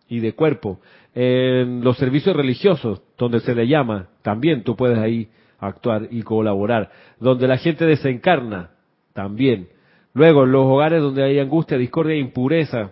y 0.08 0.20
de 0.20 0.34
cuerpo, 0.34 0.80
en 1.14 1.84
los 1.84 1.98
servicios 1.98 2.36
religiosos, 2.36 3.02
donde 3.18 3.40
se 3.40 3.54
le 3.54 3.68
llama, 3.68 4.10
también 4.22 4.64
tú 4.64 4.76
puedes 4.76 4.98
ahí 4.98 5.30
actuar 5.60 6.08
y 6.10 6.24
colaborar, 6.24 6.92
donde 7.20 7.48
la 7.48 7.58
gente 7.58 7.86
desencarna, 7.86 8.72
también. 9.14 9.70
Luego, 10.14 10.44
en 10.44 10.52
los 10.52 10.66
hogares 10.66 11.02
donde 11.02 11.24
hay 11.24 11.40
angustia, 11.40 11.78
discordia 11.78 12.16
e 12.16 12.20
impureza, 12.20 12.92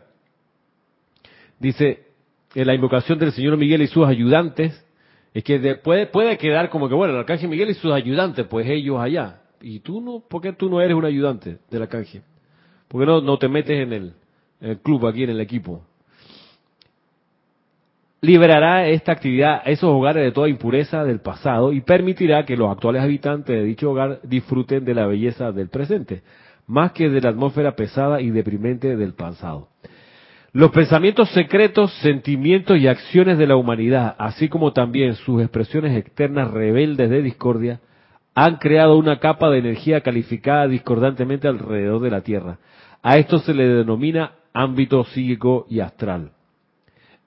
dice, 1.60 2.11
en 2.56 2.68
la 2.68 2.74
invocación 2.74 3.20
del 3.20 3.32
Señor 3.32 3.58
Miguel 3.58 3.82
y 3.82 3.88
sus 3.88 4.06
ayudantes, 4.08 4.86
es 5.34 5.44
que 5.44 5.76
puede, 5.76 6.08
puede 6.08 6.38
quedar 6.38 6.70
como 6.70 6.90
que, 6.90 6.96
bueno, 6.96 7.14
el 7.14 7.20
Arcángel 7.20 7.50
Miguel 7.50 7.70
y 7.70 7.74
sus 7.76 7.92
ayudantes, 7.92 8.46
pues 8.48 8.68
ellos 8.68 9.00
allá. 9.00 9.42
¿y 9.62 9.80
tú 9.80 10.02
no? 10.02 10.24
¿Por 10.28 10.42
qué 10.42 10.54
tú 10.54 10.70
no 10.70 10.82
eres 10.82 10.96
un 10.96 11.06
ayudante 11.06 11.60
del 11.70 11.84
arcángel? 11.84 12.24
¿Por 12.88 13.02
qué 13.02 13.06
no, 13.06 13.22
no 13.22 13.38
te 13.38 13.48
metes 13.48 13.80
en 13.80 13.94
el, 13.94 14.14
el 14.60 14.80
club 14.80 15.08
aquí, 15.08 15.24
en 15.24 15.30
el 15.30 15.40
equipo? 15.40 15.84
liberará 18.24 18.88
esta 18.88 19.14
actividad 19.14 19.64
esos 19.66 19.90
hogares 19.90 20.24
de 20.24 20.32
toda 20.32 20.48
impureza 20.48 21.04
del 21.04 21.22
pasado 21.22 21.74
y 21.74 21.82
permitirá 21.82 22.46
que 22.46 22.56
los 22.56 22.70
actuales 22.70 23.02
habitantes 23.02 23.56
de 23.56 23.64
dicho 23.64 23.90
hogar 23.90 24.20
disfruten 24.22 24.86
de 24.86 24.94
la 24.94 25.08
belleza 25.08 25.52
del 25.52 25.70
presente, 25.70 26.22
más 26.68 26.92
que 26.92 27.10
de 27.10 27.20
la 27.20 27.30
atmósfera 27.30 27.76
pesada 27.76 28.22
y 28.22 28.30
deprimente 28.30 28.96
del 28.96 29.16
pasado. 29.16 29.70
Los 30.54 30.72
pensamientos 30.72 31.30
secretos, 31.30 31.94
sentimientos 32.02 32.78
y 32.78 32.86
acciones 32.86 33.38
de 33.38 33.48
la 33.48 33.56
humanidad, 33.56 34.16
así 34.18 34.50
como 34.50 34.74
también 34.74 35.16
sus 35.16 35.42
expresiones 35.42 35.98
externas 35.98 36.52
rebeldes 36.52 37.10
de 37.10 37.22
discordia, 37.22 37.80
han 38.36 38.58
creado 38.58 38.98
una 38.98 39.20
capa 39.20 39.50
de 39.50 39.60
energía 39.60 40.02
calificada 40.02 40.68
discordantemente 40.68 41.48
alrededor 41.48 42.02
de 42.02 42.12
la 42.12 42.20
Tierra. 42.20 42.58
A 43.02 43.18
esto 43.18 43.40
se 43.40 43.54
le 43.54 43.66
denomina 43.66 44.34
ámbito 44.54 45.06
psíquico 45.06 45.68
y 45.70 45.80
astral. 45.80 46.32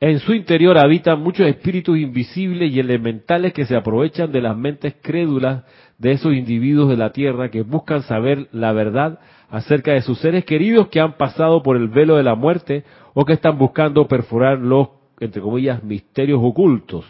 En 0.00 0.18
su 0.18 0.34
interior 0.34 0.76
habitan 0.76 1.20
muchos 1.20 1.46
espíritus 1.46 1.96
invisibles 1.96 2.70
y 2.74 2.78
elementales 2.78 3.54
que 3.54 3.64
se 3.64 3.74
aprovechan 3.74 4.32
de 4.32 4.42
las 4.42 4.54
mentes 4.54 4.96
crédulas 5.00 5.64
de 5.96 6.12
esos 6.12 6.34
individuos 6.34 6.90
de 6.90 6.98
la 6.98 7.12
Tierra 7.12 7.50
que 7.50 7.62
buscan 7.62 8.02
saber 8.02 8.48
la 8.52 8.72
verdad 8.72 9.18
acerca 9.48 9.92
de 9.92 10.02
sus 10.02 10.18
seres 10.18 10.44
queridos 10.44 10.88
que 10.88 11.00
han 11.00 11.16
pasado 11.16 11.62
por 11.62 11.78
el 11.78 11.88
velo 11.88 12.16
de 12.16 12.22
la 12.22 12.34
muerte 12.34 12.84
o 13.14 13.24
que 13.24 13.32
están 13.32 13.56
buscando 13.56 14.06
perforar 14.06 14.58
los, 14.58 14.88
entre 15.20 15.40
comillas, 15.40 15.82
misterios 15.82 16.40
ocultos 16.42 17.06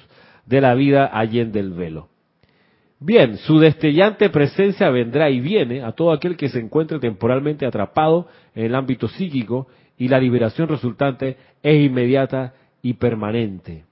de 0.46 0.60
la 0.60 0.74
vida 0.74 1.10
allende 1.12 1.62
del 1.62 1.72
velo. 1.72 2.08
Bien, 3.00 3.36
su 3.38 3.58
destellante 3.58 4.30
presencia 4.30 4.88
vendrá 4.90 5.28
y 5.28 5.40
viene 5.40 5.82
a 5.82 5.92
todo 5.92 6.12
aquel 6.12 6.36
que 6.36 6.48
se 6.48 6.60
encuentre 6.60 6.98
temporalmente 6.98 7.66
atrapado 7.66 8.28
en 8.54 8.66
el 8.66 8.74
ámbito 8.74 9.08
psíquico 9.08 9.66
y 9.98 10.08
la 10.08 10.18
liberación 10.18 10.68
resultante 10.68 11.36
es 11.62 11.84
inmediata 11.84 12.54
y 12.82 12.94
permanente. 12.94 13.84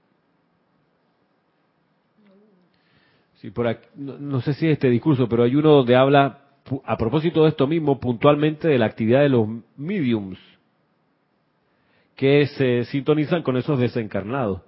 Sí, 3.35 3.51
por 3.51 3.77
no, 3.95 4.39
sé 4.41 4.53
si 4.53 4.67
es 4.67 4.73
este 4.73 4.89
discurso, 4.89 5.27
pero 5.27 5.43
hay 5.43 5.55
uno 5.55 5.71
donde 5.71 5.95
habla, 5.95 6.39
a 6.85 6.97
propósito 6.97 7.43
de 7.43 7.49
esto 7.49 7.67
mismo, 7.67 7.99
puntualmente 7.99 8.69
de 8.69 8.77
la 8.77 8.85
actividad 8.85 9.21
de 9.21 9.29
los 9.29 9.47
mediums, 9.75 10.39
que 12.15 12.47
se 12.47 12.85
sintonizan 12.85 13.43
con 13.43 13.57
esos 13.57 13.79
desencarnados. 13.79 14.61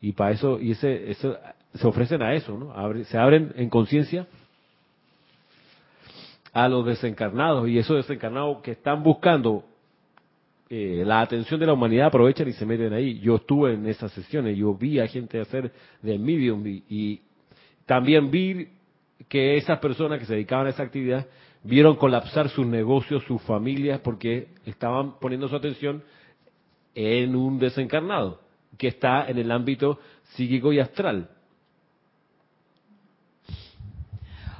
Y 0.00 0.12
para 0.12 0.32
eso, 0.32 0.60
y 0.60 0.72
ese, 0.72 1.14
se 1.14 1.86
ofrecen 1.86 2.22
a 2.22 2.34
eso, 2.34 2.58
¿no? 2.58 3.04
se 3.04 3.18
abren 3.18 3.52
en 3.56 3.70
conciencia 3.70 4.26
a 6.52 6.68
los 6.68 6.86
desencarnados 6.86 7.68
y 7.68 7.78
esos 7.78 7.96
desencarnados 7.96 8.58
que 8.62 8.72
están 8.72 9.02
buscando 9.02 9.64
eh, 10.70 11.02
la 11.04 11.20
atención 11.20 11.60
de 11.60 11.66
la 11.66 11.72
humanidad 11.72 12.06
aprovechan 12.06 12.48
y 12.48 12.52
se 12.52 12.64
meten 12.64 12.92
ahí. 12.92 13.18
Yo 13.20 13.36
estuve 13.36 13.74
en 13.74 13.86
esas 13.86 14.12
sesiones, 14.12 14.56
yo 14.56 14.74
vi 14.74 14.98
a 14.98 15.06
gente 15.06 15.40
hacer 15.40 15.72
de 16.00 16.18
medium 16.18 16.64
y, 16.66 17.20
también 17.86 18.30
vi 18.30 18.68
que 19.28 19.58
esas 19.58 19.78
personas 19.78 20.18
que 20.18 20.24
se 20.24 20.32
dedicaban 20.32 20.66
a 20.66 20.70
esa 20.70 20.84
actividad 20.84 21.26
vieron 21.62 21.96
colapsar 21.96 22.48
sus 22.48 22.66
negocios, 22.66 23.22
sus 23.24 23.42
familias, 23.42 24.00
porque 24.00 24.48
estaban 24.64 25.18
poniendo 25.18 25.48
su 25.48 25.56
atención 25.56 26.02
en 26.94 27.34
un 27.34 27.58
desencarnado 27.58 28.40
que 28.78 28.88
está 28.88 29.28
en 29.28 29.38
el 29.38 29.50
ámbito 29.50 29.98
psíquico 30.34 30.72
y 30.72 30.80
astral. 30.80 31.30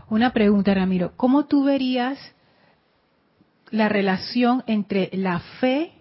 Una 0.08 0.32
pregunta, 0.32 0.74
Ramiro. 0.74 1.12
¿Cómo 1.16 1.46
tú 1.46 1.64
verías 1.64 2.18
la 3.74 3.88
relación 3.88 4.62
entre 4.66 5.10
la 5.12 5.40
fe 5.60 5.92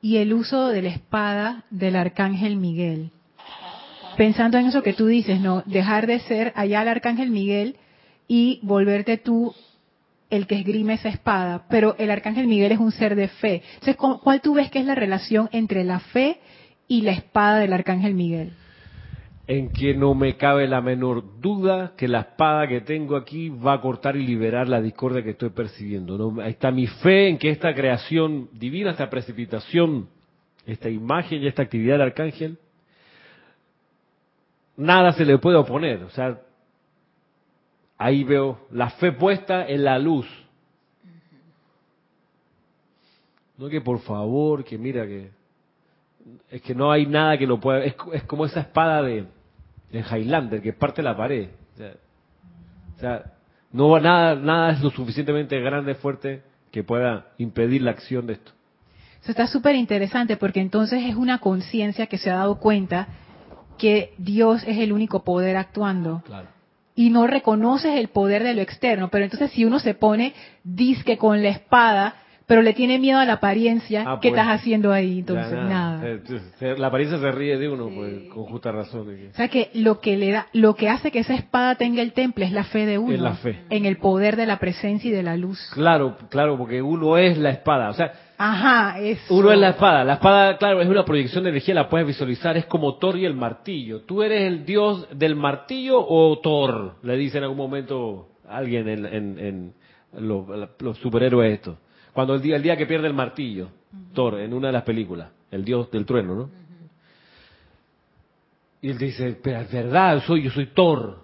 y 0.00 0.16
el 0.16 0.34
uso 0.34 0.68
de 0.68 0.82
la 0.82 0.88
espada 0.88 1.64
del 1.70 1.94
arcángel 1.94 2.56
Miguel. 2.56 3.10
Pensando 4.16 4.58
en 4.58 4.66
eso 4.66 4.82
que 4.82 4.92
tú 4.92 5.06
dices, 5.06 5.40
no, 5.40 5.62
dejar 5.64 6.08
de 6.08 6.18
ser 6.18 6.52
allá 6.56 6.82
el 6.82 6.88
arcángel 6.88 7.30
Miguel 7.30 7.76
y 8.26 8.58
volverte 8.62 9.16
tú 9.16 9.54
el 10.32 10.46
que 10.46 10.56
esgrime 10.56 10.94
esa 10.94 11.10
espada, 11.10 11.66
pero 11.68 11.94
el 11.98 12.10
arcángel 12.10 12.46
Miguel 12.46 12.72
es 12.72 12.78
un 12.78 12.90
ser 12.90 13.14
de 13.14 13.28
fe. 13.28 13.62
Entonces, 13.74 13.96
¿cuál 13.96 14.40
tú 14.40 14.54
ves 14.54 14.70
que 14.70 14.78
es 14.78 14.86
la 14.86 14.94
relación 14.94 15.50
entre 15.52 15.84
la 15.84 16.00
fe 16.00 16.38
y 16.88 17.02
la 17.02 17.12
espada 17.12 17.58
del 17.58 17.74
arcángel 17.74 18.14
Miguel? 18.14 18.52
en 19.46 19.70
que 19.70 19.92
no 19.92 20.14
me 20.14 20.36
cabe 20.36 20.68
la 20.68 20.80
menor 20.80 21.40
duda 21.40 21.92
que 21.96 22.06
la 22.06 22.20
espada 22.20 22.68
que 22.68 22.80
tengo 22.80 23.16
aquí 23.16 23.48
va 23.50 23.74
a 23.74 23.80
cortar 23.80 24.16
y 24.16 24.24
liberar 24.24 24.68
la 24.68 24.80
discordia 24.80 25.22
que 25.22 25.30
estoy 25.30 25.50
percibiendo. 25.50 26.16
¿no? 26.16 26.40
Ahí 26.40 26.52
está 26.52 26.70
mi 26.70 26.86
fe 26.86 27.28
en 27.28 27.38
que 27.38 27.50
esta 27.50 27.74
creación 27.74 28.48
divina, 28.52 28.92
esta 28.92 29.10
precipitación, 29.10 30.08
esta 30.64 30.88
imagen 30.88 31.42
y 31.42 31.48
esta 31.48 31.62
actividad 31.62 31.94
del 31.94 32.02
arcángel, 32.02 32.56
nada 34.76 35.12
se 35.12 35.24
le 35.24 35.36
puede 35.38 35.58
oponer. 35.58 36.04
O 36.04 36.10
sea, 36.10 36.40
ahí 38.04 38.24
veo 38.24 38.66
la 38.70 38.90
fe 38.90 39.12
puesta 39.12 39.66
en 39.66 39.84
la 39.84 39.98
luz. 39.98 40.26
No 43.56 43.68
que 43.68 43.80
por 43.80 44.00
favor, 44.00 44.64
que 44.64 44.76
mira 44.76 45.06
que 45.06 45.30
es 46.50 46.62
que 46.62 46.74
no 46.74 46.90
hay 46.90 47.06
nada 47.06 47.38
que 47.38 47.46
lo 47.46 47.60
pueda. 47.60 47.84
Es, 47.84 47.94
es 48.12 48.22
como 48.24 48.44
esa 48.44 48.60
espada 48.60 49.02
de, 49.02 49.26
de 49.90 50.00
Highlander 50.00 50.62
que 50.62 50.72
parte 50.72 51.02
la 51.02 51.16
pared. 51.16 51.48
O 52.96 53.00
sea, 53.00 53.32
no 53.72 53.98
nada, 53.98 54.34
nada 54.34 54.72
es 54.72 54.80
lo 54.82 54.90
suficientemente 54.90 55.58
grande, 55.60 55.94
fuerte 55.94 56.42
que 56.70 56.84
pueda 56.84 57.26
impedir 57.38 57.82
la 57.82 57.92
acción 57.92 58.26
de 58.26 58.34
esto. 58.34 58.52
Eso 59.22 59.30
está 59.30 59.46
súper 59.46 59.76
interesante 59.76 60.36
porque 60.36 60.60
entonces 60.60 61.04
es 61.04 61.14
una 61.14 61.38
conciencia 61.38 62.06
que 62.06 62.18
se 62.18 62.30
ha 62.30 62.36
dado 62.36 62.58
cuenta 62.58 63.08
que 63.78 64.14
Dios 64.18 64.62
es 64.66 64.78
el 64.78 64.92
único 64.92 65.22
poder 65.24 65.56
actuando. 65.56 66.22
Y 66.94 67.10
no 67.10 67.26
reconoces 67.26 67.98
el 67.98 68.08
poder 68.08 68.42
de 68.42 68.54
lo 68.54 68.60
externo. 68.60 69.08
Pero 69.10 69.24
entonces 69.24 69.50
si 69.52 69.64
uno 69.64 69.78
se 69.78 69.94
pone 69.94 70.34
disque 70.64 71.16
con 71.16 71.42
la 71.42 71.48
espada, 71.48 72.16
pero 72.46 72.60
le 72.60 72.74
tiene 72.74 72.98
miedo 72.98 73.18
a 73.18 73.24
la 73.24 73.34
apariencia, 73.34 74.04
ah, 74.06 74.18
¿qué 74.20 74.28
pues, 74.28 74.40
estás 74.40 74.60
haciendo 74.60 74.92
ahí? 74.92 75.20
Entonces, 75.20 75.52
nada. 75.52 76.02
La 76.76 76.88
apariencia 76.88 77.18
se 77.18 77.32
ríe 77.32 77.56
de 77.56 77.68
uno, 77.68 77.88
pues, 77.94 78.28
con 78.28 78.44
justa 78.44 78.72
razón. 78.72 79.08
O 79.30 79.34
sea 79.34 79.48
que 79.48 79.70
lo 79.74 80.00
que 80.00 80.16
le 80.16 80.32
da, 80.32 80.48
lo 80.52 80.74
que 80.74 80.90
hace 80.90 81.10
que 81.10 81.20
esa 81.20 81.34
espada 81.34 81.76
tenga 81.76 82.02
el 82.02 82.12
temple 82.12 82.44
es 82.44 82.52
la 82.52 82.64
fe 82.64 82.84
de 82.84 82.98
uno. 82.98 83.14
Es 83.14 83.20
la 83.20 83.34
fe. 83.36 83.60
En 83.70 83.86
el 83.86 83.96
poder 83.96 84.36
de 84.36 84.44
la 84.46 84.58
presencia 84.58 85.08
y 85.08 85.14
de 85.14 85.22
la 85.22 85.36
luz. 85.36 85.58
Claro, 85.72 86.18
claro, 86.28 86.58
porque 86.58 86.82
uno 86.82 87.16
es 87.16 87.38
la 87.38 87.50
espada. 87.50 87.88
O 87.88 87.94
sea, 87.94 88.12
Ajá, 88.44 88.98
eso. 88.98 89.32
Uno 89.36 89.52
es 89.52 89.58
la 89.60 89.68
espada. 89.68 90.02
La 90.02 90.14
espada, 90.14 90.56
claro, 90.58 90.80
es 90.80 90.88
una 90.88 91.04
proyección 91.04 91.44
de 91.44 91.50
energía, 91.50 91.76
la 91.76 91.88
puedes 91.88 92.08
visualizar. 92.08 92.56
Es 92.56 92.66
como 92.66 92.96
Thor 92.96 93.16
y 93.16 93.24
el 93.24 93.34
martillo. 93.34 94.00
¿Tú 94.00 94.20
eres 94.20 94.42
el 94.42 94.66
dios 94.66 95.06
del 95.16 95.36
martillo 95.36 96.04
o 96.04 96.40
Thor? 96.40 96.96
Le 97.04 97.16
dice 97.16 97.38
en 97.38 97.44
algún 97.44 97.58
momento 97.58 98.30
alguien 98.48 98.88
en, 98.88 99.38
en, 99.38 99.74
los, 100.18 100.44
los 100.80 100.98
superhéroes 100.98 101.52
estos. 101.52 101.78
Cuando 102.12 102.34
el 102.34 102.42
día, 102.42 102.56
el 102.56 102.64
día 102.64 102.76
que 102.76 102.84
pierde 102.84 103.06
el 103.06 103.14
martillo, 103.14 103.68
Thor, 104.12 104.40
en 104.40 104.52
una 104.52 104.66
de 104.66 104.72
las 104.72 104.82
películas, 104.82 105.30
el 105.52 105.64
dios 105.64 105.88
del 105.92 106.04
trueno, 106.04 106.34
¿no? 106.34 106.50
Y 108.80 108.90
él 108.90 108.98
dice, 108.98 109.38
pero 109.40 109.60
es 109.60 109.70
verdad, 109.70 110.20
soy, 110.26 110.42
yo 110.42 110.50
soy 110.50 110.66
Thor, 110.66 111.20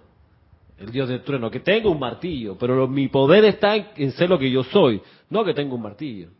el 0.77 0.89
dios 0.89 1.09
del 1.09 1.21
trueno, 1.23 1.51
que 1.51 1.59
tengo 1.59 1.91
un 1.91 1.99
martillo, 1.99 2.57
pero 2.57 2.87
mi 2.87 3.09
poder 3.09 3.43
está 3.43 3.75
en, 3.75 4.11
ser 4.13 4.29
lo 4.29 4.39
que 4.39 4.49
yo 4.49 4.63
soy, 4.63 5.01
no 5.29 5.43
que 5.43 5.53
tengo 5.53 5.75
un 5.75 5.81
martillo. 5.81 6.38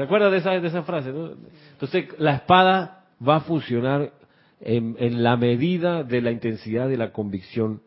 ¿Se 0.00 0.04
acuerda 0.04 0.30
de 0.30 0.38
esa, 0.38 0.52
de 0.52 0.66
esa 0.66 0.82
frase? 0.82 1.12
¿no? 1.12 1.32
Entonces, 1.72 2.06
la 2.16 2.36
espada 2.36 3.04
va 3.20 3.36
a 3.36 3.40
funcionar 3.40 4.10
en, 4.58 4.96
en, 4.98 5.22
la 5.22 5.36
medida 5.36 6.04
de 6.04 6.22
la 6.22 6.30
intensidad 6.30 6.88
de 6.88 6.96
la 6.96 7.12
convicción 7.12 7.82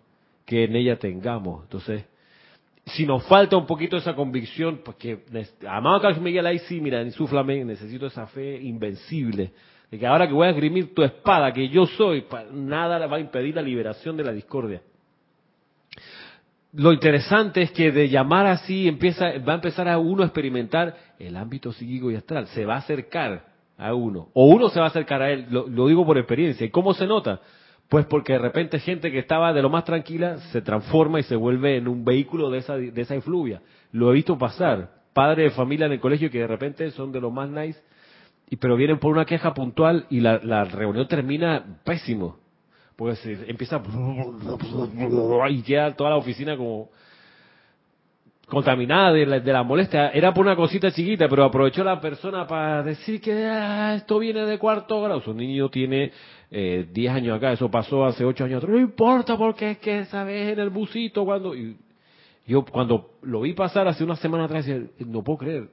que 0.45 0.65
en 0.65 0.75
ella 0.75 0.99
tengamos. 0.99 1.63
Entonces, 1.63 2.05
si 2.85 3.07
nos 3.07 3.25
falta 3.25 3.57
un 3.57 3.65
poquito 3.65 3.97
esa 3.97 4.13
convicción, 4.13 4.81
porque 4.85 5.17
pues 5.17 5.57
amado 5.67 5.99
Carlos 6.01 6.21
Miguel 6.21 6.45
ahí 6.45 6.59
sí, 6.59 6.79
mira, 6.79 7.01
insúflame, 7.01 7.65
necesito 7.65 8.05
esa 8.05 8.27
fe 8.27 8.61
invencible, 8.61 9.51
de 9.89 9.97
que 9.97 10.05
ahora 10.05 10.27
que 10.27 10.33
voy 10.33 10.45
a 10.45 10.51
esgrimir 10.51 10.93
tu 10.93 11.01
espada, 11.01 11.51
que 11.51 11.67
yo 11.67 11.87
soy, 11.87 12.25
nada 12.51 13.07
va 13.07 13.17
a 13.17 13.21
impedir 13.21 13.55
la 13.55 13.63
liberación 13.63 14.15
de 14.15 14.23
la 14.23 14.33
discordia. 14.33 14.83
Lo 16.73 16.91
interesante 16.91 17.61
es 17.61 17.71
que 17.71 17.91
de 17.91 18.09
llamar 18.09 18.47
así 18.47 18.87
empieza, 18.87 19.37
va 19.47 19.53
a 19.53 19.55
empezar 19.55 19.87
a 19.87 19.99
uno 19.99 20.23
a 20.23 20.25
experimentar 20.25 20.95
el 21.19 21.35
ámbito 21.35 21.71
psíquico 21.71 22.09
y 22.09 22.15
astral, 22.15 22.47
se 22.47 22.65
va 22.65 22.75
a 22.75 22.79
acercar 22.79 23.45
a 23.77 23.93
uno, 23.93 24.29
o 24.33 24.47
uno 24.47 24.69
se 24.69 24.79
va 24.79 24.87
a 24.87 24.89
acercar 24.89 25.21
a 25.21 25.31
él, 25.31 25.45
lo, 25.51 25.67
lo 25.67 25.87
digo 25.87 26.03
por 26.03 26.17
experiencia. 26.17 26.65
¿Y 26.65 26.71
cómo 26.71 26.95
se 26.95 27.05
nota? 27.05 27.41
Pues 27.89 28.07
porque 28.07 28.33
de 28.33 28.39
repente 28.39 28.79
gente 28.79 29.11
que 29.11 29.19
estaba 29.19 29.53
de 29.53 29.61
lo 29.61 29.69
más 29.69 29.85
tranquila 29.85 30.37
se 30.51 30.63
transforma 30.63 31.19
y 31.19 31.23
se 31.23 31.35
vuelve 31.35 31.77
en 31.77 31.87
un 31.87 32.03
vehículo 32.03 32.49
de 32.49 32.57
esa, 32.57 32.75
de 32.75 33.01
esa 33.01 33.13
influvia. 33.13 33.61
Lo 33.91 34.09
he 34.09 34.13
visto 34.13 34.37
pasar. 34.37 35.03
Padres 35.13 35.51
de 35.51 35.55
familia 35.55 35.85
en 35.85 35.91
el 35.91 35.99
colegio 35.99 36.31
que 36.31 36.39
de 36.39 36.47
repente 36.47 36.89
son 36.89 37.11
de 37.11 37.21
lo 37.21 37.29
más 37.29 37.47
nice, 37.49 37.79
y, 38.49 38.55
pero 38.55 38.75
vienen 38.75 38.97
por 38.97 39.11
una 39.11 39.25
queja 39.25 39.53
puntual 39.53 40.07
y 40.09 40.21
la, 40.21 40.39
la 40.43 40.63
reunión 40.63 41.07
termina 41.07 41.63
pésimo. 41.83 42.42
Porque 42.95 43.15
se 43.17 43.49
empieza 43.49 43.81
y 45.49 45.61
queda 45.63 45.95
toda 45.95 46.11
la 46.11 46.17
oficina 46.17 46.55
como 46.55 46.89
contaminada 48.47 49.11
de 49.13 49.25
la, 49.25 49.39
de 49.39 49.53
la 49.53 49.63
molestia, 49.63 50.09
era 50.09 50.33
por 50.33 50.45
una 50.45 50.55
cosita 50.55 50.91
chiquita, 50.91 51.27
pero 51.27 51.43
aprovechó 51.43 51.83
la 51.83 51.99
persona 51.99 52.45
para 52.45 52.83
decir 52.83 53.19
que 53.19 53.45
ah, 53.45 53.95
esto 53.95 54.19
viene 54.19 54.45
de 54.45 54.59
cuarto 54.59 55.01
grado. 55.01 55.21
Su 55.21 55.33
niño 55.33 55.69
tiene 55.69 56.11
eh, 56.51 56.87
10 56.91 57.13
años 57.13 57.37
acá, 57.37 57.53
eso 57.53 57.71
pasó 57.71 58.05
hace 58.05 58.23
8 58.23 58.45
años. 58.45 58.67
No 58.67 58.77
importa 58.77 59.37
porque 59.37 59.71
es 59.71 59.77
que 59.79 59.99
esa 59.99 60.23
vez 60.23 60.53
en 60.53 60.59
el 60.59 60.69
busito 60.69 61.25
cuando... 61.25 61.55
y 61.55 61.77
yo 62.45 62.65
cuando 62.65 63.11
lo 63.21 63.41
vi 63.41 63.53
pasar 63.53 63.87
hace 63.87 64.03
una 64.03 64.17
semana 64.17 64.45
atrás, 64.45 64.65
decía, 64.65 64.85
no 64.99 65.23
puedo 65.23 65.39
creer, 65.39 65.69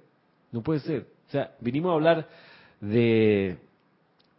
no 0.53 0.63
puede 0.63 0.81
ser. 0.81 1.07
O 1.27 1.31
sea, 1.31 1.51
vinimos 1.61 1.91
a 1.91 1.95
hablar 1.95 2.29
de 2.81 3.59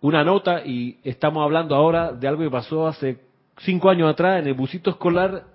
una 0.01 0.23
nota 0.23 0.65
y 0.65 0.97
estamos 1.03 1.43
hablando 1.43 1.75
ahora 1.75 2.11
de 2.11 2.27
algo 2.27 2.43
que 2.43 2.49
pasó 2.49 2.87
hace 2.87 3.19
cinco 3.59 3.89
años 3.89 4.09
atrás 4.09 4.41
en 4.41 4.47
el 4.47 4.53
busito 4.55 4.89
escolar. 4.89 5.45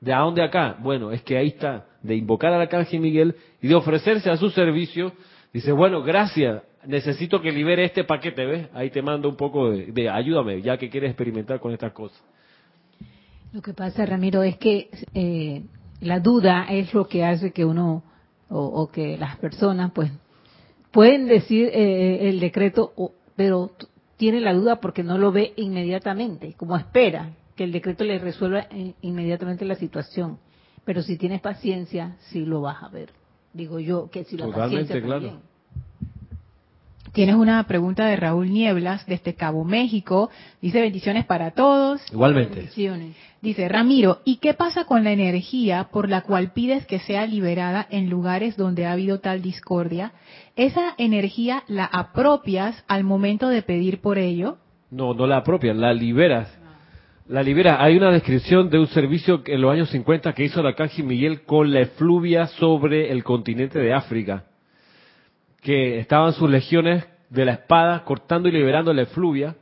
¿De 0.00 0.14
a 0.14 0.20
dónde 0.20 0.42
acá? 0.42 0.76
Bueno, 0.80 1.12
es 1.12 1.22
que 1.22 1.36
ahí 1.36 1.48
está, 1.48 1.84
de 2.02 2.16
invocar 2.16 2.52
al 2.54 2.62
arcángel 2.62 3.00
Miguel 3.00 3.36
y 3.60 3.68
de 3.68 3.74
ofrecerse 3.74 4.30
a 4.30 4.36
su 4.38 4.48
servicio. 4.48 5.12
Dice, 5.52 5.72
bueno, 5.72 6.02
gracias, 6.02 6.62
necesito 6.86 7.42
que 7.42 7.52
libere 7.52 7.84
este 7.84 8.04
paquete, 8.04 8.46
¿ves? 8.46 8.68
Ahí 8.72 8.88
te 8.88 9.02
mando 9.02 9.28
un 9.28 9.36
poco 9.36 9.70
de, 9.70 10.08
ayúdame, 10.08 10.62
ya 10.62 10.78
que 10.78 10.88
quieres 10.88 11.10
experimentar 11.10 11.60
con 11.60 11.72
estas 11.72 11.92
cosas. 11.92 12.22
Lo 13.52 13.60
que 13.60 13.74
pasa, 13.74 14.06
Ramiro, 14.06 14.42
es 14.42 14.56
que 14.56 14.88
eh, 15.12 15.62
la 16.00 16.20
duda 16.20 16.66
es 16.70 16.94
lo 16.94 17.06
que 17.06 17.24
hace 17.24 17.52
que 17.52 17.66
uno 17.66 18.02
o, 18.48 18.64
o 18.64 18.90
que 18.90 19.18
las 19.18 19.36
personas, 19.36 19.90
pues, 19.92 20.10
pueden 20.90 21.26
decir 21.26 21.70
eh, 21.72 22.28
el 22.28 22.40
decreto, 22.40 22.92
pero 23.36 23.70
tiene 24.16 24.40
la 24.40 24.52
duda 24.52 24.80
porque 24.80 25.02
no 25.02 25.18
lo 25.18 25.32
ve 25.32 25.52
inmediatamente, 25.56 26.54
como 26.56 26.76
espera 26.76 27.30
que 27.56 27.64
el 27.64 27.72
decreto 27.72 28.04
le 28.04 28.18
resuelva 28.18 28.66
eh, 28.70 28.94
inmediatamente 29.02 29.64
la 29.64 29.76
situación. 29.76 30.38
Pero 30.84 31.02
si 31.02 31.16
tienes 31.16 31.40
paciencia, 31.40 32.16
sí 32.30 32.44
lo 32.44 32.62
vas 32.62 32.82
a 32.82 32.88
ver. 32.88 33.10
Digo 33.52 33.80
yo 33.80 34.10
que 34.10 34.24
si 34.24 34.36
la 34.36 34.46
Totalmente, 34.46 34.94
paciencia 34.94 35.06
claro. 35.06 35.26
también. 35.26 35.49
Tienes 37.12 37.34
una 37.34 37.62
pregunta 37.64 38.06
de 38.06 38.14
Raúl 38.14 38.52
Nieblas 38.52 39.04
desde 39.06 39.34
Cabo 39.34 39.64
México. 39.64 40.30
Dice 40.62 40.80
bendiciones 40.80 41.24
para 41.24 41.50
todos. 41.50 42.00
Igualmente. 42.12 42.56
Bendiciones. 42.56 43.16
Dice 43.42 43.68
Ramiro, 43.68 44.20
¿y 44.24 44.36
qué 44.36 44.54
pasa 44.54 44.84
con 44.84 45.02
la 45.02 45.10
energía 45.10 45.88
por 45.90 46.08
la 46.08 46.20
cual 46.20 46.52
pides 46.52 46.86
que 46.86 47.00
sea 47.00 47.26
liberada 47.26 47.86
en 47.90 48.10
lugares 48.10 48.56
donde 48.56 48.86
ha 48.86 48.92
habido 48.92 49.18
tal 49.18 49.42
discordia? 49.42 50.12
¿Esa 50.54 50.94
energía 50.98 51.64
la 51.66 51.84
apropias 51.86 52.84
al 52.86 53.02
momento 53.02 53.48
de 53.48 53.62
pedir 53.62 54.00
por 54.00 54.18
ello? 54.18 54.58
No, 54.90 55.12
no 55.14 55.26
la 55.26 55.38
apropian, 55.38 55.80
la 55.80 55.92
liberas. 55.92 56.56
La 57.26 57.42
liberas. 57.42 57.78
Hay 57.80 57.96
una 57.96 58.12
descripción 58.12 58.70
de 58.70 58.78
un 58.78 58.88
servicio 58.88 59.42
que 59.42 59.54
en 59.54 59.62
los 59.62 59.72
años 59.72 59.90
50 59.90 60.32
que 60.32 60.44
hizo 60.44 60.60
el 60.60 60.66
arcángel 60.66 61.06
Miguel 61.06 61.42
con 61.42 61.72
la 61.72 61.80
efluvia 61.80 62.46
sobre 62.46 63.10
el 63.10 63.24
continente 63.24 63.78
de 63.78 63.94
África. 63.94 64.44
Que 65.60 65.98
estaban 65.98 66.32
sus 66.32 66.48
legiones 66.50 67.04
de 67.30 67.44
la 67.44 67.52
espada 67.52 68.04
cortando 68.04 68.48
y 68.48 68.52
liberando 68.52 68.92
la 68.92 69.02
efluvia. 69.02 69.56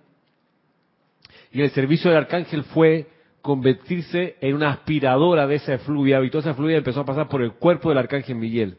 Y 1.52 1.62
el 1.62 1.70
servicio 1.70 2.10
del 2.10 2.18
arcángel 2.18 2.64
fue 2.64 3.06
convertirse 3.42 4.36
en 4.40 4.54
una 4.54 4.70
aspiradora 4.70 5.46
de 5.46 5.56
esa 5.56 5.74
efluvia. 5.74 6.22
Y 6.22 6.30
toda 6.30 6.40
esa 6.40 6.50
efluvia 6.50 6.78
empezó 6.78 7.00
a 7.00 7.06
pasar 7.06 7.28
por 7.28 7.42
el 7.42 7.52
cuerpo 7.52 7.90
del 7.90 7.98
arcángel 7.98 8.36
Miguel. 8.36 8.78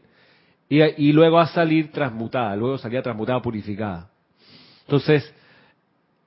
Y, 0.68 1.12
luego 1.12 1.40
a 1.40 1.48
salir 1.48 1.90
transmutada, 1.90 2.54
luego 2.54 2.78
salía 2.78 3.02
transmutada, 3.02 3.42
purificada. 3.42 4.08
Entonces, 4.82 5.34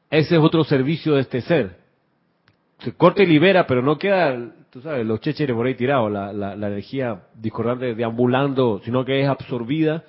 ese 0.09 0.35
es 0.35 0.41
otro 0.41 0.65
servicio 0.65 1.15
de 1.15 1.21
este 1.21 1.39
ser. 1.39 1.77
Se 2.79 2.91
corta 2.91 3.23
y 3.23 3.25
libera, 3.25 3.65
pero 3.65 3.81
no 3.81 3.97
queda, 3.97 4.37
tú 4.69 4.81
sabes, 4.81 5.05
los 5.05 5.21
chécheres 5.21 5.55
por 5.55 5.65
ahí 5.65 5.75
tirados, 5.75 6.11
la, 6.11 6.33
la 6.33 6.67
energía 6.67 7.21
discordante 7.35 7.95
deambulando, 7.95 8.81
sino 8.83 9.05
que 9.05 9.21
es 9.21 9.29
absorbida 9.29 10.03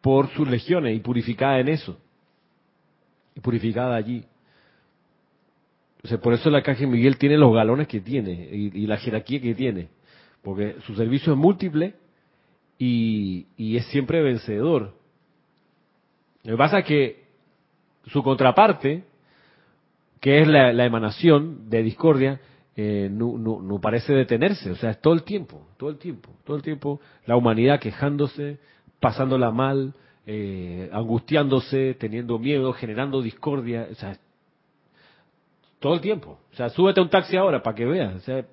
por 0.00 0.28
sus 0.30 0.48
legiones 0.48 0.96
y 0.96 1.00
purificada 1.00 1.58
en 1.58 1.68
eso. 1.68 1.98
Y 3.34 3.40
purificada 3.40 3.96
allí. 3.96 4.24
O 6.04 6.18
por 6.18 6.32
eso 6.32 6.48
el 6.48 6.54
arcángel 6.54 6.88
Miguel 6.88 7.18
tiene 7.18 7.36
los 7.36 7.52
galones 7.52 7.88
que 7.88 8.00
tiene 8.00 8.32
y, 8.32 8.86
la 8.86 8.96
jerarquía 8.96 9.40
que 9.40 9.54
tiene. 9.54 9.88
Porque 10.42 10.76
su 10.86 10.94
servicio 10.94 11.32
es 11.32 11.38
múltiple 11.38 11.94
y, 12.78 13.46
y 13.56 13.76
es 13.76 13.86
siempre 13.86 14.22
vencedor. 14.22 14.94
Lo 16.44 16.52
que 16.52 16.58
pasa 16.58 16.78
es 16.78 16.84
que 16.84 17.24
su 18.06 18.22
contraparte, 18.22 19.04
que 20.20 20.40
es 20.40 20.48
la, 20.48 20.84
emanación 20.84 21.68
de 21.68 21.82
discordia, 21.82 22.40
eh, 22.76 23.08
no, 23.10 23.36
no 23.36 23.80
parece 23.80 24.12
detenerse, 24.12 24.70
o 24.70 24.76
sea, 24.76 24.90
es 24.90 25.00
todo 25.00 25.14
el 25.14 25.24
tiempo, 25.24 25.66
todo 25.76 25.90
el 25.90 25.98
tiempo, 25.98 26.30
todo 26.44 26.56
el 26.56 26.62
tiempo, 26.62 27.00
la 27.26 27.36
humanidad 27.36 27.80
quejándose, 27.80 28.58
pasándola 29.00 29.50
mal, 29.50 29.94
eh, 30.26 30.90
angustiándose, 30.92 31.94
teniendo 31.94 32.38
miedo, 32.38 32.72
generando 32.72 33.22
discordia, 33.22 33.88
o 33.90 33.94
sea, 33.94 34.18
todo 35.78 35.94
el 35.94 36.00
tiempo. 36.00 36.38
O 36.52 36.56
sea, 36.56 36.68
súbete 36.70 37.00
a 37.00 37.02
un 37.02 37.10
taxi 37.10 37.36
ahora 37.36 37.62
para 37.62 37.74
que 37.74 37.84
veas, 37.84 38.16
o 38.16 38.20
sea, 38.20 38.44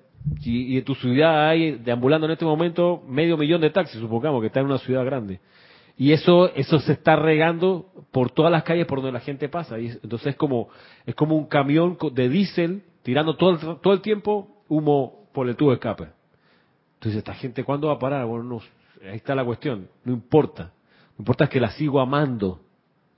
y, 0.42 0.78
en 0.78 0.84
tu 0.84 0.94
ciudad 0.94 1.48
hay, 1.48 1.72
deambulando 1.72 2.26
en 2.26 2.32
este 2.32 2.44
momento, 2.44 3.02
medio 3.06 3.36
millón 3.36 3.60
de 3.60 3.70
taxis, 3.70 4.00
supongamos 4.00 4.40
que 4.40 4.48
está 4.48 4.60
en 4.60 4.66
una 4.66 4.78
ciudad 4.78 5.04
grande. 5.04 5.40
Y 5.98 6.12
eso, 6.12 6.52
eso 6.54 6.78
se 6.80 6.92
está 6.92 7.16
regando 7.16 7.86
por 8.10 8.30
todas 8.30 8.52
las 8.52 8.64
calles 8.64 8.86
por 8.86 8.98
donde 8.98 9.12
la 9.12 9.20
gente 9.20 9.48
pasa. 9.48 9.78
Y 9.78 9.86
es- 9.86 10.00
entonces 10.02 10.28
es 10.28 10.36
como, 10.36 10.68
es 11.06 11.14
como 11.14 11.36
un 11.36 11.46
camión 11.46 11.96
de 12.12 12.28
diésel 12.28 12.82
tirando 13.02 13.36
todo 13.36 13.50
el, 13.50 13.80
todo 13.80 13.92
el 13.94 14.00
tiempo 14.02 14.48
humo 14.68 15.28
por 15.32 15.48
el 15.48 15.56
tubo 15.56 15.70
de 15.70 15.76
escape. 15.76 16.08
Entonces, 16.94 17.18
esta 17.18 17.34
gente, 17.34 17.64
¿cuándo 17.64 17.88
va 17.88 17.94
a 17.94 17.98
parar? 17.98 18.26
Bueno, 18.26 18.44
no, 18.44 18.60
ahí 19.02 19.16
está 19.16 19.34
la 19.34 19.44
cuestión. 19.44 19.88
No 20.04 20.12
importa. 20.12 20.72
Lo 21.16 21.22
importa 21.22 21.44
es 21.44 21.50
que 21.50 21.60
la 21.60 21.70
sigo 21.70 22.00
amando. 22.00 22.60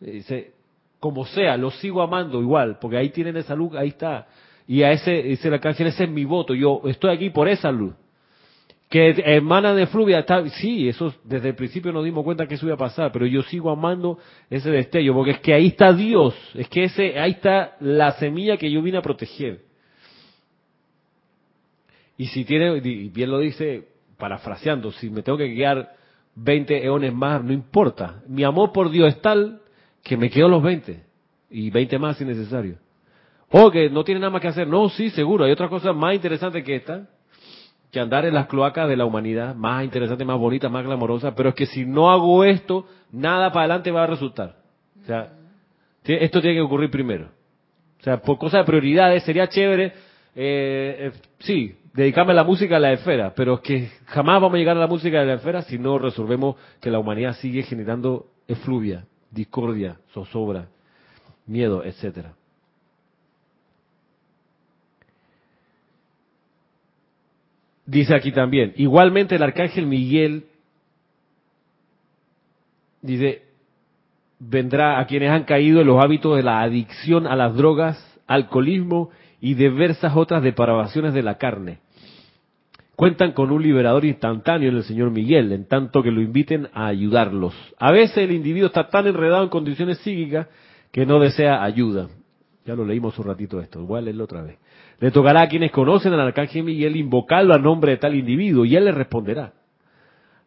Eh, 0.00 0.52
como 1.00 1.24
sea, 1.26 1.56
lo 1.56 1.70
sigo 1.70 2.02
amando 2.02 2.40
igual, 2.40 2.78
porque 2.80 2.96
ahí 2.96 3.10
tienen 3.10 3.36
esa 3.36 3.54
luz, 3.54 3.74
ahí 3.74 3.88
está. 3.88 4.26
Y 4.66 4.82
a 4.82 4.92
ese, 4.92 5.22
dice 5.22 5.48
la 5.50 5.60
canción, 5.60 5.88
ese 5.88 6.04
es 6.04 6.10
mi 6.10 6.24
voto. 6.24 6.54
Yo 6.54 6.82
estoy 6.86 7.14
aquí 7.14 7.30
por 7.30 7.48
esa 7.48 7.70
luz 7.70 7.94
que 8.88 9.22
emana 9.26 9.74
de 9.74 9.86
fluvia, 9.86 10.20
está, 10.20 10.48
sí, 10.48 10.88
eso 10.88 11.14
desde 11.24 11.50
el 11.50 11.54
principio 11.54 11.92
nos 11.92 12.04
dimos 12.04 12.24
cuenta 12.24 12.46
que 12.46 12.54
eso 12.54 12.64
iba 12.64 12.74
a 12.74 12.78
pasar, 12.78 13.12
pero 13.12 13.26
yo 13.26 13.42
sigo 13.42 13.70
amando 13.70 14.18
ese 14.48 14.70
destello, 14.70 15.12
porque 15.12 15.32
es 15.32 15.40
que 15.40 15.52
ahí 15.52 15.68
está 15.68 15.92
Dios, 15.92 16.34
es 16.54 16.68
que 16.68 16.84
ese, 16.84 17.18
ahí 17.18 17.32
está 17.32 17.76
la 17.80 18.12
semilla 18.12 18.56
que 18.56 18.70
yo 18.70 18.80
vine 18.80 18.96
a 18.98 19.02
proteger. 19.02 19.60
Y 22.16 22.26
si 22.26 22.44
tiene, 22.44 22.80
bien 22.80 23.30
lo 23.30 23.38
dice, 23.40 23.88
parafraseando, 24.18 24.92
si 24.92 25.08
me 25.08 25.22
tengo 25.22 25.38
que 25.38 25.54
quedar 25.54 25.94
20 26.34 26.84
eones 26.84 27.14
más, 27.14 27.42
no 27.42 27.52
importa. 27.52 28.22
Mi 28.28 28.44
amor 28.44 28.72
por 28.72 28.90
Dios 28.90 29.08
es 29.08 29.20
tal 29.22 29.60
que 30.02 30.16
me 30.16 30.30
quedo 30.30 30.48
los 30.48 30.62
20 30.62 31.02
y 31.50 31.70
20 31.70 31.98
más 31.98 32.18
si 32.18 32.24
necesario. 32.24 32.76
O 33.50 33.70
que 33.70 33.88
no 33.88 34.04
tiene 34.04 34.20
nada 34.20 34.30
más 34.30 34.42
que 34.42 34.48
hacer. 34.48 34.68
No, 34.68 34.88
sí, 34.90 35.10
seguro. 35.10 35.44
Hay 35.44 35.52
otra 35.52 35.68
cosa 35.68 35.92
más 35.92 36.14
interesante 36.14 36.62
que 36.62 36.76
esta 36.76 37.08
que 37.90 38.00
andar 38.00 38.26
en 38.26 38.34
las 38.34 38.46
cloacas 38.46 38.88
de 38.88 38.96
la 38.96 39.06
humanidad, 39.06 39.54
más 39.54 39.82
interesante, 39.82 40.24
más 40.24 40.38
bonita, 40.38 40.68
más 40.68 40.84
glamorosa, 40.84 41.34
pero 41.34 41.50
es 41.50 41.54
que 41.54 41.66
si 41.66 41.86
no 41.86 42.10
hago 42.10 42.44
esto, 42.44 42.86
nada 43.10 43.50
para 43.50 43.64
adelante 43.64 43.90
va 43.90 44.04
a 44.04 44.06
resultar. 44.06 44.56
O 45.02 45.06
sea, 45.06 45.32
esto 46.04 46.40
tiene 46.40 46.56
que 46.56 46.62
ocurrir 46.62 46.90
primero. 46.90 47.30
O 47.98 48.02
sea, 48.02 48.18
por 48.18 48.38
cosas 48.38 48.60
de 48.60 48.66
prioridades 48.66 49.22
sería 49.22 49.48
chévere, 49.48 49.86
eh, 49.86 49.92
eh, 50.34 51.12
sí, 51.38 51.76
dedicarme 51.99 52.30
a 52.30 52.36
la 52.36 52.44
música 52.44 52.76
a 52.76 52.78
la 52.78 52.92
esfera, 52.92 53.34
pero 53.34 53.55
es 53.55 53.61
que 53.61 53.90
jamás 54.07 54.40
vamos 54.40 54.55
a 54.55 54.59
llegar 54.59 54.76
a 54.76 54.80
la 54.80 54.86
música 54.86 55.18
de 55.18 55.26
la 55.26 55.34
esfera 55.34 55.62
si 55.62 55.80
no 55.80 55.99
resolvemos 55.99 56.55
que 56.80 56.92
la 56.92 57.01
humanidad 57.01 57.34
sigue 57.34 57.64
generando 57.64 58.26
efluvia, 58.46 59.05
discordia, 59.32 59.99
zozobra, 60.12 60.68
miedo, 61.44 61.84
etcétera. 61.84 62.34
Dice 67.84 68.14
aquí 68.14 68.30
también, 68.30 68.74
igualmente 68.76 69.34
el 69.34 69.42
arcángel 69.42 69.86
Miguel 69.86 70.44
dice, 73.03 73.42
vendrá 74.38 75.01
a 75.01 75.07
quienes 75.09 75.30
han 75.30 75.42
caído 75.42 75.80
en 75.80 75.88
los 75.88 76.01
hábitos 76.01 76.36
de 76.36 76.44
la 76.44 76.61
adicción 76.62 77.26
a 77.26 77.34
las 77.34 77.57
drogas, 77.57 78.20
alcoholismo 78.28 79.11
y 79.40 79.55
diversas 79.55 80.14
otras 80.14 80.44
depravaciones 80.44 81.12
de 81.12 81.24
la 81.24 81.38
carne. 81.38 81.80
Cuentan 82.99 83.30
con 83.30 83.53
un 83.53 83.62
liberador 83.62 84.05
instantáneo 84.05 84.70
en 84.70 84.74
el 84.74 84.82
señor 84.82 85.12
Miguel, 85.12 85.53
en 85.53 85.68
tanto 85.68 86.03
que 86.03 86.11
lo 86.11 86.20
inviten 86.20 86.66
a 86.74 86.88
ayudarlos. 86.88 87.55
A 87.78 87.92
veces 87.92 88.18
el 88.18 88.32
individuo 88.32 88.66
está 88.66 88.88
tan 88.88 89.07
enredado 89.07 89.44
en 89.44 89.51
condiciones 89.51 89.99
psíquicas 89.99 90.49
que 90.90 91.07
no 91.07 91.20
desea 91.20 91.62
ayuda. 91.62 92.09
Ya 92.66 92.74
lo 92.74 92.84
leímos 92.84 93.16
un 93.20 93.26
ratito 93.26 93.61
esto, 93.61 93.86
voy 93.86 93.99
a 93.99 94.03
leerlo 94.03 94.24
otra 94.24 94.42
vez. 94.42 94.59
Le 94.99 95.12
tocará 95.12 95.42
a 95.42 95.49
quienes 95.49 95.70
conocen 95.70 96.12
al 96.12 96.18
arcángel 96.18 96.64
Miguel 96.64 96.96
invocarlo 96.96 97.55
a 97.55 97.59
nombre 97.59 97.92
de 97.92 97.99
tal 97.99 98.16
individuo 98.16 98.64
y 98.64 98.74
él 98.74 98.86
le 98.86 98.90
responderá. 98.90 99.53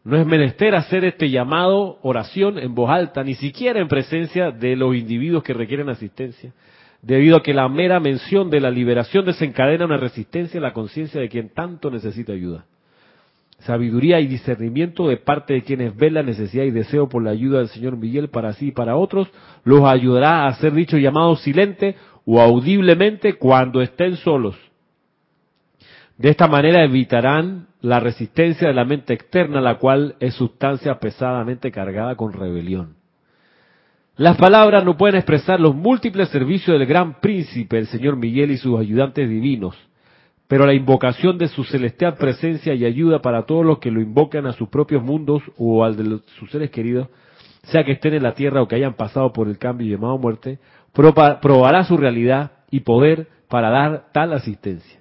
No 0.03 0.17
es 0.17 0.25
menester 0.25 0.75
hacer 0.75 1.05
este 1.05 1.29
llamado, 1.29 1.99
oración 2.01 2.59
en 2.59 2.75
voz 2.75 2.89
alta, 2.89 3.23
ni 3.23 3.35
siquiera 3.35 3.79
en 3.79 3.87
presencia 3.87 4.51
de 4.51 4.75
los 4.75 4.93
individuos 4.93 5.41
que 5.43 5.53
requieren 5.53 5.87
asistencia, 5.87 6.51
debido 7.01 7.37
a 7.37 7.43
que 7.43 7.53
la 7.53 7.67
mera 7.67 7.99
mención 7.99 8.49
de 8.49 8.59
la 8.59 8.69
liberación 8.69 9.25
desencadena 9.25 9.85
una 9.85 9.97
resistencia 9.97 10.59
a 10.59 10.63
la 10.63 10.73
conciencia 10.73 11.19
de 11.19 11.29
quien 11.29 11.49
tanto 11.49 11.89
necesita 11.89 12.33
ayuda. 12.33 12.65
sabiduría 13.59 14.19
y 14.19 14.25
discernimiento 14.25 15.07
de 15.07 15.17
parte 15.17 15.53
de 15.53 15.61
quienes 15.61 15.95
ven 15.95 16.15
la 16.15 16.23
necesidad 16.23 16.63
y 16.63 16.71
deseo 16.71 17.07
por 17.07 17.23
la 17.23 17.29
ayuda 17.29 17.59
del 17.59 17.67
Señor 17.67 17.95
Miguel 17.95 18.29
para 18.29 18.53
sí 18.53 18.69
y 18.69 18.71
para 18.71 18.95
otros, 18.95 19.27
los 19.63 19.83
ayudará 19.83 20.45
a 20.45 20.47
hacer 20.47 20.73
dicho 20.73 20.97
llamado 20.97 21.35
silente 21.35 21.95
o 22.25 22.41
audiblemente 22.41 23.35
cuando 23.35 23.83
estén 23.83 24.15
solos. 24.17 24.55
De 26.17 26.29
esta 26.29 26.47
manera 26.47 26.83
evitarán 26.83 27.67
la 27.81 27.99
resistencia 27.99 28.67
de 28.67 28.73
la 28.73 28.85
mente 28.85 29.13
externa, 29.13 29.61
la 29.61 29.77
cual 29.77 30.15
es 30.19 30.33
sustancia 30.33 30.99
pesadamente 30.99 31.71
cargada 31.71 32.15
con 32.15 32.33
rebelión. 32.33 32.95
Las 34.21 34.37
palabras 34.37 34.85
no 34.85 34.97
pueden 34.97 35.15
expresar 35.15 35.59
los 35.59 35.73
múltiples 35.73 36.29
servicios 36.29 36.77
del 36.77 36.87
gran 36.87 37.19
príncipe, 37.19 37.79
el 37.79 37.87
señor 37.87 38.17
Miguel 38.17 38.51
y 38.51 38.57
sus 38.57 38.79
ayudantes 38.79 39.27
divinos, 39.27 39.75
pero 40.47 40.67
la 40.67 40.75
invocación 40.75 41.39
de 41.39 41.47
su 41.47 41.63
celestial 41.63 42.17
presencia 42.17 42.75
y 42.75 42.85
ayuda 42.85 43.23
para 43.23 43.47
todos 43.47 43.65
los 43.65 43.79
que 43.79 43.89
lo 43.89 43.99
invocan 43.99 44.45
a 44.45 44.53
sus 44.53 44.69
propios 44.69 45.01
mundos 45.01 45.41
o 45.57 45.83
al 45.83 45.97
de 45.97 46.19
sus 46.37 46.51
seres 46.51 46.69
queridos, 46.69 47.07
sea 47.63 47.83
que 47.83 47.93
estén 47.93 48.13
en 48.13 48.21
la 48.21 48.35
tierra 48.35 48.61
o 48.61 48.67
que 48.67 48.75
hayan 48.75 48.93
pasado 48.93 49.33
por 49.33 49.47
el 49.47 49.57
cambio 49.57 49.87
llamado 49.87 50.19
muerte, 50.19 50.59
probará 50.93 51.83
su 51.85 51.97
realidad 51.97 52.51
y 52.69 52.81
poder 52.81 53.27
para 53.49 53.71
dar 53.71 54.11
tal 54.13 54.33
asistencia. 54.33 54.99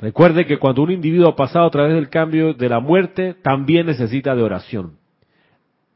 Recuerde 0.00 0.46
que 0.46 0.56
cuando 0.56 0.80
un 0.80 0.90
individuo 0.90 1.28
ha 1.28 1.36
pasado 1.36 1.66
a 1.66 1.70
través 1.70 1.94
del 1.94 2.08
cambio 2.08 2.54
de 2.54 2.68
la 2.70 2.80
muerte, 2.80 3.34
también 3.42 3.84
necesita 3.84 4.34
de 4.34 4.42
oración. 4.42 4.99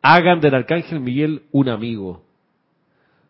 Hagan 0.06 0.38
del 0.38 0.54
Arcángel 0.54 1.00
Miguel 1.00 1.44
un 1.50 1.70
amigo. 1.70 2.20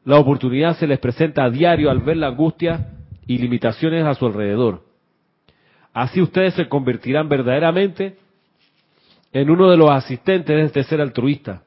La 0.04 0.18
oportunidad 0.18 0.76
se 0.76 0.88
les 0.88 0.98
presenta 0.98 1.44
a 1.44 1.50
diario 1.50 1.88
al 1.88 2.00
ver 2.00 2.16
la 2.16 2.26
angustia 2.26 2.88
y 3.28 3.38
limitaciones 3.38 4.04
a 4.04 4.14
su 4.14 4.26
alrededor. 4.26 4.82
Así 5.92 6.20
ustedes 6.20 6.54
se 6.54 6.68
convertirán 6.68 7.28
verdaderamente 7.28 8.16
en 9.32 9.50
uno 9.50 9.70
de 9.70 9.76
los 9.76 9.88
asistentes 9.88 10.56
de 10.56 10.64
este 10.64 10.82
ser 10.82 11.00
altruista, 11.00 11.62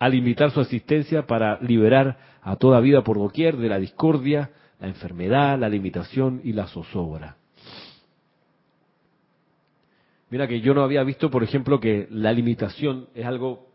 al 0.00 0.12
invitar 0.12 0.50
su 0.50 0.58
asistencia 0.58 1.24
para 1.24 1.60
liberar 1.60 2.18
a 2.42 2.56
toda 2.56 2.80
vida 2.80 3.02
por 3.02 3.18
doquier 3.18 3.56
de 3.56 3.68
la 3.68 3.78
discordia, 3.78 4.50
la 4.80 4.88
enfermedad, 4.88 5.56
la 5.56 5.68
limitación 5.68 6.40
y 6.42 6.52
la 6.52 6.66
zozobra. 6.66 7.36
Mira 10.30 10.48
que 10.48 10.60
yo 10.60 10.74
no 10.74 10.82
había 10.82 11.04
visto, 11.04 11.30
por 11.30 11.44
ejemplo, 11.44 11.78
que 11.78 12.08
la 12.10 12.32
limitación 12.32 13.06
es 13.14 13.24
algo 13.24 13.70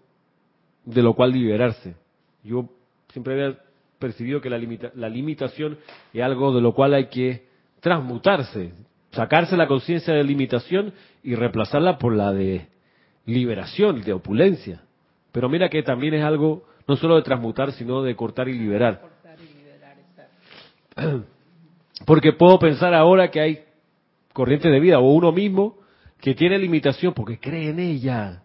de 0.87 1.03
lo 1.03 1.13
cual 1.13 1.31
liberarse. 1.31 1.95
Yo 2.43 2.69
siempre 3.11 3.33
había 3.33 3.59
percibido 3.99 4.39
que 4.39 4.49
la, 4.49 4.57
la 4.95 5.09
limitación 5.09 5.77
es 6.13 6.23
algo 6.23 6.53
de 6.55 6.61
lo 6.61 6.73
cual 6.73 6.93
hay 6.93 7.07
que 7.07 7.45
transmutarse, 7.81 8.71
sacarse 9.11 9.57
la 9.57 9.67
conciencia 9.67 10.13
de 10.13 10.23
limitación 10.23 10.93
y 11.23 11.35
reemplazarla 11.35 11.97
por 11.97 12.15
la 12.15 12.31
de 12.31 12.67
liberación, 13.25 14.01
de 14.01 14.13
opulencia. 14.13 14.81
Pero 15.33 15.49
mira 15.49 15.69
que 15.69 15.83
también 15.83 16.13
es 16.13 16.23
algo 16.23 16.63
no 16.87 16.95
solo 16.95 17.17
de 17.17 17.21
transmutar, 17.23 17.73
sino 17.73 18.01
de 18.01 18.15
cortar 18.15 18.47
y 18.47 18.53
liberar. 18.53 19.01
Porque 22.05 22.31
puedo 22.31 22.57
pensar 22.59 22.93
ahora 22.93 23.29
que 23.29 23.41
hay 23.41 23.59
corrientes 24.31 24.71
de 24.71 24.79
vida 24.79 24.99
o 24.99 25.11
uno 25.11 25.33
mismo 25.33 25.79
que 26.21 26.33
tiene 26.33 26.57
limitación 26.57 27.13
porque 27.13 27.39
cree 27.39 27.71
en 27.71 27.79
ella. 27.79 28.43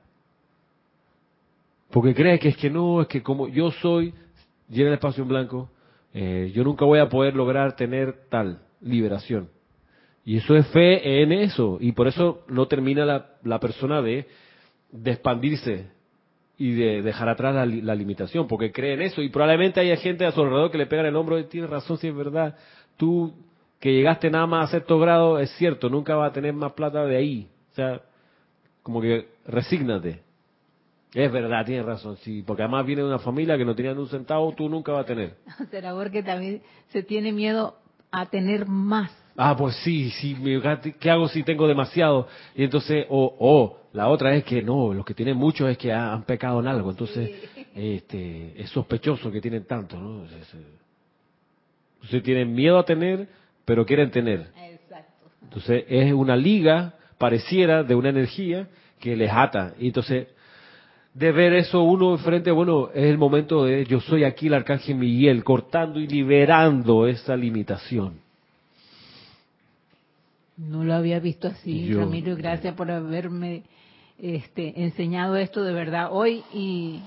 Porque 1.93 2.15
cree 2.15 2.39
que 2.39 2.49
es 2.49 2.57
que 2.57 2.71
no, 2.71 3.03
es 3.03 3.07
que 3.07 3.23
como 3.23 3.49
yo 3.49 3.71
soy, 3.71 4.15
llena 4.69 4.89
el 4.89 4.95
espacio 4.95 5.23
en 5.23 5.29
blanco, 5.29 5.71
eh, 6.15 6.51
yo 6.55 6.65
nunca 6.65 6.87
voy 6.87 6.99
a 6.99 7.11
poder 7.11 7.37
lograr 7.37 7.77
tener 7.77 8.29
tal 8.31 8.61
liberación. 8.81 9.51
Y 10.25 10.39
eso 10.39 10.57
es 10.57 10.67
fe 10.69 11.23
en 11.23 11.33
eso. 11.33 11.77
Y 11.81 11.93
por 11.93 12.09
eso 12.09 12.45
no 12.49 12.67
termina 12.67 13.05
la, 13.05 13.33
la 13.45 13.61
persona 13.61 14.01
de, 14.01 14.27
de, 14.91 15.11
expandirse 15.11 15.91
y 16.57 16.73
de 16.73 17.03
dejar 17.03 17.29
atrás 17.29 17.55
la, 17.55 17.67
la, 17.67 17.95
limitación, 17.95 18.49
porque 18.49 18.73
cree 18.73 18.95
en 18.95 19.03
eso. 19.03 19.21
Y 19.21 19.29
probablemente 19.29 19.81
haya 19.81 19.97
gente 19.97 20.25
a 20.25 20.33
su 20.33 20.41
alrededor 20.41 20.71
que 20.71 20.79
le 20.79 20.87
pega 20.87 21.07
el 21.07 21.17
hombro 21.17 21.39
y 21.39 21.45
tiene 21.45 21.67
razón 21.67 21.99
si 21.99 22.09
es 22.09 22.17
verdad. 22.17 22.57
Tú 22.97 23.35
que 23.81 23.93
llegaste 23.93 24.31
nada 24.31 24.47
más 24.47 24.71
a 24.71 24.79
sexto 24.79 24.99
grado, 24.99 25.39
es 25.39 25.51
cierto, 25.57 25.91
nunca 25.91 26.15
vas 26.15 26.31
a 26.31 26.33
tener 26.33 26.55
más 26.55 26.73
plata 26.73 27.05
de 27.05 27.17
ahí. 27.19 27.49
O 27.73 27.75
sea, 27.75 28.01
como 28.83 29.03
que 29.03 29.29
resígnate. 29.47 30.32
Es 31.15 31.31
verdad, 31.31 31.65
tienes 31.67 31.85
razón, 31.85 32.17
sí, 32.19 32.43
porque 32.47 32.63
además 32.63 32.87
viene 32.87 33.03
de 33.03 33.09
una 33.09 33.19
familia 33.19 33.59
que 33.59 33.65
no 33.65 33.75
tenía 33.75 33.93
un 33.93 34.09
centavo, 34.09 34.53
tú 34.53 34.69
nunca 34.69 34.93
vas 34.93 35.03
a 35.03 35.07
tener. 35.07 35.35
Será 35.71 35.95
porque 35.95 36.23
también 36.23 36.63
se 36.89 37.03
tiene 37.03 37.33
miedo 37.33 37.77
a 38.11 38.27
tener 38.27 38.67
más. 38.67 39.11
Ah, 39.37 39.57
pues 39.57 39.77
sí, 39.77 40.11
sí, 40.11 40.37
¿qué 41.01 41.11
hago 41.11 41.29
si 41.29 41.43
tengo 41.43 41.67
demasiado? 41.67 42.29
Y 42.55 42.65
entonces, 42.65 43.07
o 43.09 43.35
oh, 43.39 43.79
la 43.93 44.09
otra 44.09 44.35
es 44.35 44.45
que 44.45 44.63
no, 44.63 44.93
los 44.93 45.05
que 45.05 45.15
tienen 45.15 45.37
mucho 45.37 45.69
es 45.69 45.79
que 45.79 45.93
han 45.93 46.23
pecado 46.25 46.61
en 46.61 46.67
algo, 46.67 46.91
entonces 46.91 47.31
este, 47.75 48.61
es 48.61 48.71
sospechoso 48.71 49.31
que 49.31 49.41
tienen 49.41 49.65
tanto, 49.65 49.99
¿no? 49.99 50.25
Entonces 52.03 52.23
tienen 52.23 52.55
miedo 52.55 52.79
a 52.79 52.85
tener, 52.85 53.29
pero 53.65 53.87
quieren 53.87 54.11
tener. 54.11 54.51
Exacto. 54.57 55.31
Entonces 55.43 55.85
es 55.89 56.13
una 56.13 56.37
liga 56.37 56.95
pareciera 57.19 57.85
de 57.85 57.95
una 57.95 58.09
energía 58.09 58.69
que 58.99 59.15
les 59.15 59.31
ata. 59.31 59.75
Y 59.79 59.89
entonces, 59.89 60.27
de 61.15 61.31
ver 61.31 61.53
eso 61.53 61.83
uno 61.83 62.13
enfrente, 62.13 62.51
bueno, 62.51 62.89
es 62.95 63.05
el 63.05 63.19
momento 63.19 63.65
de 63.65 63.85
yo 63.85 64.01
soy 64.01 64.25
aquí 64.25 64.47
el 64.47 64.55
arcángel 64.55 64.97
Miguel, 64.97 65.45
cortando 65.45 66.01
y 66.01 66.07
liberando 66.07 67.07
esa 67.07 67.37
limitación. 67.37 68.21
No 70.57 70.85
lo 70.85 70.95
había 70.95 71.19
visto 71.19 71.49
así, 71.49 71.93
Ramiro, 71.93 72.37
gracias 72.37 72.75
por 72.75 72.91
haberme 72.91 73.63
este, 74.19 74.83
enseñado 74.83 75.37
esto 75.37 75.65
de 75.65 75.73
verdad 75.73 76.09
hoy 76.13 76.43
y, 76.53 77.03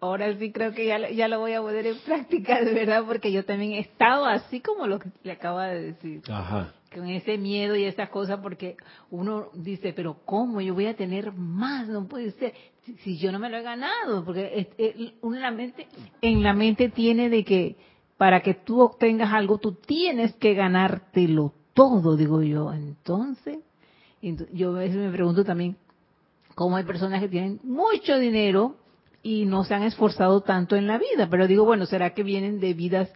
ahora 0.00 0.34
sí 0.38 0.52
creo 0.52 0.72
que 0.72 0.86
ya, 0.86 1.10
ya 1.10 1.28
lo 1.28 1.40
voy 1.40 1.52
a 1.54 1.60
poner 1.60 1.86
en 1.86 1.98
práctica 1.98 2.62
de 2.62 2.72
verdad 2.72 3.04
porque 3.06 3.32
yo 3.32 3.44
también 3.44 3.72
he 3.72 3.80
estado 3.80 4.26
así 4.26 4.60
como 4.60 4.86
lo 4.86 4.98
que 4.98 5.08
le 5.24 5.32
acaba 5.32 5.68
de 5.68 5.92
decir. 5.92 6.22
Ajá 6.28 6.72
con 6.96 7.08
ese 7.08 7.38
miedo 7.38 7.76
y 7.76 7.84
esas 7.84 8.08
cosas, 8.10 8.40
porque 8.40 8.76
uno 9.10 9.48
dice, 9.54 9.92
pero 9.92 10.18
¿cómo 10.24 10.60
yo 10.60 10.74
voy 10.74 10.86
a 10.86 10.96
tener 10.96 11.32
más? 11.32 11.88
No 11.88 12.06
puede 12.06 12.32
ser, 12.32 12.54
si, 13.02 13.18
yo 13.18 13.32
no 13.32 13.38
me 13.38 13.50
lo 13.50 13.58
he 13.58 13.62
ganado, 13.62 14.24
porque 14.24 14.68
uno 15.22 15.36
en 15.36 15.42
la 15.42 15.50
mente, 15.50 15.86
en 16.22 16.42
la 16.42 16.52
mente 16.52 16.88
tiene 16.88 17.28
de 17.28 17.44
que 17.44 17.76
para 18.16 18.40
que 18.40 18.54
tú 18.54 18.80
obtengas 18.80 19.32
algo, 19.32 19.58
tú 19.58 19.72
tienes 19.72 20.34
que 20.36 20.54
ganártelo 20.54 21.52
todo, 21.74 22.16
digo 22.16 22.42
yo. 22.42 22.72
Entonces, 22.72 23.58
yo 24.52 24.70
a 24.70 24.78
veces 24.78 24.96
me 24.96 25.12
pregunto 25.12 25.44
también, 25.44 25.76
¿cómo 26.54 26.76
hay 26.76 26.84
personas 26.84 27.20
que 27.20 27.28
tienen 27.28 27.60
mucho 27.62 28.18
dinero 28.18 28.76
y 29.22 29.44
no 29.44 29.64
se 29.64 29.74
han 29.74 29.82
esforzado 29.82 30.40
tanto 30.40 30.76
en 30.76 30.86
la 30.86 30.98
vida? 30.98 31.28
Pero 31.30 31.46
digo, 31.46 31.64
bueno, 31.64 31.84
¿será 31.86 32.14
que 32.14 32.22
vienen 32.22 32.60
de 32.60 32.72
vidas 32.72 33.12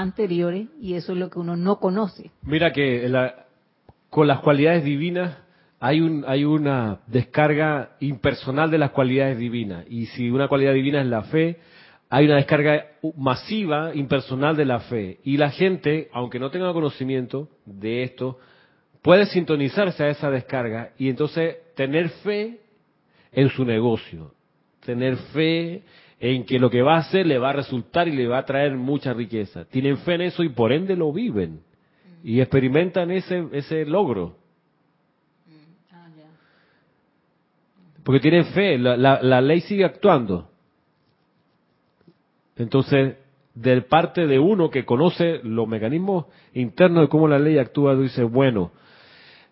anteriores 0.00 0.68
y 0.80 0.94
eso 0.94 1.12
es 1.12 1.18
lo 1.18 1.30
que 1.30 1.38
uno 1.38 1.56
no 1.56 1.78
conoce. 1.78 2.30
Mira 2.42 2.72
que 2.72 3.10
con 4.10 4.26
las 4.26 4.40
cualidades 4.40 4.84
divinas 4.84 5.36
hay, 5.80 6.00
un, 6.00 6.24
hay 6.26 6.44
una 6.44 7.00
descarga 7.06 7.96
impersonal 8.00 8.70
de 8.70 8.78
las 8.78 8.90
cualidades 8.90 9.38
divinas 9.38 9.84
y 9.88 10.06
si 10.06 10.30
una 10.30 10.48
cualidad 10.48 10.72
divina 10.72 11.00
es 11.00 11.06
la 11.06 11.22
fe, 11.22 11.58
hay 12.08 12.26
una 12.26 12.36
descarga 12.36 12.86
masiva, 13.16 13.94
impersonal 13.94 14.56
de 14.56 14.64
la 14.64 14.80
fe 14.80 15.18
y 15.24 15.36
la 15.36 15.50
gente, 15.50 16.08
aunque 16.12 16.38
no 16.38 16.50
tenga 16.50 16.72
conocimiento 16.72 17.48
de 17.66 18.04
esto, 18.04 18.38
puede 19.02 19.26
sintonizarse 19.26 20.04
a 20.04 20.08
esa 20.08 20.30
descarga 20.30 20.92
y 20.96 21.08
entonces 21.08 21.56
tener 21.74 22.08
fe 22.08 22.60
en 23.32 23.48
su 23.50 23.64
negocio, 23.64 24.32
tener 24.84 25.16
fe 25.34 25.82
en 26.26 26.46
que 26.46 26.58
lo 26.58 26.70
que 26.70 26.80
va 26.80 26.94
a 26.94 27.00
hacer 27.00 27.26
le 27.26 27.38
va 27.38 27.50
a 27.50 27.52
resultar 27.52 28.08
y 28.08 28.12
le 28.12 28.26
va 28.26 28.38
a 28.38 28.46
traer 28.46 28.74
mucha 28.74 29.12
riqueza. 29.12 29.66
Tienen 29.66 29.98
fe 29.98 30.14
en 30.14 30.22
eso 30.22 30.42
y 30.42 30.48
por 30.48 30.72
ende 30.72 30.96
lo 30.96 31.12
viven 31.12 31.60
y 32.22 32.40
experimentan 32.40 33.10
ese, 33.10 33.46
ese 33.52 33.84
logro. 33.84 34.34
Porque 38.02 38.20
tienen 38.20 38.46
fe, 38.46 38.78
la, 38.78 38.96
la, 38.96 39.40
ley 39.42 39.60
sigue 39.60 39.84
actuando. 39.84 40.48
Entonces, 42.56 43.16
de 43.54 43.82
parte 43.82 44.26
de 44.26 44.38
uno 44.38 44.70
que 44.70 44.86
conoce 44.86 45.40
los 45.42 45.68
mecanismos 45.68 46.24
internos 46.54 47.02
de 47.02 47.08
cómo 47.08 47.28
la 47.28 47.38
ley 47.38 47.58
actúa, 47.58 47.94
dice, 47.96 48.24
bueno, 48.24 48.72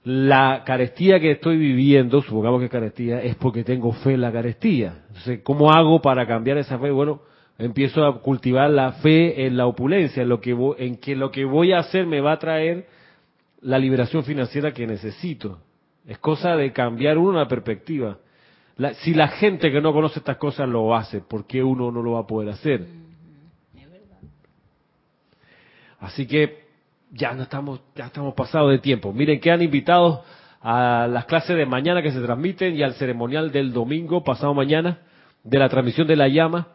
la 0.04 0.62
carestía 0.66 1.20
que 1.20 1.32
estoy 1.32 1.56
viviendo, 1.56 2.22
supongamos 2.22 2.60
que 2.60 2.66
es 2.66 2.72
carestía, 2.72 3.22
es 3.22 3.36
porque 3.36 3.62
tengo 3.62 3.92
fe 3.92 4.14
en 4.14 4.20
la 4.20 4.32
carestía. 4.32 5.04
Entonces, 5.08 5.40
¿cómo 5.44 5.72
hago 5.72 6.02
para 6.02 6.26
cambiar 6.26 6.58
esa 6.58 6.78
fe? 6.78 6.90
Bueno, 6.90 7.22
empiezo 7.58 8.04
a 8.04 8.20
cultivar 8.20 8.70
la 8.70 8.92
fe 8.94 9.46
en 9.46 9.56
la 9.56 9.66
opulencia, 9.66 10.22
en, 10.22 10.28
lo 10.28 10.40
que 10.40 10.56
en 10.78 10.96
que 10.96 11.14
lo 11.14 11.30
que 11.30 11.44
voy 11.44 11.72
a 11.72 11.78
hacer 11.78 12.06
me 12.06 12.20
va 12.20 12.32
a 12.32 12.38
traer 12.38 12.86
la 13.60 13.78
liberación 13.78 14.24
financiera 14.24 14.72
que 14.72 14.86
necesito. 14.86 15.60
Es 16.04 16.18
cosa 16.18 16.56
de 16.56 16.72
cambiar 16.72 17.16
uno 17.16 17.38
la 17.38 17.46
perspectiva. 17.46 18.18
si 19.02 19.14
la 19.14 19.28
gente 19.28 19.70
que 19.70 19.80
no 19.80 19.92
conoce 19.92 20.18
estas 20.18 20.36
cosas 20.36 20.68
lo 20.68 20.96
hace, 20.96 21.20
¿por 21.20 21.46
qué 21.46 21.62
uno 21.62 21.92
no 21.92 22.02
lo 22.02 22.12
va 22.12 22.20
a 22.20 22.26
poder 22.26 22.48
hacer? 22.48 22.86
Así 26.00 26.26
que 26.26 26.61
ya 27.12 27.32
no 27.34 27.44
estamos, 27.44 27.80
ya 27.94 28.06
estamos 28.06 28.34
pasados 28.34 28.70
de 28.70 28.78
tiempo. 28.78 29.12
Miren, 29.12 29.40
quedan 29.40 29.62
invitados 29.62 30.20
a 30.60 31.06
las 31.10 31.26
clases 31.26 31.56
de 31.56 31.66
mañana 31.66 32.02
que 32.02 32.12
se 32.12 32.20
transmiten 32.20 32.74
y 32.74 32.82
al 32.82 32.94
ceremonial 32.94 33.52
del 33.52 33.72
domingo 33.72 34.24
pasado 34.24 34.54
mañana 34.54 34.98
de 35.44 35.58
la 35.58 35.68
transmisión 35.68 36.06
de 36.06 36.16
la 36.16 36.28
llama 36.28 36.68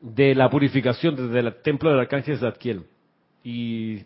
de 0.00 0.34
la 0.34 0.48
purificación 0.50 1.16
desde 1.16 1.40
el 1.40 1.54
templo 1.62 1.90
del 1.90 2.00
arcángel 2.00 2.38
Zadkiel. 2.38 2.84
Y 3.42 4.02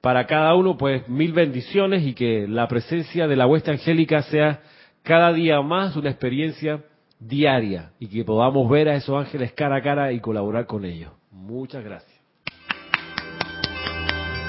para 0.00 0.26
cada 0.26 0.54
uno, 0.54 0.76
pues 0.76 1.08
mil 1.08 1.32
bendiciones 1.32 2.04
y 2.04 2.14
que 2.14 2.46
la 2.48 2.66
presencia 2.68 3.26
de 3.26 3.36
la 3.36 3.46
hueste 3.46 3.70
angélica 3.70 4.22
sea 4.22 4.60
cada 5.02 5.32
día 5.32 5.60
más 5.62 5.96
una 5.96 6.10
experiencia 6.10 6.84
diaria 7.18 7.92
y 7.98 8.08
que 8.08 8.24
podamos 8.24 8.68
ver 8.70 8.88
a 8.88 8.94
esos 8.94 9.16
ángeles 9.16 9.52
cara 9.52 9.76
a 9.76 9.82
cara 9.82 10.12
y 10.12 10.20
colaborar 10.20 10.66
con 10.66 10.84
ellos. 10.84 11.12
Muchas 11.30 11.84
gracias. 11.84 12.17